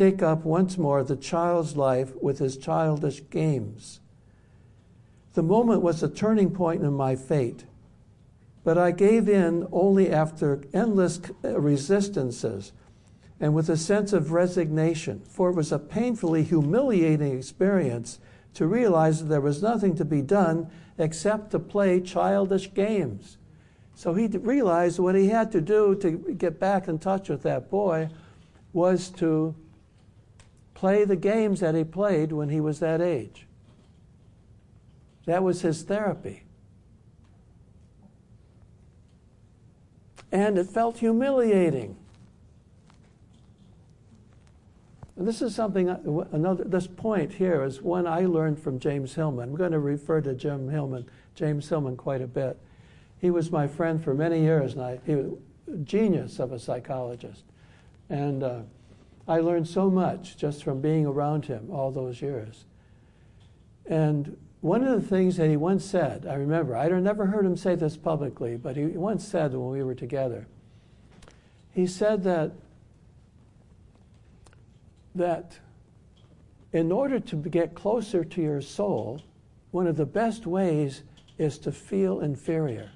take 0.00 0.22
up 0.22 0.46
once 0.46 0.78
more 0.78 1.04
the 1.04 1.14
child's 1.14 1.76
life 1.76 2.14
with 2.22 2.38
his 2.38 2.56
childish 2.56 3.20
games. 3.28 4.00
The 5.34 5.42
moment 5.42 5.82
was 5.82 6.02
a 6.02 6.08
turning 6.08 6.52
point 6.52 6.82
in 6.82 6.94
my 6.94 7.14
fate, 7.16 7.66
but 8.64 8.78
I 8.78 8.92
gave 8.92 9.28
in 9.28 9.68
only 9.70 10.10
after 10.10 10.62
endless 10.72 11.20
uh, 11.44 11.60
resistances 11.60 12.72
and 13.40 13.54
with 13.54 13.68
a 13.68 13.76
sense 13.76 14.14
of 14.14 14.32
resignation, 14.32 15.20
for 15.28 15.50
it 15.50 15.56
was 15.56 15.70
a 15.70 15.78
painfully 15.78 16.44
humiliating 16.44 17.36
experience 17.36 18.20
to 18.54 18.66
realize 18.66 19.20
that 19.20 19.28
there 19.28 19.42
was 19.42 19.62
nothing 19.62 19.94
to 19.96 20.06
be 20.06 20.22
done 20.22 20.70
except 20.96 21.50
to 21.50 21.58
play 21.58 22.00
childish 22.00 22.72
games. 22.72 23.36
So 23.94 24.14
he 24.14 24.28
realized 24.28 24.98
what 24.98 25.14
he 25.14 25.28
had 25.28 25.52
to 25.52 25.60
do 25.60 25.94
to 25.96 26.10
get 26.38 26.58
back 26.58 26.88
in 26.88 26.98
touch 26.98 27.28
with 27.28 27.42
that 27.42 27.68
boy 27.68 28.08
was 28.72 29.10
to 29.10 29.54
play 30.80 31.04
the 31.04 31.14
games 31.14 31.60
that 31.60 31.74
he 31.74 31.84
played 31.84 32.32
when 32.32 32.48
he 32.48 32.58
was 32.58 32.80
that 32.80 33.02
age. 33.02 33.46
That 35.26 35.42
was 35.42 35.60
his 35.60 35.82
therapy. 35.82 36.44
And 40.32 40.56
it 40.56 40.70
felt 40.70 40.96
humiliating. 40.96 41.98
And 45.16 45.28
this 45.28 45.42
is 45.42 45.54
something, 45.54 45.90
another, 46.32 46.64
this 46.64 46.86
point 46.86 47.34
here 47.34 47.62
is 47.62 47.82
one 47.82 48.06
I 48.06 48.20
learned 48.24 48.58
from 48.58 48.78
James 48.78 49.14
Hillman. 49.14 49.50
I'm 49.50 49.56
going 49.56 49.72
to 49.72 49.78
refer 49.78 50.22
to 50.22 50.32
Jim 50.32 50.70
Hillman, 50.70 51.04
James 51.34 51.68
Hillman 51.68 51.98
quite 51.98 52.22
a 52.22 52.26
bit. 52.26 52.58
He 53.18 53.30
was 53.30 53.52
my 53.52 53.68
friend 53.68 54.02
for 54.02 54.14
many 54.14 54.40
years, 54.40 54.72
and 54.72 54.82
I, 54.82 54.98
he 55.04 55.14
was 55.14 55.26
a 55.70 55.76
genius 55.76 56.38
of 56.38 56.52
a 56.52 56.58
psychologist. 56.58 57.44
And 58.08 58.42
uh, 58.42 58.60
I 59.30 59.38
learned 59.38 59.68
so 59.68 59.88
much 59.88 60.36
just 60.36 60.64
from 60.64 60.80
being 60.80 61.06
around 61.06 61.46
him 61.46 61.70
all 61.70 61.92
those 61.92 62.20
years. 62.20 62.64
And 63.86 64.36
one 64.60 64.82
of 64.82 65.00
the 65.00 65.06
things 65.06 65.36
that 65.36 65.48
he 65.48 65.56
once 65.56 65.84
said, 65.84 66.26
I 66.26 66.34
remember, 66.34 66.76
I 66.76 66.88
never 66.88 67.26
heard 67.26 67.46
him 67.46 67.56
say 67.56 67.76
this 67.76 67.96
publicly, 67.96 68.56
but 68.56 68.76
he 68.76 68.86
once 68.86 69.24
said 69.24 69.52
when 69.52 69.70
we 69.70 69.84
were 69.84 69.94
together, 69.94 70.48
he 71.72 71.86
said 71.86 72.24
that, 72.24 72.50
that 75.14 75.60
in 76.72 76.90
order 76.90 77.20
to 77.20 77.36
get 77.36 77.76
closer 77.76 78.24
to 78.24 78.42
your 78.42 78.60
soul, 78.60 79.22
one 79.70 79.86
of 79.86 79.96
the 79.96 80.06
best 80.06 80.44
ways 80.44 81.04
is 81.38 81.56
to 81.58 81.70
feel 81.70 82.18
inferior. 82.18 82.90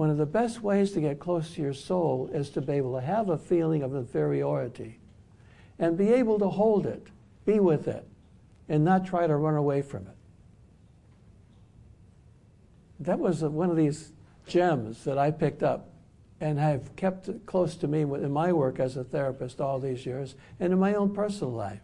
One 0.00 0.08
of 0.08 0.16
the 0.16 0.24
best 0.24 0.62
ways 0.62 0.92
to 0.92 1.00
get 1.02 1.18
close 1.18 1.52
to 1.52 1.60
your 1.60 1.74
soul 1.74 2.30
is 2.32 2.48
to 2.52 2.62
be 2.62 2.72
able 2.72 2.94
to 2.94 3.02
have 3.02 3.28
a 3.28 3.36
feeling 3.36 3.82
of 3.82 3.94
inferiority 3.94 4.98
and 5.78 5.98
be 5.98 6.08
able 6.14 6.38
to 6.38 6.48
hold 6.48 6.86
it, 6.86 7.08
be 7.44 7.60
with 7.60 7.86
it 7.86 8.08
and 8.66 8.82
not 8.82 9.04
try 9.04 9.26
to 9.26 9.36
run 9.36 9.56
away 9.56 9.82
from 9.82 10.06
it. 10.06 10.16
That 13.00 13.18
was 13.18 13.42
one 13.42 13.68
of 13.68 13.76
these 13.76 14.12
gems 14.46 15.04
that 15.04 15.18
I 15.18 15.32
picked 15.32 15.62
up 15.62 15.90
and 16.40 16.58
have 16.58 16.96
kept 16.96 17.44
close 17.44 17.76
to 17.76 17.86
me 17.86 18.00
in 18.00 18.32
my 18.32 18.54
work 18.54 18.80
as 18.80 18.96
a 18.96 19.04
therapist 19.04 19.60
all 19.60 19.78
these 19.78 20.06
years 20.06 20.34
and 20.58 20.72
in 20.72 20.78
my 20.78 20.94
own 20.94 21.12
personal 21.12 21.52
life. 21.52 21.82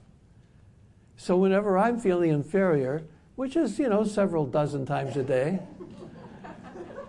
So 1.18 1.36
whenever 1.36 1.76
I'm 1.76 2.00
feeling 2.00 2.30
inferior, 2.30 3.02
which 3.34 3.56
is, 3.56 3.78
you 3.78 3.90
know, 3.90 4.04
several 4.04 4.46
dozen 4.46 4.86
times 4.86 5.18
a 5.18 5.22
day, 5.22 5.60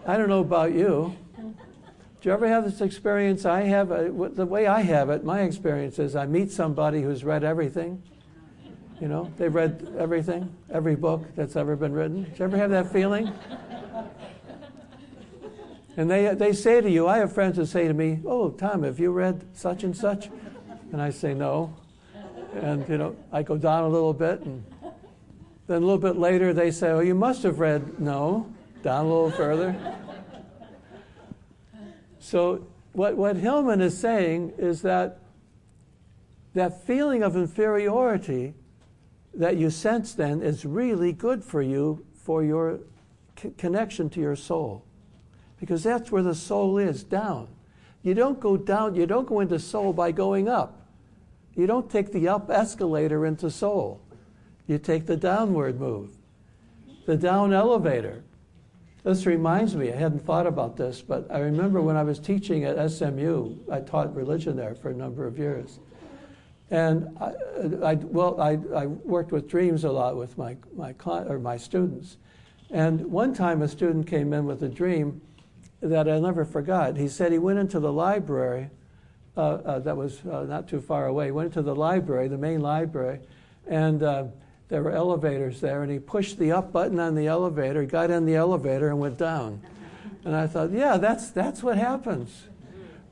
I 0.08 0.18
don't 0.18 0.30
know 0.30 0.40
about 0.40 0.74
you. 0.74 1.16
Do 1.38 2.30
you 2.30 2.32
ever 2.32 2.48
have 2.48 2.64
this 2.64 2.82
experience? 2.82 3.46
I 3.46 3.62
have, 3.62 3.90
the 3.90 4.46
way 4.46 4.66
I 4.66 4.82
have 4.82 5.12
it, 5.12 5.24
my 5.24 5.42
experience 5.42 6.00
is 6.00 6.16
I 6.16 6.26
meet 6.26 6.52
somebody 6.52 7.04
who's 7.04 7.24
read 7.24 7.44
everything 7.44 8.02
you 9.00 9.08
know, 9.08 9.32
they've 9.38 9.54
read 9.54 9.96
everything, 10.00 10.56
every 10.72 10.96
book 10.96 11.24
that's 11.36 11.56
ever 11.56 11.76
been 11.76 11.94
written. 11.94 12.24
Do 12.24 12.30
you 12.36 12.46
ever 12.46 12.58
have 12.58 12.72
that 12.72 12.92
feeling? 12.92 13.32
And 15.96 16.10
they, 16.10 16.34
they 16.34 16.54
say 16.54 16.82
to 16.82 16.90
you, 16.90 17.08
I 17.08 17.18
have 17.18 17.32
friends 17.32 17.58
who 17.58 17.66
say 17.66 17.88
to 17.88 17.94
me, 17.94 18.20
Oh, 18.26 18.50
Tom, 18.50 18.84
have 18.84 19.00
you 19.00 19.12
read 19.12 19.46
such 19.56 19.84
and 19.84 19.96
such? 19.96 20.30
And 20.92 21.02
I 21.02 21.12
say, 21.12 21.34
No. 21.34 21.76
And, 22.56 22.88
you 22.90 22.98
know, 22.98 23.16
I 23.32 23.44
go 23.44 23.58
down 23.58 23.84
a 23.84 23.90
little 23.90 24.14
bit. 24.14 24.42
And 24.42 24.64
then 25.68 25.78
a 25.78 25.86
little 25.86 25.98
bit 25.98 26.16
later, 26.16 26.54
they 26.54 26.72
say, 26.72 26.90
Oh, 26.90 27.00
you 27.00 27.16
must 27.16 27.44
have 27.44 27.60
read, 27.60 28.00
No. 28.00 28.52
Down 28.84 29.06
a 29.06 29.08
little 29.08 29.32
further. 29.32 29.76
So, 32.20 32.68
what, 32.94 33.16
what 33.16 33.38
Hillman 33.38 33.82
is 33.82 33.98
saying 33.98 34.54
is 34.58 34.82
that 34.82 35.20
that 36.54 36.84
feeling 36.84 37.24
of 37.24 37.36
inferiority 37.36 38.54
that 39.34 39.58
you 39.58 39.70
sense 39.70 40.14
then 40.14 40.42
is 40.42 40.66
really 40.66 41.14
good 41.14 41.44
for 41.44 41.62
you 41.62 42.06
for 42.16 42.44
your 42.44 42.80
c- 43.40 43.52
connection 43.58 44.10
to 44.10 44.20
your 44.20 44.36
soul. 44.36 44.84
Because 45.60 45.84
that's 45.84 46.12
where 46.12 46.24
the 46.24 46.36
soul 46.36 46.78
is, 46.78 47.04
down. 47.04 47.48
You 48.02 48.14
don't 48.14 48.40
go 48.40 48.58
down, 48.58 48.96
you 48.96 49.06
don't 49.06 49.28
go 49.28 49.40
into 49.40 49.60
soul 49.60 49.94
by 49.94 50.12
going 50.12 50.50
up. 50.50 50.88
You 51.56 51.68
don't 51.68 51.90
take 51.90 52.12
the 52.12 52.28
up 52.28 52.50
escalator 52.50 53.26
into 53.26 53.50
soul. 53.50 54.02
You 54.68 54.78
take 54.78 55.06
the 55.06 55.18
downward 55.18 55.80
move, 55.80 56.18
the 57.06 57.16
down 57.16 57.54
elevator. 57.54 58.24
This 59.08 59.26
reminds 59.26 59.74
me, 59.74 59.90
I 59.90 59.96
hadn't 59.96 60.26
thought 60.26 60.46
about 60.46 60.76
this, 60.76 61.02
but 61.02 61.32
I 61.32 61.40
remember 61.40 61.80
when 61.80 61.96
I 61.96 62.04
was 62.04 62.20
teaching 62.20 62.66
at 62.66 62.92
SMU, 62.92 63.56
I 63.72 63.80
taught 63.80 64.14
religion 64.14 64.58
there 64.58 64.76
for 64.76 64.90
a 64.90 64.94
number 64.94 65.26
of 65.26 65.40
years. 65.40 65.80
And 66.72 67.18
I, 67.18 67.32
I 67.86 67.94
well, 67.94 68.42
I, 68.42 68.58
I, 68.76 68.88
worked 68.88 69.32
with 69.32 69.48
dreams 69.48 69.86
a 69.86 69.92
lot 69.94 70.18
with 70.18 70.38
my, 70.38 70.58
my, 70.76 70.94
or 71.06 71.40
my 71.40 71.56
students. 71.56 72.18
And 72.70 73.06
one 73.06 73.34
time 73.34 73.62
a 73.62 73.70
student 73.70 74.08
came 74.08 74.34
in 74.34 74.46
with 74.46 74.62
a 74.64 74.68
dream 74.68 75.22
that 75.80 76.10
I 76.10 76.20
never 76.20 76.44
forgot. 76.44 76.98
He 76.98 77.08
said 77.08 77.32
he 77.32 77.40
went 77.40 77.60
into 77.60 77.80
the 77.80 77.94
library 77.94 78.70
uh, 79.38 79.40
uh, 79.40 79.80
that 79.80 79.96
was 79.96 80.20
uh, 80.26 80.44
not 80.44 80.68
too 80.68 80.82
far 80.82 81.06
away. 81.06 81.28
He 81.28 81.32
went 81.32 81.56
into 81.56 81.62
the 81.62 81.76
library, 81.76 82.28
the 82.28 82.38
main 82.38 82.60
library, 82.60 83.22
and 83.68 84.04
uh, 84.04 84.26
there 84.70 84.84
were 84.84 84.92
elevators 84.92 85.62
there. 85.62 85.84
And 85.84 85.92
he 85.92 86.00
pushed 86.00 86.38
the 86.38 86.52
up 86.52 86.72
button 86.72 87.00
on 87.00 87.16
the 87.16 87.28
elevator, 87.28 87.86
got 87.86 88.10
in 88.10 88.26
the 88.26 88.36
elevator, 88.36 88.90
and 88.90 89.00
went 89.00 89.18
down. 89.18 89.62
And 90.26 90.36
I 90.36 90.48
thought, 90.48 90.72
yeah, 90.72 90.98
that's, 90.98 91.30
that's 91.30 91.64
what 91.64 91.78
happens 91.78 92.44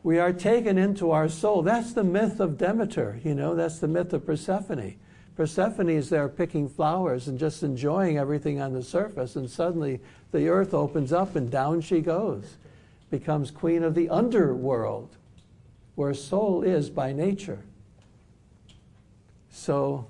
We 0.04 0.20
are 0.20 0.34
taken 0.34 0.78
into 0.78 1.12
our 1.12 1.30
soul. 1.30 1.62
That's 1.62 1.94
the 1.94 2.04
myth 2.04 2.40
of 2.40 2.58
Demeter, 2.58 3.20
you 3.24 3.34
know, 3.34 3.56
that's 3.56 3.80
the 3.80 3.88
myth 3.88 4.14
of 4.14 4.26
Persephone. 4.26 4.96
Persephone 5.36 5.90
is 5.90 6.10
there 6.10 6.30
picking 6.30 6.70
flowers 6.70 7.28
and 7.28 7.40
just 7.40 7.64
enjoying 7.64 8.18
everything 8.18 8.62
on 8.62 8.74
the 8.74 8.84
surface, 8.84 9.36
and 9.36 9.50
suddenly 9.50 10.00
the 10.32 10.48
earth 10.48 10.74
opens 10.74 11.12
up 11.12 11.36
and 11.36 11.50
down 11.50 11.82
she 11.82 12.02
goes, 12.02 12.58
becomes 13.10 13.52
queen 13.52 13.84
of 13.84 13.96
the 13.96 14.10
underworld, 14.10 15.16
where 15.96 16.14
soul 16.14 16.64
is 16.64 16.90
by 16.90 17.12
nature. 17.12 17.60
So, 19.50 20.08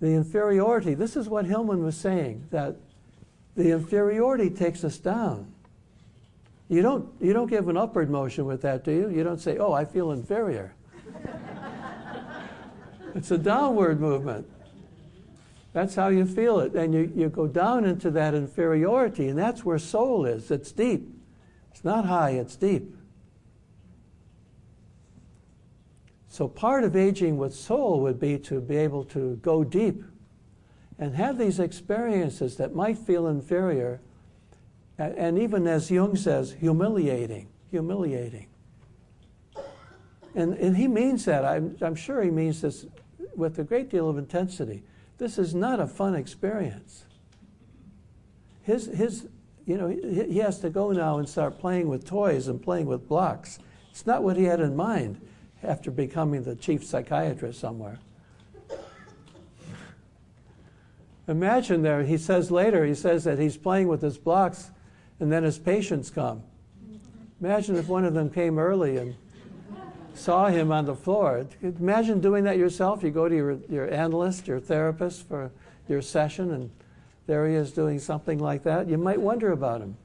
the 0.00 0.08
inferiority, 0.08 0.94
this 0.94 1.16
is 1.16 1.28
what 1.28 1.44
Hillman 1.44 1.82
was 1.82 1.96
saying, 1.96 2.46
that 2.50 2.76
the 3.56 3.72
inferiority 3.72 4.50
takes 4.50 4.84
us 4.84 4.98
down. 4.98 5.52
You 6.68 6.82
don't, 6.82 7.08
you 7.20 7.32
don't 7.32 7.48
give 7.48 7.68
an 7.68 7.76
upward 7.76 8.10
motion 8.10 8.44
with 8.44 8.62
that, 8.62 8.84
do 8.84 8.92
you? 8.92 9.08
You 9.08 9.24
don't 9.24 9.40
say, 9.40 9.58
oh, 9.58 9.72
I 9.72 9.84
feel 9.84 10.12
inferior. 10.12 10.74
it's 13.14 13.30
a 13.30 13.38
downward 13.38 14.00
movement. 14.00 14.46
That's 15.72 15.94
how 15.94 16.08
you 16.08 16.26
feel 16.26 16.60
it. 16.60 16.74
And 16.74 16.92
you, 16.92 17.12
you 17.14 17.28
go 17.28 17.46
down 17.46 17.84
into 17.84 18.10
that 18.12 18.34
inferiority, 18.34 19.28
and 19.28 19.38
that's 19.38 19.64
where 19.64 19.78
soul 19.78 20.26
is. 20.26 20.50
It's 20.50 20.72
deep. 20.72 21.08
It's 21.72 21.84
not 21.84 22.04
high, 22.04 22.30
it's 22.30 22.56
deep. 22.56 22.94
So, 26.38 26.46
part 26.46 26.84
of 26.84 26.94
aging 26.94 27.36
with 27.36 27.52
soul 27.52 27.98
would 28.02 28.20
be 28.20 28.38
to 28.38 28.60
be 28.60 28.76
able 28.76 29.02
to 29.06 29.34
go 29.42 29.64
deep 29.64 30.04
and 30.96 31.16
have 31.16 31.36
these 31.36 31.58
experiences 31.58 32.56
that 32.58 32.76
might 32.76 32.96
feel 32.96 33.26
inferior, 33.26 34.00
and 34.98 35.36
even 35.36 35.66
as 35.66 35.90
Jung 35.90 36.14
says, 36.14 36.52
humiliating, 36.52 37.48
humiliating. 37.72 38.46
And, 40.36 40.54
and 40.54 40.76
he 40.76 40.86
means 40.86 41.24
that. 41.24 41.44
I'm, 41.44 41.76
I'm 41.80 41.96
sure 41.96 42.22
he 42.22 42.30
means 42.30 42.60
this 42.60 42.86
with 43.34 43.58
a 43.58 43.64
great 43.64 43.90
deal 43.90 44.08
of 44.08 44.16
intensity. 44.16 44.84
This 45.16 45.38
is 45.38 45.56
not 45.56 45.80
a 45.80 45.88
fun 45.88 46.14
experience. 46.14 47.04
His, 48.62 48.86
his, 48.86 49.26
you 49.66 49.76
know, 49.76 49.88
he, 49.88 50.34
he 50.34 50.38
has 50.38 50.60
to 50.60 50.70
go 50.70 50.92
now 50.92 51.18
and 51.18 51.28
start 51.28 51.58
playing 51.58 51.88
with 51.88 52.04
toys 52.04 52.46
and 52.46 52.62
playing 52.62 52.86
with 52.86 53.08
blocks. 53.08 53.58
It's 53.90 54.06
not 54.06 54.22
what 54.22 54.36
he 54.36 54.44
had 54.44 54.60
in 54.60 54.76
mind 54.76 55.20
after 55.62 55.90
becoming 55.90 56.42
the 56.44 56.54
chief 56.54 56.84
psychiatrist 56.84 57.58
somewhere. 57.60 57.98
Imagine 61.26 61.82
there, 61.82 62.02
he 62.04 62.16
says 62.16 62.50
later, 62.50 62.86
he 62.86 62.94
says 62.94 63.24
that 63.24 63.38
he's 63.38 63.56
playing 63.56 63.88
with 63.88 64.00
his 64.00 64.16
blocks 64.16 64.70
and 65.20 65.30
then 65.30 65.42
his 65.42 65.58
patients 65.58 66.10
come. 66.10 66.42
Imagine 67.40 67.76
if 67.76 67.88
one 67.88 68.04
of 68.04 68.14
them 68.14 68.30
came 68.30 68.58
early 68.58 68.96
and 68.96 69.14
saw 70.14 70.46
him 70.46 70.72
on 70.72 70.86
the 70.86 70.94
floor. 70.94 71.46
Imagine 71.62 72.20
doing 72.20 72.44
that 72.44 72.56
yourself. 72.56 73.02
You 73.02 73.10
go 73.10 73.28
to 73.28 73.34
your, 73.34 73.58
your 73.68 73.92
analyst, 73.92 74.48
your 74.48 74.58
therapist 74.58 75.28
for 75.28 75.50
your 75.88 76.02
session, 76.02 76.52
and 76.52 76.70
there 77.26 77.46
he 77.46 77.54
is 77.54 77.72
doing 77.72 77.98
something 77.98 78.38
like 78.38 78.64
that. 78.64 78.88
You 78.88 78.98
might 78.98 79.20
wonder 79.20 79.52
about 79.52 79.80
him. 79.80 79.96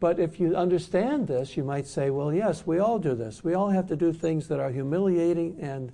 But 0.00 0.18
if 0.18 0.40
you 0.40 0.56
understand 0.56 1.28
this, 1.28 1.58
you 1.58 1.62
might 1.62 1.86
say, 1.86 2.08
well, 2.08 2.32
yes, 2.32 2.66
we 2.66 2.78
all 2.78 2.98
do 2.98 3.14
this. 3.14 3.44
We 3.44 3.52
all 3.52 3.68
have 3.68 3.86
to 3.88 3.96
do 3.96 4.14
things 4.14 4.48
that 4.48 4.58
are 4.58 4.70
humiliating 4.70 5.58
and 5.60 5.92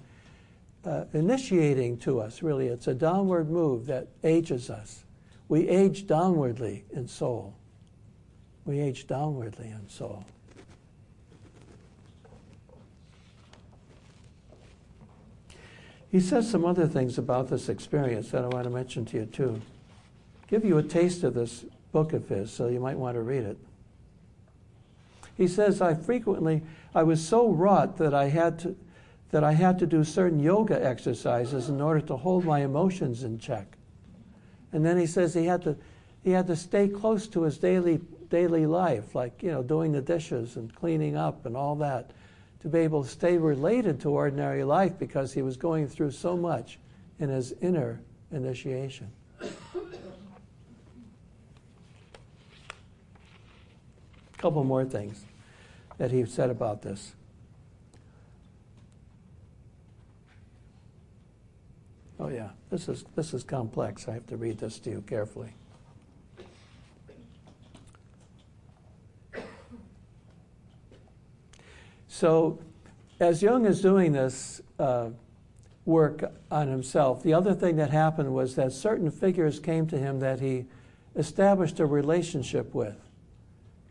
uh, 0.84 1.06
initiating 1.12 1.98
to 1.98 2.20
us, 2.20 2.40
really. 2.40 2.68
It's 2.68 2.86
a 2.86 2.94
downward 2.94 3.50
move 3.50 3.86
that 3.86 4.06
ages 4.22 4.70
us. 4.70 5.04
We 5.48 5.68
age 5.68 6.06
downwardly 6.06 6.84
in 6.92 7.08
soul. 7.08 7.56
We 8.64 8.78
age 8.78 9.08
downwardly 9.08 9.72
in 9.72 9.88
soul. 9.88 10.24
He 16.12 16.20
says 16.20 16.48
some 16.48 16.64
other 16.64 16.86
things 16.86 17.18
about 17.18 17.48
this 17.48 17.68
experience 17.68 18.30
that 18.30 18.44
I 18.44 18.46
want 18.48 18.64
to 18.64 18.70
mention 18.70 19.04
to 19.06 19.18
you, 19.18 19.26
too. 19.26 19.60
Give 20.46 20.64
you 20.64 20.78
a 20.78 20.82
taste 20.82 21.24
of 21.24 21.34
this 21.34 21.64
book 21.90 22.12
of 22.12 22.28
his, 22.28 22.52
so 22.52 22.68
you 22.68 22.78
might 22.78 22.96
want 22.96 23.16
to 23.16 23.22
read 23.22 23.42
it. 23.42 23.58
He 25.36 25.48
says, 25.48 25.80
I 25.82 25.94
frequently, 25.94 26.62
I 26.94 27.02
was 27.02 27.26
so 27.26 27.50
wrought 27.50 27.98
that 27.98 28.14
I 28.14 28.28
had 28.28 28.58
to, 28.60 28.76
that 29.30 29.44
I 29.44 29.52
had 29.52 29.78
to 29.80 29.86
do 29.86 30.02
certain 30.02 30.40
yoga 30.40 30.82
exercises 30.82 31.68
in 31.68 31.80
order 31.80 32.00
to 32.02 32.16
hold 32.16 32.44
my 32.44 32.60
emotions 32.60 33.22
in 33.22 33.38
check. 33.38 33.76
And 34.72 34.84
then 34.84 34.98
he 34.98 35.06
says 35.06 35.34
he 35.34 35.44
had 35.44 35.62
to, 35.62 35.76
he 36.22 36.30
had 36.30 36.46
to 36.46 36.56
stay 36.56 36.88
close 36.88 37.26
to 37.28 37.42
his 37.42 37.58
daily, 37.58 38.00
daily 38.30 38.66
life, 38.66 39.14
like, 39.14 39.42
you 39.42 39.50
know, 39.50 39.62
doing 39.62 39.92
the 39.92 40.00
dishes 40.00 40.56
and 40.56 40.74
cleaning 40.74 41.16
up 41.16 41.44
and 41.46 41.56
all 41.56 41.76
that, 41.76 42.10
to 42.60 42.68
be 42.68 42.78
able 42.80 43.04
to 43.04 43.08
stay 43.08 43.36
related 43.36 44.00
to 44.00 44.10
ordinary 44.10 44.64
life 44.64 44.98
because 44.98 45.32
he 45.32 45.42
was 45.42 45.56
going 45.56 45.86
through 45.86 46.10
so 46.10 46.36
much 46.36 46.78
in 47.18 47.28
his 47.28 47.52
inner 47.60 48.00
initiation. 48.32 49.10
Couple 54.46 54.62
more 54.62 54.84
things 54.84 55.24
that 55.98 56.12
he 56.12 56.24
said 56.24 56.50
about 56.50 56.80
this. 56.80 57.16
Oh 62.20 62.28
yeah, 62.28 62.50
this 62.70 62.88
is 62.88 63.04
this 63.16 63.34
is 63.34 63.42
complex. 63.42 64.06
I 64.06 64.12
have 64.12 64.26
to 64.28 64.36
read 64.36 64.58
this 64.58 64.78
to 64.78 64.90
you 64.90 65.02
carefully. 65.04 65.52
So, 72.06 72.60
as 73.18 73.42
Jung 73.42 73.66
is 73.66 73.82
doing 73.82 74.12
this 74.12 74.60
uh, 74.78 75.08
work 75.86 76.22
on 76.52 76.68
himself, 76.68 77.24
the 77.24 77.34
other 77.34 77.52
thing 77.52 77.74
that 77.78 77.90
happened 77.90 78.32
was 78.32 78.54
that 78.54 78.70
certain 78.70 79.10
figures 79.10 79.58
came 79.58 79.88
to 79.88 79.98
him 79.98 80.20
that 80.20 80.38
he 80.38 80.66
established 81.16 81.80
a 81.80 81.86
relationship 81.86 82.72
with. 82.76 83.05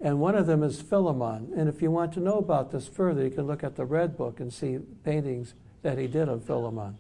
And 0.01 0.19
one 0.19 0.35
of 0.35 0.45
them 0.45 0.61
is 0.61 0.81
Philemon. 0.81 1.51
And 1.55 1.69
if 1.69 1.81
you 1.81 1.89
want 1.89 2.13
to 2.13 2.19
know 2.19 2.37
about 2.37 2.71
this 2.71 2.87
further, 2.87 3.23
you 3.23 3.29
can 3.29 3.47
look 3.47 3.63
at 3.63 3.75
the 3.75 3.85
Red 3.85 4.17
Book 4.17 4.39
and 4.39 4.53
see 4.53 4.79
paintings 5.03 5.53
that 5.81 5.97
he 5.97 6.07
did 6.07 6.27
of 6.27 6.43
Philemon. 6.43 6.97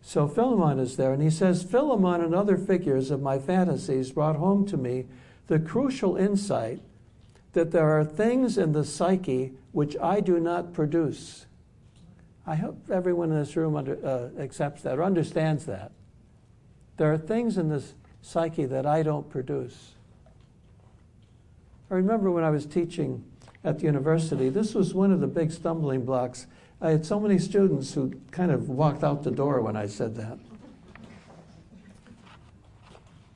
So 0.00 0.28
Philemon 0.28 0.78
is 0.78 0.96
there, 0.96 1.12
and 1.12 1.22
he 1.22 1.30
says, 1.30 1.62
Philemon 1.62 2.20
and 2.20 2.34
other 2.34 2.58
figures 2.58 3.10
of 3.10 3.22
my 3.22 3.38
fantasies 3.38 4.12
brought 4.12 4.36
home 4.36 4.66
to 4.66 4.76
me 4.76 5.06
the 5.46 5.58
crucial 5.58 6.16
insight 6.16 6.80
that 7.54 7.70
there 7.70 7.98
are 7.98 8.04
things 8.04 8.58
in 8.58 8.72
the 8.72 8.84
psyche 8.84 9.52
which 9.72 9.96
I 10.02 10.20
do 10.20 10.38
not 10.38 10.74
produce. 10.74 11.46
I 12.46 12.56
hope 12.56 12.90
everyone 12.90 13.30
in 13.30 13.38
this 13.38 13.56
room 13.56 13.76
under, 13.76 13.98
uh, 14.04 14.40
accepts 14.40 14.82
that 14.82 14.98
or 14.98 15.04
understands 15.04 15.64
that. 15.64 15.92
There 16.98 17.12
are 17.12 17.18
things 17.18 17.56
in 17.56 17.70
this 17.70 17.94
psyche 18.20 18.66
that 18.66 18.84
I 18.84 19.02
don't 19.02 19.28
produce. 19.30 19.93
I 21.90 21.94
remember 21.94 22.30
when 22.30 22.44
I 22.44 22.50
was 22.50 22.66
teaching 22.66 23.24
at 23.62 23.78
the 23.78 23.84
university, 23.84 24.48
this 24.48 24.74
was 24.74 24.94
one 24.94 25.12
of 25.12 25.20
the 25.20 25.26
big 25.26 25.50
stumbling 25.50 26.04
blocks. 26.04 26.46
I 26.80 26.90
had 26.90 27.06
so 27.06 27.20
many 27.20 27.38
students 27.38 27.94
who 27.94 28.14
kind 28.30 28.50
of 28.50 28.68
walked 28.68 29.04
out 29.04 29.22
the 29.22 29.30
door 29.30 29.60
when 29.60 29.76
I 29.76 29.86
said 29.86 30.16
that. 30.16 30.38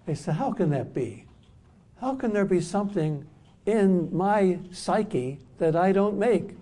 They 0.06 0.14
said, 0.14 0.34
How 0.34 0.52
can 0.52 0.70
that 0.70 0.94
be? 0.94 1.26
How 2.00 2.14
can 2.14 2.32
there 2.32 2.44
be 2.44 2.60
something 2.60 3.26
in 3.66 4.14
my 4.14 4.58
psyche 4.72 5.40
that 5.58 5.76
I 5.76 5.92
don't 5.92 6.18
make? 6.18 6.56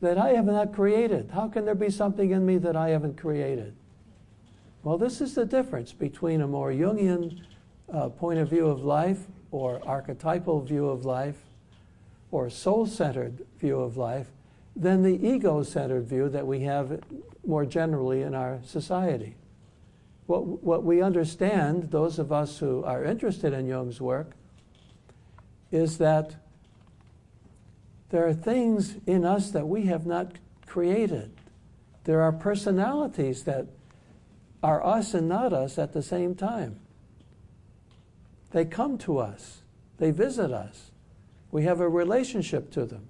That 0.00 0.18
I 0.18 0.30
have 0.30 0.46
not 0.46 0.72
created? 0.72 1.30
How 1.32 1.48
can 1.48 1.64
there 1.64 1.74
be 1.74 1.90
something 1.90 2.30
in 2.30 2.44
me 2.44 2.58
that 2.58 2.76
I 2.76 2.90
haven't 2.90 3.16
created? 3.16 3.74
Well, 4.84 4.98
this 4.98 5.20
is 5.20 5.34
the 5.34 5.44
difference 5.44 5.92
between 5.92 6.40
a 6.40 6.46
more 6.46 6.70
Jungian 6.70 7.40
uh, 7.92 8.08
point 8.08 8.38
of 8.38 8.48
view 8.48 8.66
of 8.66 8.84
life 8.84 9.26
or 9.52 9.80
archetypal 9.86 10.62
view 10.62 10.88
of 10.88 11.04
life 11.04 11.36
or 12.32 12.50
soul 12.50 12.86
centered 12.86 13.46
view 13.58 13.78
of 13.78 13.96
life 13.96 14.28
than 14.74 15.02
the 15.02 15.28
ego 15.28 15.62
centered 15.62 16.04
view 16.04 16.28
that 16.30 16.46
we 16.46 16.60
have 16.60 17.00
more 17.46 17.66
generally 17.66 18.22
in 18.22 18.34
our 18.34 18.58
society. 18.64 19.36
What, 20.26 20.62
what 20.62 20.82
we 20.82 21.02
understand, 21.02 21.90
those 21.90 22.18
of 22.18 22.32
us 22.32 22.58
who 22.58 22.82
are 22.84 23.04
interested 23.04 23.52
in 23.52 23.66
Jung's 23.66 24.00
work, 24.00 24.32
is 25.70 25.98
that 25.98 26.36
there 28.10 28.26
are 28.26 28.34
things 28.34 28.96
in 29.06 29.24
us 29.24 29.50
that 29.50 29.68
we 29.68 29.86
have 29.86 30.06
not 30.06 30.32
created. 30.66 31.32
There 32.04 32.22
are 32.22 32.32
personalities 32.32 33.44
that 33.44 33.66
are 34.62 34.84
us 34.84 35.12
and 35.12 35.28
not 35.28 35.52
us 35.52 35.78
at 35.78 35.92
the 35.92 36.02
same 36.02 36.34
time. 36.34 36.78
They 38.52 38.64
come 38.64 38.98
to 38.98 39.18
us, 39.18 39.62
they 39.98 40.10
visit 40.10 40.52
us, 40.52 40.90
we 41.50 41.64
have 41.64 41.80
a 41.80 41.88
relationship 41.88 42.70
to 42.72 42.84
them. 42.84 43.06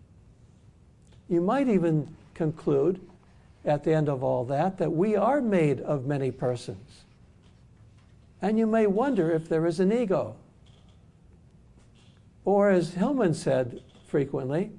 You 1.28 1.40
might 1.40 1.68
even 1.68 2.14
conclude 2.34 3.00
at 3.64 3.84
the 3.84 3.94
end 3.94 4.08
of 4.08 4.22
all 4.24 4.44
that 4.46 4.78
that 4.78 4.92
we 4.92 5.14
are 5.16 5.40
made 5.40 5.80
of 5.80 6.06
many 6.06 6.30
persons. 6.30 7.04
And 8.40 8.58
you 8.58 8.66
may 8.66 8.86
wonder 8.86 9.30
if 9.30 9.48
there 9.48 9.66
is 9.66 9.78
an 9.78 9.92
ego. 9.92 10.36
Or, 12.44 12.70
as 12.70 12.94
Hillman 12.94 13.34
said, 13.34 13.82
frequently, 14.08 14.72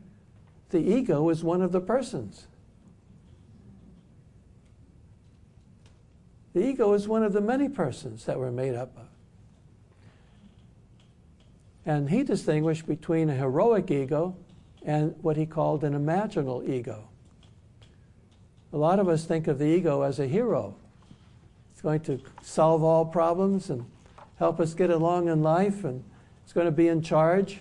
the 0.70 0.80
ego 0.80 1.30
is 1.30 1.44
one 1.44 1.62
of 1.62 1.72
the 1.72 1.80
persons. 1.80 2.48
The 6.54 6.68
ego 6.68 6.94
is 6.94 7.08
one 7.08 7.24
of 7.24 7.32
the 7.32 7.42
many 7.42 7.70
persons 7.70 8.26
that 8.26 8.38
we're 8.38 8.52
made 8.52 8.76
up 8.76 8.98
of. 8.98 9.13
And 11.86 12.10
he 12.10 12.24
distinguished 12.24 12.88
between 12.88 13.30
a 13.30 13.36
heroic 13.36 13.92
ego 13.92 14.36
and 14.86 15.16
what 15.22 15.38
he 15.38 15.46
called 15.46 15.84
an 15.84 15.94
imaginal 15.94 16.68
ego. 16.68 17.10
A 18.72 18.78
lot 18.78 19.00
of 19.00 19.08
us 19.08 19.26
think 19.26 19.48
of 19.48 19.60
the 19.60 19.66
ego 19.66 20.02
as 20.02 20.20
a 20.20 20.28
hero. 20.28 20.76
It's 21.72 21.82
going 21.82 22.00
to 22.02 22.20
solve 22.42 22.84
all 22.84 23.06
problems 23.06 23.70
and 23.70 23.86
help 24.40 24.60
us 24.60 24.74
get 24.74 24.90
along 24.90 25.28
in 25.28 25.44
life, 25.44 25.84
and 25.84 26.04
it's 26.44 26.54
going 26.54 26.66
to 26.66 26.72
be 26.72 26.88
in 26.88 27.02
charge, 27.02 27.60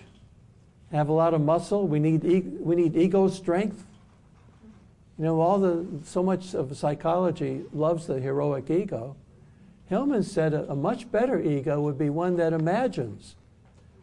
have 0.91 1.09
a 1.09 1.13
lot 1.13 1.33
of 1.33 1.41
muscle. 1.41 1.87
We 1.87 1.99
need, 1.99 2.23
e- 2.25 2.39
we 2.41 2.75
need 2.75 2.95
ego 2.95 3.27
strength. 3.27 3.85
You 5.17 5.25
know, 5.25 5.41
all 5.41 5.59
the 5.59 5.85
so 6.05 6.23
much 6.23 6.55
of 6.55 6.75
psychology 6.75 7.61
loves 7.71 8.07
the 8.07 8.19
heroic 8.19 8.69
ego. 8.69 9.15
Hillman 9.87 10.23
said 10.23 10.53
a, 10.53 10.71
a 10.71 10.75
much 10.75 11.11
better 11.11 11.39
ego 11.39 11.79
would 11.81 11.97
be 11.97 12.09
one 12.09 12.37
that 12.37 12.53
imagines, 12.53 13.35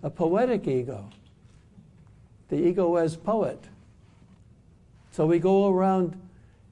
a 0.02 0.10
poetic 0.10 0.66
ego. 0.66 1.10
The 2.48 2.56
ego 2.56 2.96
as 2.96 3.16
poet. 3.16 3.62
So 5.12 5.26
we 5.26 5.38
go 5.38 5.68
around 5.68 6.20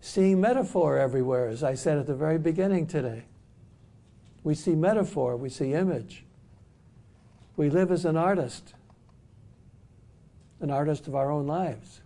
seeing 0.00 0.40
metaphor 0.40 0.98
everywhere, 0.98 1.48
as 1.48 1.62
I 1.62 1.74
said 1.74 1.98
at 1.98 2.06
the 2.06 2.14
very 2.14 2.38
beginning 2.38 2.86
today. 2.86 3.24
We 4.44 4.54
see 4.54 4.74
metaphor, 4.74 5.36
we 5.36 5.48
see 5.48 5.74
image. 5.74 6.24
We 7.56 7.70
live 7.70 7.90
as 7.90 8.04
an 8.04 8.16
artist, 8.16 8.74
an 10.60 10.70
artist 10.70 11.08
of 11.08 11.16
our 11.16 11.30
own 11.30 11.46
lives. 11.46 12.00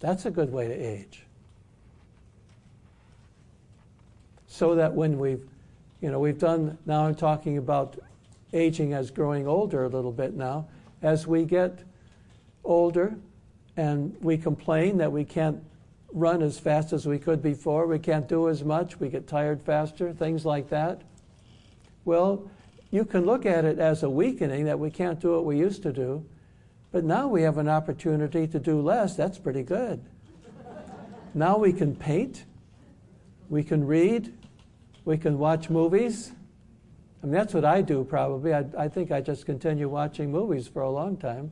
That's 0.00 0.26
a 0.26 0.30
good 0.30 0.52
way 0.52 0.68
to 0.68 0.74
age. 0.74 1.24
So 4.46 4.76
that 4.76 4.94
when 4.94 5.18
we've, 5.18 5.44
you 6.00 6.10
know, 6.10 6.20
we've 6.20 6.38
done, 6.38 6.78
now 6.86 7.06
I'm 7.06 7.16
talking 7.16 7.58
about 7.58 7.98
aging 8.52 8.92
as 8.92 9.10
growing 9.10 9.46
older 9.46 9.84
a 9.84 9.88
little 9.88 10.12
bit 10.12 10.34
now. 10.34 10.66
As 11.02 11.26
we 11.26 11.44
get 11.44 11.80
older 12.64 13.16
and 13.76 14.16
we 14.20 14.36
complain 14.36 14.98
that 14.98 15.12
we 15.12 15.24
can't 15.24 15.62
run 16.12 16.42
as 16.42 16.58
fast 16.58 16.92
as 16.92 17.06
we 17.06 17.18
could 17.18 17.42
before, 17.42 17.86
we 17.86 17.98
can't 17.98 18.28
do 18.28 18.48
as 18.48 18.64
much, 18.64 18.98
we 18.98 19.08
get 19.08 19.26
tired 19.26 19.62
faster, 19.62 20.12
things 20.12 20.44
like 20.44 20.70
that. 20.70 21.02
Well, 22.04 22.50
you 22.90 23.04
can 23.04 23.26
look 23.26 23.44
at 23.44 23.64
it 23.64 23.78
as 23.78 24.02
a 24.02 24.08
weakening 24.10 24.64
that 24.64 24.78
we 24.78 24.90
can't 24.90 25.20
do 25.20 25.32
what 25.32 25.44
we 25.44 25.58
used 25.58 25.82
to 25.82 25.92
do, 25.92 26.24
but 26.90 27.04
now 27.04 27.28
we 27.28 27.42
have 27.42 27.58
an 27.58 27.68
opportunity 27.68 28.46
to 28.46 28.58
do 28.58 28.80
less. 28.80 29.14
That's 29.14 29.38
pretty 29.38 29.62
good. 29.62 30.02
now 31.34 31.58
we 31.58 31.72
can 31.72 31.94
paint, 31.94 32.44
we 33.50 33.62
can 33.62 33.86
read, 33.86 34.32
we 35.04 35.18
can 35.18 35.38
watch 35.38 35.68
movies. 35.68 36.32
I 37.22 37.26
mean, 37.26 37.34
that's 37.34 37.54
what 37.54 37.64
I 37.64 37.82
do 37.82 38.04
probably. 38.04 38.54
I, 38.54 38.64
I 38.78 38.88
think 38.88 39.10
I 39.10 39.20
just 39.20 39.46
continue 39.46 39.88
watching 39.88 40.30
movies 40.30 40.68
for 40.68 40.82
a 40.82 40.90
long 40.90 41.16
time. 41.16 41.50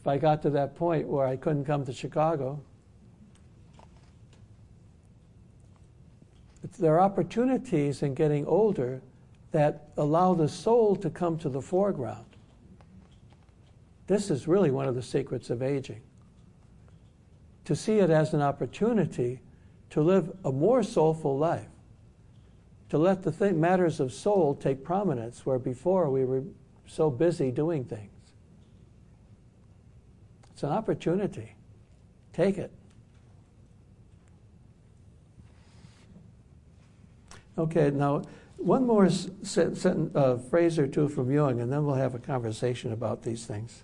If 0.00 0.06
I 0.06 0.16
got 0.16 0.42
to 0.42 0.50
that 0.50 0.76
point 0.76 1.06
where 1.06 1.26
I 1.26 1.36
couldn't 1.36 1.64
come 1.64 1.84
to 1.84 1.92
Chicago, 1.92 2.60
there 6.78 6.94
are 6.94 7.00
opportunities 7.00 8.02
in 8.02 8.14
getting 8.14 8.46
older 8.46 9.02
that 9.50 9.88
allow 9.96 10.34
the 10.34 10.48
soul 10.48 10.94
to 10.96 11.10
come 11.10 11.38
to 11.38 11.48
the 11.48 11.60
foreground. 11.60 12.24
This 14.06 14.30
is 14.30 14.46
really 14.46 14.70
one 14.70 14.86
of 14.86 14.94
the 14.94 15.02
secrets 15.02 15.50
of 15.50 15.62
aging. 15.62 16.00
To 17.64 17.74
see 17.74 17.98
it 17.98 18.10
as 18.10 18.32
an 18.32 18.40
opportunity 18.40 19.40
to 19.90 20.02
live 20.02 20.30
a 20.44 20.52
more 20.52 20.82
soulful 20.82 21.36
life, 21.36 21.68
to 22.90 22.98
let 22.98 23.22
the 23.22 23.30
th- 23.30 23.54
matters 23.54 24.00
of 24.00 24.12
soul 24.12 24.54
take 24.54 24.82
prominence 24.82 25.44
where 25.44 25.58
before 25.58 26.10
we 26.10 26.24
were 26.24 26.42
so 26.86 27.10
busy 27.10 27.50
doing 27.50 27.84
things. 27.84 28.10
It's 30.52 30.62
an 30.62 30.70
opportunity. 30.70 31.54
Take 32.32 32.58
it. 32.58 32.72
Okay, 37.58 37.90
now 37.90 38.22
one 38.56 38.86
more 38.86 39.08
sentence, 39.10 39.84
uh, 39.86 40.38
phrase 40.50 40.78
or 40.78 40.86
two 40.86 41.08
from 41.08 41.30
Jung, 41.30 41.60
and 41.60 41.72
then 41.72 41.84
we'll 41.84 41.96
have 41.96 42.14
a 42.14 42.18
conversation 42.18 42.92
about 42.92 43.22
these 43.22 43.46
things. 43.46 43.82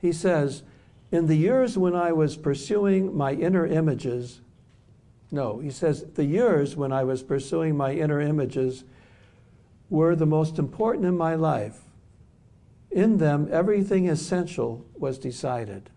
He 0.00 0.12
says, 0.12 0.64
In 1.12 1.26
the 1.26 1.36
years 1.36 1.76
when 1.76 1.94
I 1.94 2.12
was 2.12 2.38
pursuing 2.38 3.14
my 3.14 3.32
inner 3.32 3.66
images, 3.66 4.40
no, 5.30 5.58
he 5.58 5.70
says, 5.70 6.04
the 6.14 6.24
years 6.24 6.74
when 6.74 6.90
I 6.90 7.04
was 7.04 7.22
pursuing 7.22 7.76
my 7.76 7.92
inner 7.92 8.20
images 8.20 8.84
were 9.90 10.16
the 10.16 10.26
most 10.26 10.58
important 10.58 11.04
in 11.04 11.16
my 11.16 11.34
life. 11.34 11.80
In 12.90 13.18
them, 13.18 13.46
everything 13.52 14.08
essential 14.08 14.86
was 14.94 15.18
decided. 15.18 15.90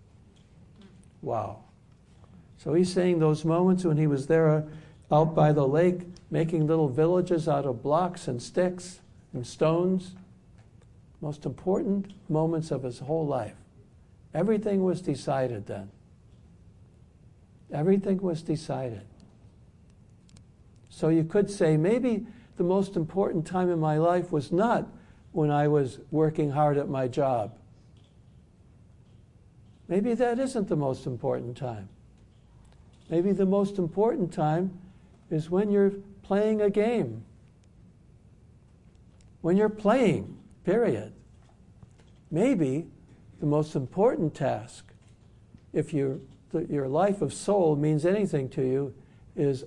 Wow. 1.22 1.64
So 2.58 2.74
he's 2.74 2.92
saying 2.92 3.20
those 3.20 3.46
moments 3.46 3.86
when 3.86 3.98
he 3.98 4.08
was 4.08 4.28
there 4.28 4.50
uh, 4.50 4.64
out 5.12 5.34
by 5.34 5.54
the 5.54 5.68
lake 5.68 6.02
making 6.30 6.68
little 6.68 6.90
villages 6.90 7.48
out 7.48 7.66
of 7.66 7.82
blocks 7.82 8.28
and 8.28 8.42
sticks 8.42 9.00
and 9.34 9.48
stones, 9.48 10.16
most 11.22 11.46
important 11.46 12.12
moments 12.30 12.72
of 12.72 12.84
his 12.84 13.00
whole 13.00 13.26
life. 13.26 13.56
Everything 14.36 14.84
was 14.84 15.02
decided 15.02 15.66
then. 15.66 15.90
Everything 17.74 18.22
was 18.22 18.44
decided. 18.44 19.08
So 20.90 21.10
you 21.10 21.24
could 21.24 21.50
say 21.50 21.76
maybe 21.76 22.28
the 22.58 22.64
most 22.64 22.96
important 22.96 23.48
time 23.48 23.72
in 23.72 23.80
my 23.80 23.98
life 23.98 24.32
was 24.32 24.52
not 24.52 24.88
when 25.32 25.50
I 25.50 25.68
was 25.68 25.98
working 26.12 26.52
hard 26.52 26.78
at 26.78 26.88
my 26.88 27.08
job 27.08 27.58
Maybe 29.88 30.14
that 30.16 30.40
isn't 30.40 30.68
the 30.68 30.76
most 30.76 31.06
important 31.06 31.58
time. 31.58 31.90
Maybe 33.10 33.32
the 33.32 33.46
most 33.46 33.78
important 33.78 34.34
time 34.34 34.80
is 35.30 35.50
when 35.50 35.70
you're 35.70 35.92
playing 36.24 36.62
a 36.62 36.70
game. 36.70 37.24
When 39.42 39.58
you're 39.58 39.70
playing, 39.70 40.38
period. 40.64 41.14
Maybe 42.32 42.88
the 43.40 43.46
most 43.46 43.76
important 43.76 44.34
task, 44.34 44.86
if 45.74 45.94
your, 45.94 46.20
your 46.70 46.88
life 46.88 47.22
of 47.22 47.34
soul 47.34 47.76
means 47.76 48.06
anything 48.06 48.50
to 48.50 48.62
you, 48.62 48.94
is 49.36 49.66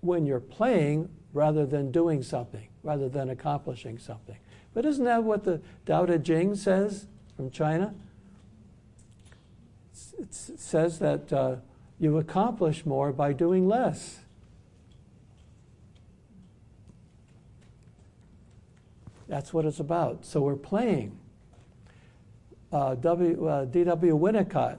when 0.00 0.26
you're 0.26 0.40
playing 0.40 1.08
rather 1.32 1.66
than 1.66 1.90
doing 1.90 2.22
something, 2.22 2.68
rather 2.82 3.08
than 3.08 3.30
accomplishing 3.30 3.98
something. 3.98 4.36
But 4.74 4.84
isn't 4.84 5.04
that 5.04 5.24
what 5.24 5.44
the 5.44 5.60
Tao 5.86 6.06
Te 6.06 6.18
Ching 6.18 6.54
says 6.54 7.06
from 7.36 7.50
China? 7.50 7.94
it 10.18 10.34
says 10.34 10.98
that 10.98 11.32
uh, 11.32 11.56
you 11.98 12.18
accomplish 12.18 12.84
more 12.84 13.12
by 13.12 13.32
doing 13.32 13.68
less. 13.68 14.20
That's 19.28 19.52
what 19.52 19.64
it's 19.64 19.80
about. 19.80 20.24
So 20.24 20.40
we're 20.40 20.56
playing. 20.56 21.18
Uh, 22.70 22.94
w, 22.94 23.46
uh, 23.46 23.64
D.W. 23.64 24.16
Winnicott 24.18 24.78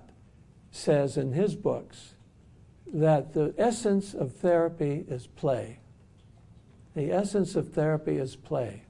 says 0.71 1.17
in 1.17 1.33
his 1.33 1.55
books 1.55 2.13
that 2.93 3.33
the 3.33 3.53
essence 3.57 4.13
of 4.13 4.33
therapy 4.33 5.05
is 5.07 5.27
play. 5.27 5.79
The 6.95 7.11
essence 7.11 7.55
of 7.55 7.73
therapy 7.73 8.17
is 8.17 8.35
play. 8.35 8.83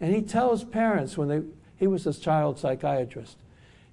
And 0.00 0.14
he 0.14 0.22
tells 0.22 0.64
parents 0.64 1.16
when 1.16 1.28
they, 1.28 1.42
he 1.76 1.86
was 1.86 2.06
a 2.06 2.14
child 2.14 2.58
psychiatrist, 2.58 3.36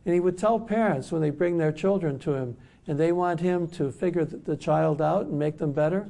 and 0.06 0.14
he 0.14 0.20
would 0.20 0.38
tell 0.38 0.60
parents 0.60 1.12
when 1.12 1.22
they 1.22 1.30
bring 1.30 1.58
their 1.58 1.72
children 1.72 2.18
to 2.20 2.34
him 2.34 2.58
and 2.88 2.98
they 2.98 3.12
want 3.12 3.42
him 3.42 3.68
to 3.68 3.92
figure 3.92 4.24
the 4.24 4.56
child 4.56 5.02
out 5.02 5.26
and 5.26 5.38
make 5.38 5.58
them 5.58 5.74
better, 5.74 6.10